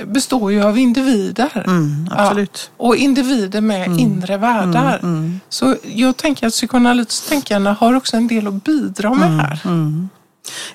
består 0.06 0.52
ju 0.52 0.64
av 0.64 0.78
individer. 0.78 1.64
Mm, 1.66 2.10
absolut. 2.12 2.72
Ja, 2.78 2.86
och 2.86 2.96
individer 2.96 3.62
med 3.62 4.00
inre 4.00 4.38
världar. 4.38 5.02
Så 5.50 5.76
jag 5.84 6.18
tänker 6.18 6.48
att 6.48 6.54
psykoanalytiskt 6.54 7.30
tänkande 7.30 7.70
har 7.70 7.94
också 7.94 8.18
en 8.18 8.28
del 8.28 8.48
att 8.48 8.64
bidra 8.64 9.14
med 9.14 9.30
här. 9.30 9.60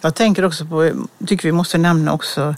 Jag 0.00 0.14
tänker 0.14 0.44
också 0.44 0.66
på, 0.66 0.92
tycker 1.26 1.48
vi 1.48 1.52
måste 1.52 1.78
nämna 1.78 2.12
också 2.12 2.54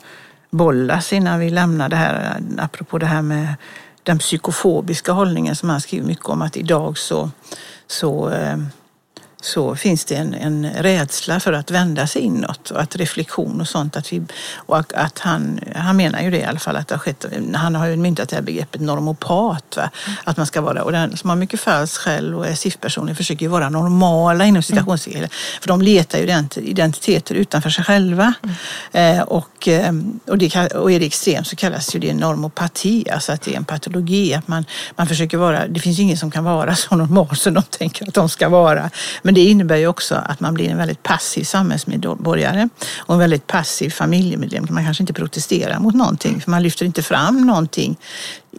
Bollas 0.52 1.12
innan 1.12 1.40
vi 1.40 1.50
lämnar 1.50 1.88
det 1.88 1.96
här, 1.96 2.40
apropå 2.58 2.98
det 2.98 3.06
här 3.06 3.22
med 3.22 3.54
den 4.02 4.18
psykofobiska 4.18 5.12
hållningen 5.12 5.56
som 5.56 5.70
han 5.70 5.80
skriver 5.80 6.06
mycket 6.06 6.26
om, 6.26 6.42
att 6.42 6.56
idag 6.56 6.98
så, 6.98 7.30
så, 7.86 8.30
eh, 8.30 8.56
så 9.44 9.76
finns 9.76 10.04
det 10.04 10.14
en, 10.14 10.34
en 10.34 10.70
rädsla 10.72 11.40
för 11.40 11.52
att 11.52 11.70
vända 11.70 12.06
sig 12.06 12.22
inåt 12.22 12.70
och 12.70 12.80
att 12.80 12.96
reflektion 12.96 13.60
och 13.60 13.68
sånt, 13.68 13.96
att 13.96 14.12
vi, 14.12 14.22
och 14.54 14.78
att- 14.78 15.18
han, 15.18 15.60
han 15.76 15.96
menar 15.96 16.20
ju 16.22 16.30
det 16.30 16.38
i 16.38 16.44
alla 16.44 16.58
fall, 16.58 16.76
att 16.76 16.88
det 16.88 16.94
har 16.94 16.98
skett, 17.00 17.24
han 17.54 17.74
har 17.74 17.86
ju 17.86 17.96
myntat 17.96 18.28
det 18.28 18.36
här 18.36 18.42
begreppet 18.42 18.80
normopat, 18.80 19.76
va? 19.76 19.90
att 20.24 20.36
man 20.36 20.46
ska 20.46 20.60
vara, 20.60 20.82
och 20.82 20.92
den 20.92 21.16
som 21.16 21.30
har 21.30 21.36
mycket 21.36 21.60
falsk 21.60 22.00
själv 22.00 22.38
och 22.38 22.46
är 22.46 22.54
SIF-personer 22.54 23.14
försöker 23.14 23.42
ju 23.42 23.48
vara 23.48 23.68
normala 23.68 24.44
inom 24.44 24.62
citationstecken, 24.62 25.28
för 25.60 25.68
de 25.68 25.82
letar 25.82 26.18
ju 26.18 26.24
ident- 26.24 26.58
identiteter 26.58 27.34
utanför 27.34 27.70
sig 27.70 27.84
själva. 27.84 28.34
Eh, 28.92 29.20
och, 29.20 29.68
eh, 29.68 29.92
och, 30.26 30.38
det, 30.38 30.72
och 30.74 30.92
är 30.92 31.00
det 31.00 31.06
extremt 31.06 31.46
så 31.46 31.56
kallas 31.56 31.94
ju 31.94 31.98
det 31.98 32.14
normopati, 32.14 33.10
alltså 33.10 33.32
att 33.32 33.42
det 33.42 33.52
är 33.52 33.56
en 33.56 33.64
patologi, 33.64 34.34
att 34.34 34.48
man, 34.48 34.64
man 34.96 35.06
försöker 35.06 35.36
vara, 35.38 35.66
det 35.68 35.80
finns 35.80 35.98
ju 35.98 36.02
ingen 36.02 36.16
som 36.16 36.30
kan 36.30 36.44
vara 36.44 36.74
så 36.74 36.96
normal 36.96 37.36
som 37.36 37.54
de 37.54 37.62
tänker 37.62 38.08
att 38.08 38.14
de 38.14 38.28
ska 38.28 38.48
vara. 38.48 38.90
Men 39.22 39.31
men 39.32 39.34
det 39.34 39.50
innebär 39.50 39.76
ju 39.76 39.86
också 39.86 40.14
att 40.14 40.40
man 40.40 40.54
blir 40.54 40.70
en 40.70 40.76
väldigt 40.76 41.02
passiv 41.02 41.44
samhällsmedborgare 41.44 42.68
och 42.96 43.14
en 43.14 43.20
väldigt 43.20 43.46
passiv 43.46 43.90
familjemedlem. 43.90 44.66
Man 44.70 44.84
kanske 44.84 45.02
inte 45.02 45.12
protesterar 45.12 45.78
mot 45.78 45.94
någonting, 45.94 46.40
för 46.40 46.50
man 46.50 46.62
lyfter 46.62 46.86
inte 46.86 47.02
fram 47.02 47.46
någonting 47.46 47.96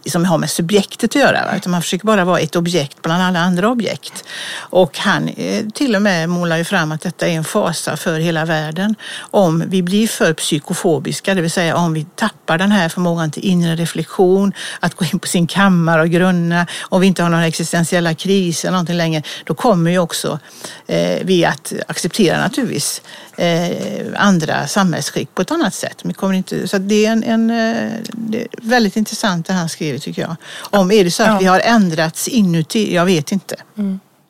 som 0.06 0.24
har 0.24 0.38
med 0.38 0.50
subjektet 0.50 1.10
att 1.10 1.14
göra, 1.14 1.44
va? 1.44 1.56
utan 1.56 1.70
man 1.70 1.82
försöker 1.82 2.06
bara 2.06 2.24
vara 2.24 2.40
ett 2.40 2.56
objekt 2.56 3.02
bland 3.02 3.22
alla 3.22 3.40
andra 3.40 3.68
objekt. 3.68 4.24
Och 4.56 4.98
han 4.98 5.28
eh, 5.28 5.64
till 5.74 5.96
och 5.96 6.02
med 6.02 6.28
målar 6.28 6.56
ju 6.56 6.64
fram 6.64 6.92
att 6.92 7.00
detta 7.00 7.26
är 7.26 7.32
en 7.32 7.44
fasa 7.44 7.96
för 7.96 8.20
hela 8.20 8.44
världen 8.44 8.94
om 9.18 9.64
vi 9.68 9.82
blir 9.82 10.08
för 10.08 10.32
psykofobiska, 10.32 11.34
det 11.34 11.40
vill 11.40 11.50
säga 11.50 11.76
om 11.76 11.94
vi 11.94 12.06
tappar 12.14 12.58
den 12.58 12.72
här 12.72 12.88
förmågan 12.88 13.30
till 13.30 13.44
inre 13.44 13.76
reflektion, 13.76 14.52
att 14.80 14.94
gå 14.94 15.04
in 15.04 15.18
på 15.18 15.28
sin 15.28 15.46
kammare 15.46 16.02
och 16.02 16.08
grunna, 16.08 16.66
om 16.82 17.00
vi 17.00 17.06
inte 17.06 17.22
har 17.22 17.30
några 17.30 17.46
existentiella 17.46 18.14
kriser 18.14 18.70
någonting 18.70 18.96
längre, 18.96 19.22
då 19.44 19.54
kommer 19.54 19.90
ju 19.90 19.98
också 19.98 20.38
eh, 20.86 21.18
vi 21.22 21.44
att 21.44 21.72
acceptera 21.88 22.38
naturligtvis 22.38 23.02
eh, 23.36 24.06
andra 24.16 24.66
samhällsskick 24.66 25.34
på 25.34 25.42
ett 25.42 25.50
annat 25.50 25.74
sätt. 25.74 26.00
Vi 26.04 26.12
kommer 26.14 26.34
inte, 26.34 26.68
så 26.68 26.78
det 26.78 27.06
är 27.06 27.12
en, 27.12 27.24
en 27.24 27.50
eh, 27.50 27.92
det 28.12 28.40
är 28.40 28.48
väldigt 28.62 28.96
intressant 28.96 29.46
det 29.46 29.52
han 29.52 29.68
skriver 29.68 29.83
tycker 29.98 30.22
jag. 30.22 30.36
Om 30.60 30.90
är 30.92 31.04
det 31.04 31.10
så 31.10 31.22
att 31.22 31.28
Ja. 31.28 31.38
vi 31.38 31.44
har 31.44 31.60
ändrats 31.60 32.28
inuti? 32.28 32.94
Jag 32.94 33.04
vet 33.04 33.32
inte. 33.32 33.56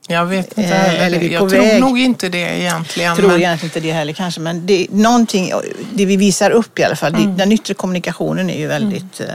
Jag 0.08 0.26
vet 0.26 0.58
inte 0.58 0.62
Eh, 0.74 0.80
heller. 0.80 1.06
eller 1.06 1.18
vi 1.18 1.32
Jag 1.32 1.50
tror 1.50 1.60
väg. 1.62 1.80
nog 1.80 1.98
inte 1.98 2.28
det 2.28 2.38
egentligen. 2.60 3.08
Jag 3.08 3.16
tror 3.18 3.28
men- 3.28 3.36
egentligen 3.40 3.70
inte 3.70 3.80
det 3.80 3.92
heller 3.92 4.12
kanske, 4.12 4.40
men 4.40 4.66
det, 4.66 4.86
någonting, 4.90 5.52
det 5.94 6.06
vi 6.06 6.16
visar 6.16 6.50
upp 6.50 6.78
i 6.78 6.84
alla 6.84 6.96
fall, 6.96 7.12
det, 7.12 7.26
den 7.26 7.52
yttre 7.52 7.74
kommunikationen 7.74 8.50
är 8.50 8.58
ju 8.58 8.66
väldigt... 8.66 9.20
eh, 9.20 9.26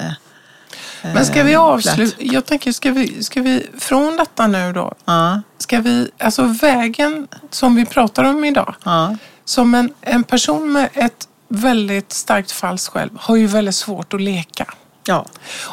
Men 1.01 1.25
ska 1.25 1.43
vi 1.43 1.53
eh, 1.53 1.61
avsluta? 1.61 2.15
platt. 2.15 2.31
Jag 2.33 2.45
tänker, 2.45 2.71
ska 2.71 2.91
vi, 2.91 3.23
ska 3.23 3.41
vi 3.41 3.67
från 3.79 4.17
detta 4.17 4.47
nu 4.47 4.73
då? 4.73 4.93
Ja, 5.05 5.41
Ska 5.57 5.79
vi, 5.79 6.09
alltså 6.17 6.43
vägen 6.43 7.27
som 7.51 7.75
vi 7.75 7.85
pratar 7.85 8.23
om 8.23 8.45
idag. 8.45 8.75
ja, 8.83 9.15
Som 9.45 9.75
en, 9.75 9.93
en 10.01 10.23
person 10.23 10.71
med 10.71 10.89
ett 10.93 11.27
väldigt 11.49 12.13
starkt 12.13 12.51
falskt 12.51 12.93
själv 12.93 13.09
har 13.19 13.35
ju 13.35 13.47
väldigt 13.47 13.75
svårt 13.75 14.13
att 14.13 14.21
leka. 14.21 14.73
Ja. 15.09 15.25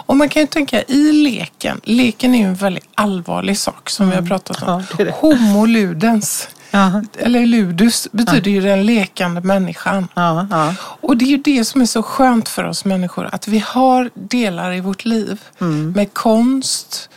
Och 0.06 0.16
man 0.16 0.28
kan 0.28 0.42
ju 0.42 0.46
tänka 0.46 0.82
i 0.82 1.12
leken, 1.12 1.80
leken 1.84 2.34
är 2.34 2.38
ju 2.38 2.44
en 2.44 2.54
väldigt 2.54 2.88
allvarlig 2.94 3.58
sak 3.58 3.90
som 3.90 4.10
vi 4.10 4.16
har 4.16 4.22
pratat 4.22 4.62
om. 4.62 4.68
Mm. 4.68 4.84
Ja, 4.90 4.96
det 4.96 5.04
det. 5.04 5.10
Homo 5.10 5.66
ludens, 5.66 6.48
ja, 6.70 7.02
eller 7.18 7.46
ludus, 7.46 8.08
betyder 8.12 8.50
ju 8.50 8.60
den 8.60 8.86
lekande 8.86 9.40
människan. 9.40 10.08
ja, 10.14 10.46
ja. 10.50 10.74
Och 10.80 11.16
det 11.16 11.24
är 11.24 11.28
ju 11.28 11.36
det 11.36 11.64
som 11.64 11.80
är 11.80 11.86
så 11.86 12.02
skönt 12.02 12.48
för 12.48 12.64
oss 12.64 12.84
människor, 12.84 13.28
att 13.32 13.48
vi 13.48 13.58
har 13.66 14.10
delar 14.14 14.72
i 14.72 14.80
vårt 14.80 15.04
liv 15.04 15.40
Mm. 15.60 15.92
med 15.92 16.14
konst, 16.14 17.08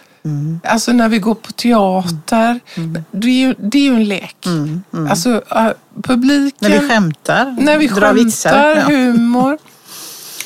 alltså 0.64 0.92
när 0.92 1.10
vi 1.10 1.20
går 1.20 1.36
på 1.36 1.52
teater. 1.52 2.60
Mm. 2.76 3.04
Det, 3.12 3.28
är 3.28 3.32
ju, 3.48 3.56
det 3.58 3.78
är 3.78 3.84
ju 3.84 3.96
en 3.96 4.04
lek. 4.04 4.46
Alltså 5.10 5.30
uh, 5.30 5.70
publiken, 6.04 6.72
När 6.72 6.80
vi 6.82 6.90
skämtar, 6.90 7.56
när 7.60 7.78
vi 7.78 7.90
skämtar, 7.90 8.14
vitsar. 8.14 8.76
Ja. 8.76 8.82
humor. 8.88 9.58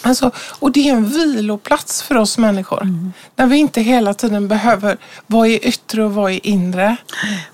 Alltså, 0.06 0.32
och 0.60 0.72
det 0.72 0.90
är 0.90 0.94
en 0.94 1.10
viloplats 1.10 2.02
för 2.02 2.16
oss 2.16 2.38
människor. 2.38 2.82
Mm. 2.82 3.14
När 3.36 3.48
vi 3.48 3.58
inte 3.58 3.82
hela 3.82 4.14
tiden 4.14 4.48
behöver 4.48 4.98
vad 5.28 5.48
är 5.48 5.66
yttre 5.68 6.04
och 6.04 6.14
vad 6.14 6.32
är 6.32 6.48
inre. 6.48 6.96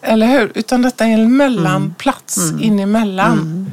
Eller 0.02 0.28
hur? 0.28 0.52
Utan 0.56 0.82
detta 0.82 1.06
är 1.06 1.10
en 1.14 1.38
mellanplats 1.38 2.38
Mm. 2.38 2.62
in 2.64 2.80
emellan. 2.80 3.66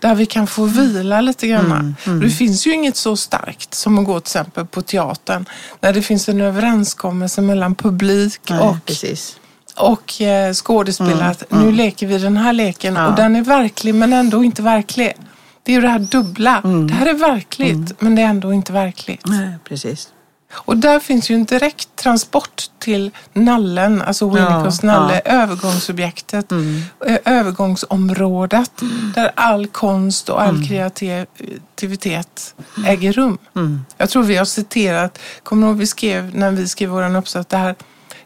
Där 0.00 0.14
vi 0.14 0.26
kan 0.26 0.46
få 0.46 0.64
vila 0.64 1.20
lite 1.20 1.48
grann. 1.48 1.94
Mm. 2.04 2.20
Det 2.20 2.30
finns 2.30 2.66
ju 2.66 2.74
inget 2.74 2.96
så 2.96 3.16
starkt 3.16 3.74
som 3.74 3.98
att 3.98 4.04
gå 4.06 4.20
till 4.20 4.24
exempel 4.30 4.66
på 4.66 4.82
teatern. 4.82 5.44
När 5.80 5.92
det 5.92 6.02
finns 6.02 6.28
en 6.28 6.40
överenskommelse 6.40 7.40
mellan 7.40 7.74
publik 7.74 8.40
Nej, 8.50 8.58
och 8.60 8.76
precis. 8.86 9.36
och 9.76 10.20
eh, 10.20 10.52
skådespelare 10.54 11.28
att 11.30 11.44
nu 11.50 11.72
leker 11.72 12.06
vi 12.06 12.18
den 12.18 12.36
här 12.36 12.52
leken 12.52 12.94
Ja. 12.94 13.06
och 13.06 13.16
den 13.16 13.36
är 13.36 13.42
verklig 13.42 13.94
men 13.94 14.12
ändå 14.12 14.44
inte 14.44 14.62
verklig. 14.62 15.12
Det 15.62 15.72
är 15.72 15.76
ju 15.76 15.82
det 15.82 15.88
här 15.88 15.98
dubbla. 15.98 16.60
Det 16.88 16.94
här 16.94 17.06
är 17.06 17.14
verkligt 17.14 18.00
men 18.00 18.14
det 18.14 18.22
är 18.22 18.26
ändå 18.26 18.52
inte 18.52 18.72
verkligt. 18.72 19.26
Nej, 19.26 19.54
precis. 19.64 20.08
Och 20.54 20.76
där 20.76 21.00
finns 21.00 21.30
ju 21.30 21.34
en 21.34 21.44
direkt 21.44 21.96
transport 21.96 22.62
till 22.78 23.10
nallen, 23.32 24.02
alltså 24.02 24.30
Winnicotts 24.30 24.82
Ja, 24.82 24.86
nalle, 24.86 25.20
övergångsobjektet, 25.24 26.52
eh, 27.06 27.16
övergångsområdet 27.24 28.70
där 29.14 29.32
all 29.34 29.66
konst 29.66 30.28
och 30.28 30.42
all 30.42 30.66
kreativitet 30.66 32.54
äger 32.86 33.12
rum. 33.12 33.38
Jag 33.96 34.10
tror 34.10 34.22
vi 34.22 34.36
har 34.36 34.44
citerat, 34.44 35.18
kommer 35.42 35.66
du 35.66 35.70
ihåg 35.70 35.78
vi 35.78 35.86
skrev 35.86 36.34
när 36.34 36.50
vi 36.50 36.68
skrev 36.68 36.90
vår 36.90 37.16
uppsats, 37.16 37.48
det 37.50 37.56
här, 37.56 37.74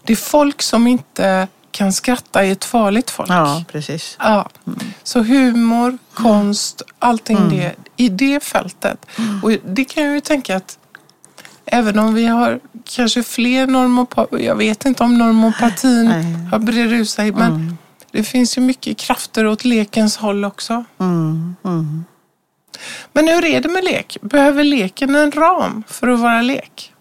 det 0.02 0.12
är 0.12 0.16
folk 0.16 0.62
som 0.62 0.86
inte 0.86 1.48
kan 1.76 1.92
skratta 1.92 2.44
i 2.44 2.50
ett 2.50 2.64
farligt 2.64 3.10
folk. 3.10 3.30
Ja, 3.30 3.64
precis. 3.72 4.16
Ja. 4.20 4.48
Så 5.02 5.22
humor, 5.22 5.98
konst, 6.14 6.82
allting 6.98 7.48
det 7.48 7.74
i 7.96 8.08
det 8.08 8.42
fältet. 8.42 9.06
Och 9.42 9.50
det 9.64 9.84
kan 9.84 10.04
jag 10.04 10.14
ju 10.14 10.20
tänka 10.20 10.56
att 10.56 10.78
även 11.66 11.98
om 11.98 12.14
vi 12.14 12.26
har 12.26 12.60
kanske 12.84 13.22
fler 13.22 13.66
normopati, 13.66 14.44
jag 14.44 14.56
vet 14.56 14.86
inte 14.86 15.02
om 15.02 15.18
normopatin 15.18 16.04
Nej. 16.04 16.48
har 16.50 16.58
brett 16.58 16.92
ut 16.92 17.10
sig, 17.10 17.32
men 17.32 17.78
det 18.10 18.24
finns 18.24 18.58
ju 18.58 18.62
mycket 18.62 18.98
krafter 18.98 19.46
åt 19.46 19.64
lekens 19.64 20.16
håll 20.16 20.44
också. 20.44 20.84
Mm, 21.00 21.56
mm. 21.64 22.04
Men 23.12 23.28
hur 23.28 23.44
är 23.44 23.60
det 23.60 23.68
med 23.68 23.84
lek? 23.84 24.16
Behöver 24.20 24.64
leken 24.64 25.14
en 25.14 25.30
ram 25.30 25.82
för 25.88 26.08
att 26.08 26.20
vara 26.20 26.42
lek? 26.42 26.92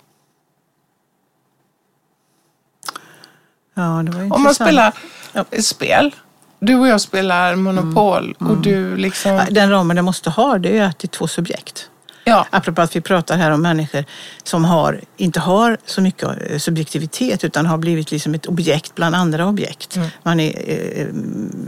Ja, 3.75 4.03
det 4.05 4.11
var 4.11 4.33
Om 4.35 4.43
man 4.43 4.55
spelar 4.55 4.93
Ja. 5.33 5.45
ett 5.51 5.65
spel 5.65 6.15
du 6.59 6.75
och 6.75 6.87
jag 6.87 7.01
spelar 7.01 7.55
Monopol 7.55 8.35
och 8.39 8.57
du 8.57 8.97
liksom... 8.97 9.41
Den 9.51 9.69
ramen 9.69 9.95
den 9.95 10.05
måste 10.05 10.29
ha 10.29 10.57
det 10.57 10.77
är 10.77 10.83
att 10.83 10.99
det 10.99 11.05
är 11.05 11.09
två 11.09 11.27
subjekt. 11.27 11.89
Ja, 12.23 12.47
Apropå 12.49 12.81
att 12.81 12.95
vi 12.95 13.01
pratar 13.01 13.37
här 13.37 13.51
om 13.51 13.61
människor 13.61 14.05
som 14.43 14.65
har, 14.65 15.01
inte 15.17 15.39
har 15.39 15.77
så 15.85 16.01
mycket 16.01 16.51
eh, 16.51 16.57
subjektivitet 16.57 17.43
utan 17.43 17.65
har 17.65 17.77
blivit 17.77 18.11
liksom 18.11 18.33
ett 18.33 18.45
objekt 18.45 18.95
bland 18.95 19.15
andra 19.15 19.47
objekt. 19.47 19.97
Man 20.23 20.39
är, 20.39 20.99
eh, 20.99 21.07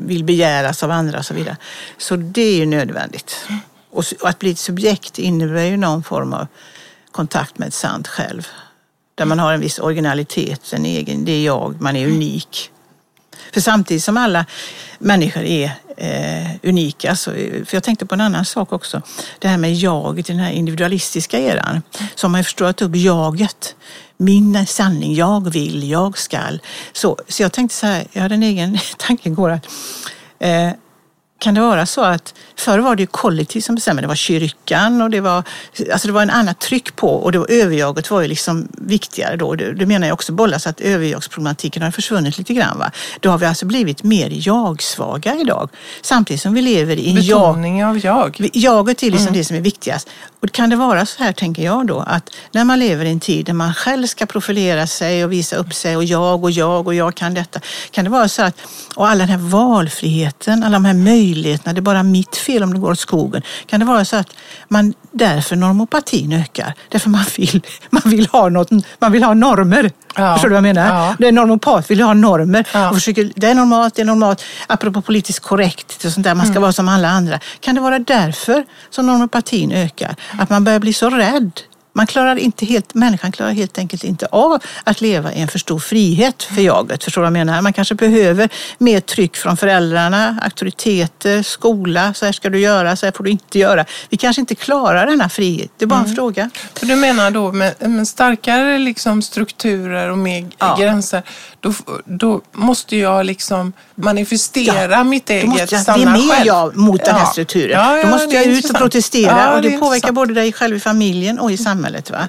vill 0.06 0.24
begäras 0.24 0.84
av 0.84 0.92
andra 0.92 1.20
och 1.20 1.26
så 1.26 1.34
vidare. 1.34 1.58
Så 1.98 2.16
det 2.16 2.42
är 2.42 2.56
ju 2.56 2.66
nödvändigt. 2.66 3.48
Och 3.92 4.04
att 4.24 4.40
bli 4.40 4.52
ett 4.52 4.60
subjekt 4.60 5.20
innebär 5.20 5.66
ju 5.66 5.78
någon 5.78 6.04
form 6.04 6.34
av 6.34 6.48
kontakt 7.12 7.58
med 7.58 7.68
ett 7.68 7.74
sant 7.74 8.08
själv. 8.08 8.48
Där 9.18 9.26
man 9.26 9.40
har 9.40 9.54
en 9.54 9.60
viss 9.60 9.80
originalitet, 9.80 10.74
en 10.74 10.86
egen, 10.86 11.26
det 11.26 11.32
är 11.32 11.46
jag, 11.46 11.82
man 11.82 11.96
är 11.96 12.08
unik. 12.08 12.72
För 13.54 13.62
samtidigt 13.62 14.04
som 14.04 14.18
alla 14.18 14.46
människor 15.00 15.44
är 15.44 15.72
eh, 15.98 16.48
unika, 16.64 17.16
så, 17.16 17.32
för 17.32 17.76
jag 17.76 17.84
tänkte 17.84 18.06
på 18.06 18.16
en 18.16 18.22
annan 18.22 18.46
sak 18.46 18.74
också. 18.74 19.02
Det 19.40 19.48
här 19.48 19.58
med 19.58 19.76
jaget 19.76 20.30
i 20.30 20.34
den 20.34 20.42
här 20.42 20.52
individualistiska 20.52 21.40
eran. 21.40 21.82
Så 22.16 22.28
har 22.28 22.30
man 22.30 22.40
ju 22.40 22.44
förstått 22.44 22.82
upp 22.82 22.96
jaget. 22.96 23.76
Min 24.18 24.66
sanning, 24.66 25.16
jag 25.16 25.50
vill, 25.50 25.90
jag 25.90 26.18
skall. 26.18 26.62
Så, 26.94 27.18
så 27.28 27.44
jag 27.44 27.52
tänkte 27.52 27.76
så 27.76 27.86
här, 27.86 28.08
jag 28.12 28.22
hade 28.22 28.36
en 28.36 28.44
egen 28.44 28.80
tanke 28.98 29.30
igår 29.30 29.50
att 29.50 29.68
eh, 30.40 30.72
kan 31.40 31.54
det 31.54 31.62
vara 31.62 31.86
så 31.86 32.02
att 32.02 32.34
förr 32.56 32.80
var 32.80 32.96
det 32.96 33.04
ju 33.04 33.08
kollektiv 33.08 33.62
som 33.62 33.76
bestämde. 33.76 34.02
Det 34.02 34.08
var 34.08 34.16
kyrkan 34.16 35.02
och 35.02 35.10
det 35.10 35.20
var, 35.20 35.44
alltså 35.92 36.08
det 36.08 36.12
var 36.14 36.22
en 36.22 36.30
annat 36.30 36.60
tryck 36.60 36.96
på 36.96 37.10
och 37.10 37.32
det 37.32 37.40
var, 37.40 37.52
överjaget 37.52 38.12
var 38.12 38.22
ju 38.22 38.28
liksom 38.28 38.68
viktigare 38.72 39.36
då. 39.36 39.56
Det, 39.56 39.74
det 39.74 39.86
menar 39.86 40.08
jag 40.08 40.14
också 40.14 40.32
bollas 40.32 40.68
att 40.68 40.82
överjagsproblematiken 40.82 41.84
har 41.84 41.92
försvunnit 41.92 42.38
lite 42.38 42.54
grann. 42.54 42.80
Va? 42.80 42.92
Då 43.20 43.30
har 43.30 43.38
vi 43.38 43.46
alltså 43.46 43.66
blivit 43.66 44.04
mer 44.04 44.32
jag-svaga 44.34 45.36
idag. 45.36 45.70
Samtidigt 46.02 46.42
som 46.42 46.54
vi 46.54 46.62
lever 46.62 46.96
i 46.96 47.10
en 47.10 47.24
jag... 47.24 47.40
betoning 47.40 47.86
av 47.86 47.98
jag. 48.06 48.50
Jaget 48.54 49.04
är 49.04 49.12
liksom 49.12 49.34
det 49.34 49.44
som 49.44 49.56
är 49.56 49.62
viktigast. 49.62 50.10
Och 50.40 50.52
kan 50.52 50.70
det 50.70 50.76
vara 50.76 51.06
så 51.06 51.24
här, 51.24 51.32
tänker 51.32 51.64
jag 51.64 51.88
då, 51.88 52.00
att 52.00 52.30
när 52.52 52.66
man 52.66 52.80
lever 52.80 53.06
i 53.06 53.12
en 53.12 53.20
tid 53.20 53.46
där 53.46 53.54
man 53.54 53.74
själv 53.74 54.08
ska 54.08 54.26
profilera 54.26 54.88
sig 54.88 55.26
och 55.26 55.32
visa 55.32 55.56
upp 55.56 55.74
sig 55.74 55.98
och 55.98 56.04
jag 56.04 56.44
och 56.44 56.52
jag 56.52 56.88
och 56.88 56.94
jag 56.94 57.16
kan 57.16 57.34
detta. 57.34 57.60
Kan 57.92 58.04
det 58.04 58.10
vara 58.10 58.28
så 58.28 58.44
att, 58.44 58.56
och 58.96 59.08
alla 59.08 59.20
den 59.20 59.30
här 59.30 59.50
valfriheten, 59.50 60.64
alla 60.64 60.74
de 60.74 60.86
här 60.86 60.94
möjligheterna, 60.94 61.27
det 61.36 61.68
är 61.78 61.82
bara 61.82 62.04
mitt 62.04 62.36
fel 62.36 62.64
om 62.64 62.74
det 62.74 62.80
går 62.80 62.92
åt 62.92 63.00
skogen. 63.00 63.42
Kan 63.66 63.80
det 63.80 63.86
vara 63.86 64.06
så 64.06 64.16
att 64.16 64.34
man 64.68 64.94
därför 65.12 65.56
normopatin 65.56 66.34
ökar? 66.34 66.74
Därför 66.90 67.10
man 67.10 67.26
vill, 67.38 67.62
man 67.90 68.02
vill, 68.06 68.28
ha, 68.28 68.50
något, 68.50 68.70
man 69.00 69.12
vill 69.12 69.24
ha 69.24 69.34
normer. 69.34 69.92
Ja. 70.16 70.34
Förstår 70.34 70.50
du 70.50 70.56
vad 70.56 70.68
jag 70.68 70.76
menar? 70.76 70.88
Ja. 70.88 71.16
Det 71.20 71.28
är 71.28 71.32
normopat 71.32 71.92
vill 71.92 72.02
ha 72.02 72.14
normer. 72.14 72.68
Ja. 72.74 72.90
Och 72.90 72.96
försöker, 72.96 73.32
det 73.36 73.48
är 73.48 73.56
normalt, 73.56 73.96
det 73.96 74.02
är 74.02 74.06
normalt. 74.06 74.44
Apropå 74.68 75.02
politiskt 75.02 75.40
korrekt 75.40 76.06
och 76.06 76.12
sånt 76.12 76.24
där, 76.24 76.36
man 76.36 76.48
ska 76.48 76.60
vara 76.60 76.74
som 76.74 76.90
alla 76.90 77.10
andra. 77.10 77.40
Kan 77.60 77.76
det 77.76 77.82
vara 77.82 78.00
därför 78.00 78.66
som 78.90 79.06
normopatin 79.06 79.72
ökar? 79.72 80.16
Att 80.40 80.50
man 80.50 80.64
börjar 80.64 80.80
bli 80.80 80.94
så 80.94 81.10
rädd. 81.10 81.52
Man 81.98 82.08
klarar 82.08 82.36
inte 82.36 82.66
helt, 82.66 82.94
människan 82.94 83.32
klarar 83.32 83.52
helt 83.52 83.78
enkelt 83.78 84.04
inte 84.04 84.26
av 84.26 84.60
att 84.84 85.02
leva 85.02 85.34
i 85.34 85.42
en 85.42 85.48
för 85.48 85.60
stor 85.60 85.80
frihet 85.80 86.44
för 86.44 86.62
jaget. 86.62 87.04
Förstår 87.04 87.22
du 87.22 87.24
vad 87.30 87.40
jag 87.40 87.46
menar? 87.46 87.62
Man 87.62 87.74
kanske 87.74 87.96
behöver 87.96 88.50
mer 88.78 89.00
tryck 89.00 89.36
från 89.38 89.58
föräldrarna, 89.58 90.40
auktoriteter, 90.44 91.44
skola. 91.44 92.14
Så 92.14 92.26
här 92.26 92.32
ska 92.32 92.50
du 92.50 92.60
göra, 92.60 92.96
så 92.96 93.06
här 93.06 93.14
får 93.14 93.24
du 93.24 93.30
inte 93.30 93.60
göra. 93.60 93.86
Vi 94.10 94.18
kanske 94.18 94.40
inte 94.40 94.56
klarar 94.56 95.06
denna 95.06 95.30
frihet. 95.30 95.72
Det 95.78 95.86
är 95.86 95.88
bara 95.88 96.00
en 96.00 96.16
fråga. 96.16 96.50
För 96.74 96.86
du 96.86 96.96
menar 96.96 97.32
då 97.32 97.52
med, 97.52 97.76
med 97.90 98.08
starkare 98.08 98.80
liksom 98.80 99.22
strukturer 99.22 100.10
och 100.10 100.18
mer 100.18 100.48
Ja. 100.58 100.76
gränser, 100.80 101.24
då, 101.60 101.74
då 102.06 102.42
måste 102.52 102.96
jag 102.98 103.26
liksom 103.26 103.74
manifestera 103.96 104.92
Ja. 104.92 105.04
mitt 105.04 105.30
eget 105.30 105.50
måste 105.50 105.76
jag, 105.76 105.84
sanna 105.84 105.98
det 105.98 106.20
är 106.20 106.30
själv. 106.30 106.48
jag 106.48 106.76
mot 106.78 107.06
den 107.06 107.16
här 107.16 107.26
strukturen. 107.26 107.80
Ja, 107.80 107.98
ja, 107.98 108.04
Då 108.04 108.10
måste 108.10 108.28
det 108.28 108.34
jag 108.36 108.46
ut 108.46 108.70
och 108.70 108.76
protestera 108.76 109.56
och 109.56 109.62
det, 109.62 109.74
är 109.74 109.78
påverkar 109.78 110.12
både 110.12 110.34
dig 110.34 110.54
själv 110.54 110.76
i 110.76 110.80
familjen 110.80 111.40
och 111.40 111.52
i 111.52 111.58
samhället. 111.58 112.12
Va? 112.12 112.28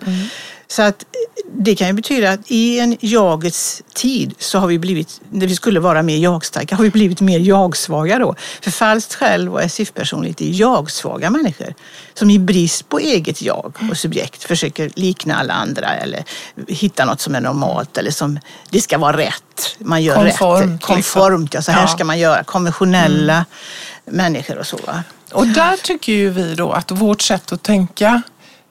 Så 0.70 0.82
att 0.82 1.04
det 1.52 1.76
kan 1.76 1.86
ju 1.86 1.92
betyda 1.92 2.30
att 2.30 2.40
i 2.50 2.78
en 2.80 2.96
jagets 3.00 3.82
tid 3.94 4.34
så 4.38 4.58
har 4.58 4.66
vi 4.66 4.78
blivit, 4.78 5.20
när 5.30 5.46
vi 5.46 5.56
skulle 5.56 5.80
vara 5.80 6.02
mer 6.02 6.16
jagstarka, 6.16 6.76
har 6.76 6.84
vi 6.84 6.90
blivit 6.90 7.20
mer 7.20 7.38
jagsvaga 7.38 8.18
då. 8.18 8.34
För 8.62 8.70
falskt 8.70 9.14
själv 9.14 9.52
och 9.54 9.62
SF-personlighet 9.62 10.40
är 10.40 10.60
jagsvaga 10.60 11.30
människor 11.30 11.74
som 12.14 12.30
i 12.30 12.38
brist 12.38 12.88
på 12.88 12.98
eget 12.98 13.42
jag 13.42 13.72
och 13.90 13.96
subjekt 13.96 14.44
försöker 14.44 14.90
likna 14.94 15.36
alla 15.36 15.54
andra 15.54 15.94
eller 15.94 16.24
hitta 16.68 17.04
något 17.04 17.20
som 17.20 17.34
är 17.34 17.40
normalt 17.40 17.98
eller 17.98 18.10
som 18.10 18.38
det 18.70 18.80
ska 18.80 18.98
vara 18.98 19.16
rätt. 19.16 19.76
Man 19.78 20.02
gör 20.02 20.14
Konformt, 20.14 20.62
rätt. 20.62 20.70
liksom. 20.70 20.94
Konformt, 20.94 21.54
ja. 21.54 21.62
Så 21.62 21.72
här 21.72 21.80
Ja. 21.82 21.88
ska 21.88 22.04
man 22.04 22.18
göra. 22.18 22.44
Konventionella 22.44 23.44
människor 24.04 24.58
och 24.58 24.66
så. 24.66 24.76
Va? 24.86 25.02
Och 25.32 25.46
där 25.46 25.76
tycker 25.76 26.12
ju 26.12 26.30
vi 26.30 26.54
då 26.54 26.72
att 26.72 26.90
vårt 26.90 27.22
sätt 27.22 27.52
att 27.52 27.62
tänka 27.62 28.22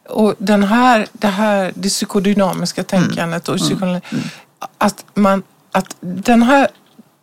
och 0.10 0.36
den 0.38 0.64
här, 0.64 1.08
det 1.14 1.28
här 1.28 1.72
det 1.76 1.90
psykodynamiska 1.90 2.84
tänkandet 2.84 3.50
och 3.50 3.58
psykologi, 3.58 4.02
att, 4.78 5.06
man, 5.14 5.44
att 5.72 5.96
den, 6.00 6.44
här, 6.44 6.68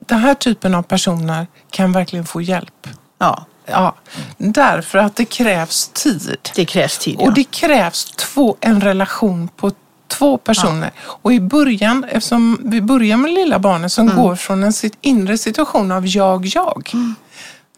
den 0.06 0.18
här 0.18 0.34
typen 0.34 0.74
av 0.74 0.82
personer 0.82 1.46
kan 1.70 1.92
verkligen 1.92 2.24
få 2.26 2.40
hjälp. 2.40 2.88
Ja, 3.18 3.44
Ja, 3.66 3.94
därför 4.36 4.98
att 4.98 5.16
det 5.16 5.24
krävs 5.24 5.88
tid. 5.88 6.36
det 6.54 6.64
krävs 6.64 6.98
tid. 6.98 7.16
Ja. 7.20 7.26
Och 7.26 7.34
det 7.34 7.44
krävs 7.44 8.04
två, 8.04 8.56
en 8.60 8.80
relation 8.80 9.48
på 9.56 9.72
två 10.08 10.36
personer. 10.38 10.90
Och 11.00 11.32
i 11.32 11.40
början, 11.40 12.04
eftersom 12.04 12.58
vi 12.64 12.80
börjar 12.80 13.16
med 13.16 13.30
lilla 13.30 13.58
barnet 13.58 13.92
som 13.92 14.08
Mm. 14.08 14.22
går 14.22 14.36
från 14.36 14.62
en 14.64 14.72
inre 15.00 15.38
situation 15.38 15.92
av 15.92 16.06
jag-jag 16.06 16.92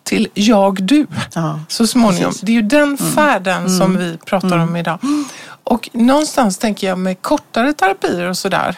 till 0.07 0.28
jag-du 0.34 1.07
Ja, 1.34 1.61
så 1.68 1.86
småningom. 1.86 2.30
precis. 2.32 2.42
Mm. 2.42 2.46
Det 2.46 2.52
är 2.52 2.54
ju 2.54 2.86
den 2.86 2.98
färden 2.98 3.78
som 3.78 3.96
vi 3.98 4.18
pratar 4.26 4.59
om 4.59 4.76
idag. 4.76 4.98
Och 5.64 5.88
någonstans 5.92 6.59
tänker 6.59 6.86
jag 6.88 6.98
med 6.98 7.22
kortare 7.22 7.72
terapier 7.72 8.28
och 8.28 8.38
sådär 8.38 8.76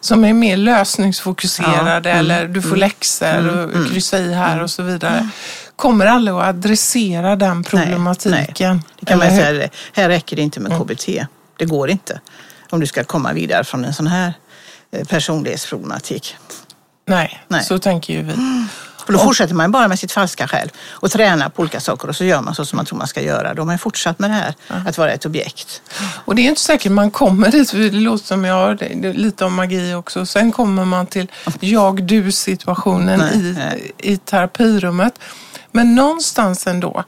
som 0.00 0.24
är 0.24 0.32
mer 0.32 0.56
lösningsfokuserade 0.56 2.08
Ja, 2.08 2.14
mm, 2.14 2.18
eller 2.20 2.48
du 2.48 2.62
får 2.62 2.76
läxor 2.76 3.64
och 3.64 3.90
kryssa 3.90 4.18
i 4.18 4.32
här 4.34 4.62
och 4.62 4.70
så 4.70 4.82
vidare. 4.82 5.28
Kommer 5.76 6.06
aldrig 6.06 6.36
att 6.36 6.44
adressera 6.44 7.36
den 7.36 7.64
problematiken. 7.64 8.82
Det 9.00 9.06
kan 9.06 9.18
man 9.18 9.28
säga, 9.30 9.68
här 9.92 10.08
räcker 10.08 10.36
det 10.36 10.42
inte 10.42 10.60
med 10.60 10.72
KBT. 10.80 11.08
Det 11.56 11.64
går 11.64 11.90
inte 11.90 12.20
om 12.70 12.80
du 12.80 12.86
ska 12.86 13.04
komma 13.04 13.32
vidare 13.32 13.64
från 13.64 13.84
en 13.84 13.94
sån 13.94 14.06
här 14.06 14.32
eh, 14.92 15.04
personlighetsproblematik. 15.06 16.36
Nej, 17.06 17.44
Nej. 17.48 17.64
så 17.64 17.78
tänker 17.78 18.12
ju 18.12 18.22
vi. 18.22 18.32
För 19.06 19.12
då 19.12 19.18
fortsätter 19.18 19.54
man 19.54 19.72
bara 19.72 19.88
med 19.88 19.98
sitt 19.98 20.12
falska 20.12 20.48
själv 20.48 20.70
och 20.90 21.10
tränar 21.10 21.48
på 21.48 21.62
olika 21.62 21.80
saker 21.80 22.08
och 22.08 22.16
så 22.16 22.24
gör 22.24 22.40
man 22.40 22.54
så 22.54 22.64
som 22.64 22.76
man 22.76 22.86
tror 22.86 22.98
man 22.98 23.06
ska 23.06 23.20
göra. 23.20 23.54
Då 23.54 23.62
har 23.62 23.66
man 23.66 23.78
fortsatt 23.78 24.18
med 24.18 24.30
det 24.30 24.34
här 24.34 24.54
att 24.86 24.98
vara 24.98 25.12
ett 25.12 25.26
objekt. 25.26 25.82
Och 26.24 26.34
det 26.34 26.42
är 26.42 26.48
inte 26.48 26.60
säkert 26.60 26.92
man 26.92 27.10
kommer 27.10 27.50
dit, 27.50 27.72
det 27.72 27.90
låter 27.90 28.26
som 28.26 28.44
jag 28.44 28.54
har 28.54 29.12
lite 29.12 29.44
om 29.44 29.54
magi 29.54 29.94
också. 29.94 30.26
Sen 30.26 30.52
kommer 30.52 30.84
man 30.84 31.06
till 31.06 31.30
jag-du-situationen 31.60 33.20
i, 33.20 33.54
nej. 33.58 33.92
i 33.98 34.16
terapirummet. 34.16 35.18
Men 35.70 35.94
någonstans 35.94 36.66
ändå 36.66 37.04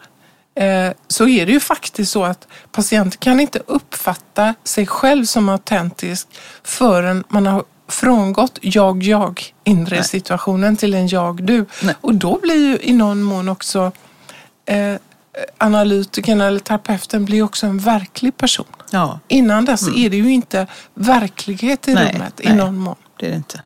eh, 0.54 0.90
så 1.08 1.28
är 1.28 1.46
det 1.46 1.52
ju 1.52 1.60
faktiskt 1.60 2.12
så 2.12 2.24
att 2.24 2.46
patienten 2.72 3.18
kan 3.18 3.40
inte 3.40 3.62
uppfatta 3.66 4.54
sig 4.64 4.86
själv 4.86 5.24
som 5.24 5.48
autentisk 5.48 6.28
förrän 6.62 7.24
man 7.28 7.46
har 7.46 7.64
frångått 7.88 8.58
jag-jag 8.62 9.44
inre 9.64 10.02
situationen 10.04 10.76
till 10.76 10.94
en 10.94 11.08
jag-du. 11.08 11.66
Nej. 11.82 11.94
Och 12.00 12.14
då 12.14 12.38
blir 12.42 12.54
ju 12.68 12.78
i 12.82 12.92
någon 12.92 13.22
mån 13.22 13.48
också 13.48 13.92
eh, 14.66 14.94
analytikern 15.58 16.40
eller 16.40 16.58
terapeuten 16.60 17.24
blir 17.24 17.42
också 17.42 17.66
en 17.66 17.78
verklig 17.78 18.36
person. 18.36 18.66
Ja, 18.90 19.20
Innan 19.28 19.64
dess 19.64 19.88
är 19.88 20.10
det 20.10 20.16
ju 20.16 20.32
inte 20.32 20.66
verklighet 20.94 21.88
i 21.88 21.94
Nej, 21.94 22.12
rummet 22.14 22.40
i 22.40 22.48
nej. 22.48 22.56
någon 22.56 22.76
mån. 22.76 22.96
det 23.18 23.26
är 23.26 23.30
det 23.30 23.36
inte. 23.36 23.60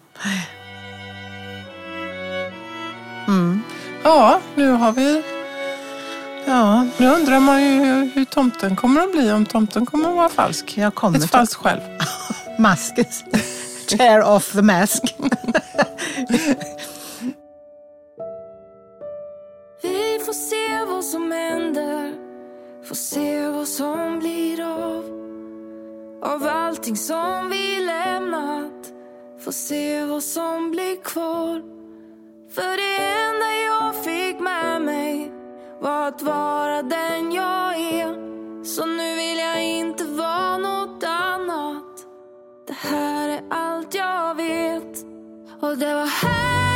Ja, 4.03 4.41
nu 4.55 4.71
har 4.71 4.93
vi... 4.93 5.23
Ja, 6.47 6.87
Nu 6.99 7.09
undrar 7.09 7.41
man 7.41 7.63
ju 7.63 7.71
hur, 7.85 8.11
hur 8.15 8.25
tomten 8.25 8.77
kommer 8.77 9.01
att 9.01 9.13
bli, 9.13 9.33
om 9.33 9.47
tomten 9.47 9.87
kommer 9.87 10.09
att 10.11 10.17
vara 10.17 10.29
falsk. 10.29 10.75
jag 10.79 10.95
kommer 10.95 11.19
Ett 11.19 11.31
falskt 11.31 11.55
själv. 11.55 11.81
masken. 12.59 13.05
Tear 13.91 14.23
off 14.23 14.53
the 14.53 14.63
mask. 14.63 15.15
Vi 19.83 20.19
får 20.27 20.33
se 20.33 20.85
vad 20.85 21.05
som 21.05 21.33
händer. 21.33 22.15
Får 22.89 22.95
se 22.95 23.49
vad 23.49 23.69
som 23.69 24.19
blir 24.19 24.61
av. 24.65 25.05
Av 26.23 26.47
allting 26.47 26.97
som 26.97 27.51
vi 27.51 27.81
lämnat. 27.81 28.93
Får 29.45 29.53
se 29.53 30.05
vad 30.05 30.23
som 30.23 30.71
blir 30.71 31.03
kvar. 31.03 31.63
För 32.55 32.77
det 32.77 32.97
enda 33.27 33.47
jag 33.67 34.05
fick 34.05 34.41
med 34.41 34.83
mig 34.83 35.33
Var 35.81 36.09
att 36.09 36.23
vara 36.23 36.83
den 36.83 37.33
jag 37.33 37.75
är. 37.75 38.31
Så 38.65 38.87
nu 38.87 39.15
vill 39.15 39.39
jag 39.39 39.65
inte 39.65 40.05
vara 40.05 40.59
någon 40.59 40.80
här 42.83 43.29
är 43.29 43.43
allt 43.51 43.95
jag 43.95 44.35
vet. 44.35 45.05
Och 45.61 45.79
det 45.79 45.95
var 45.95 46.07
här 46.07 46.70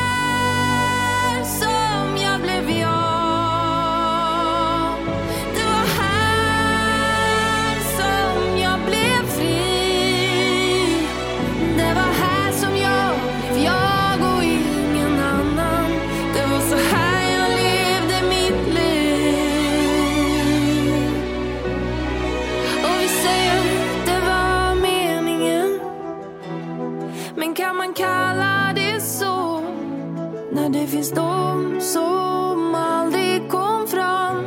finns 31.05 31.17
de 31.17 31.81
som 31.81 32.75
aldrig 32.75 33.51
kom 33.51 33.87
fram. 33.87 34.45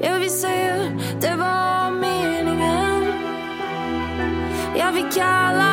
Ja, 0.00 0.18
vi 0.20 0.28
säger 0.28 0.98
det 1.20 1.36
var 1.36 1.90
meningen. 1.90 3.04
Ja, 4.76 4.90
vi 4.94 5.02
kallar 5.20 5.71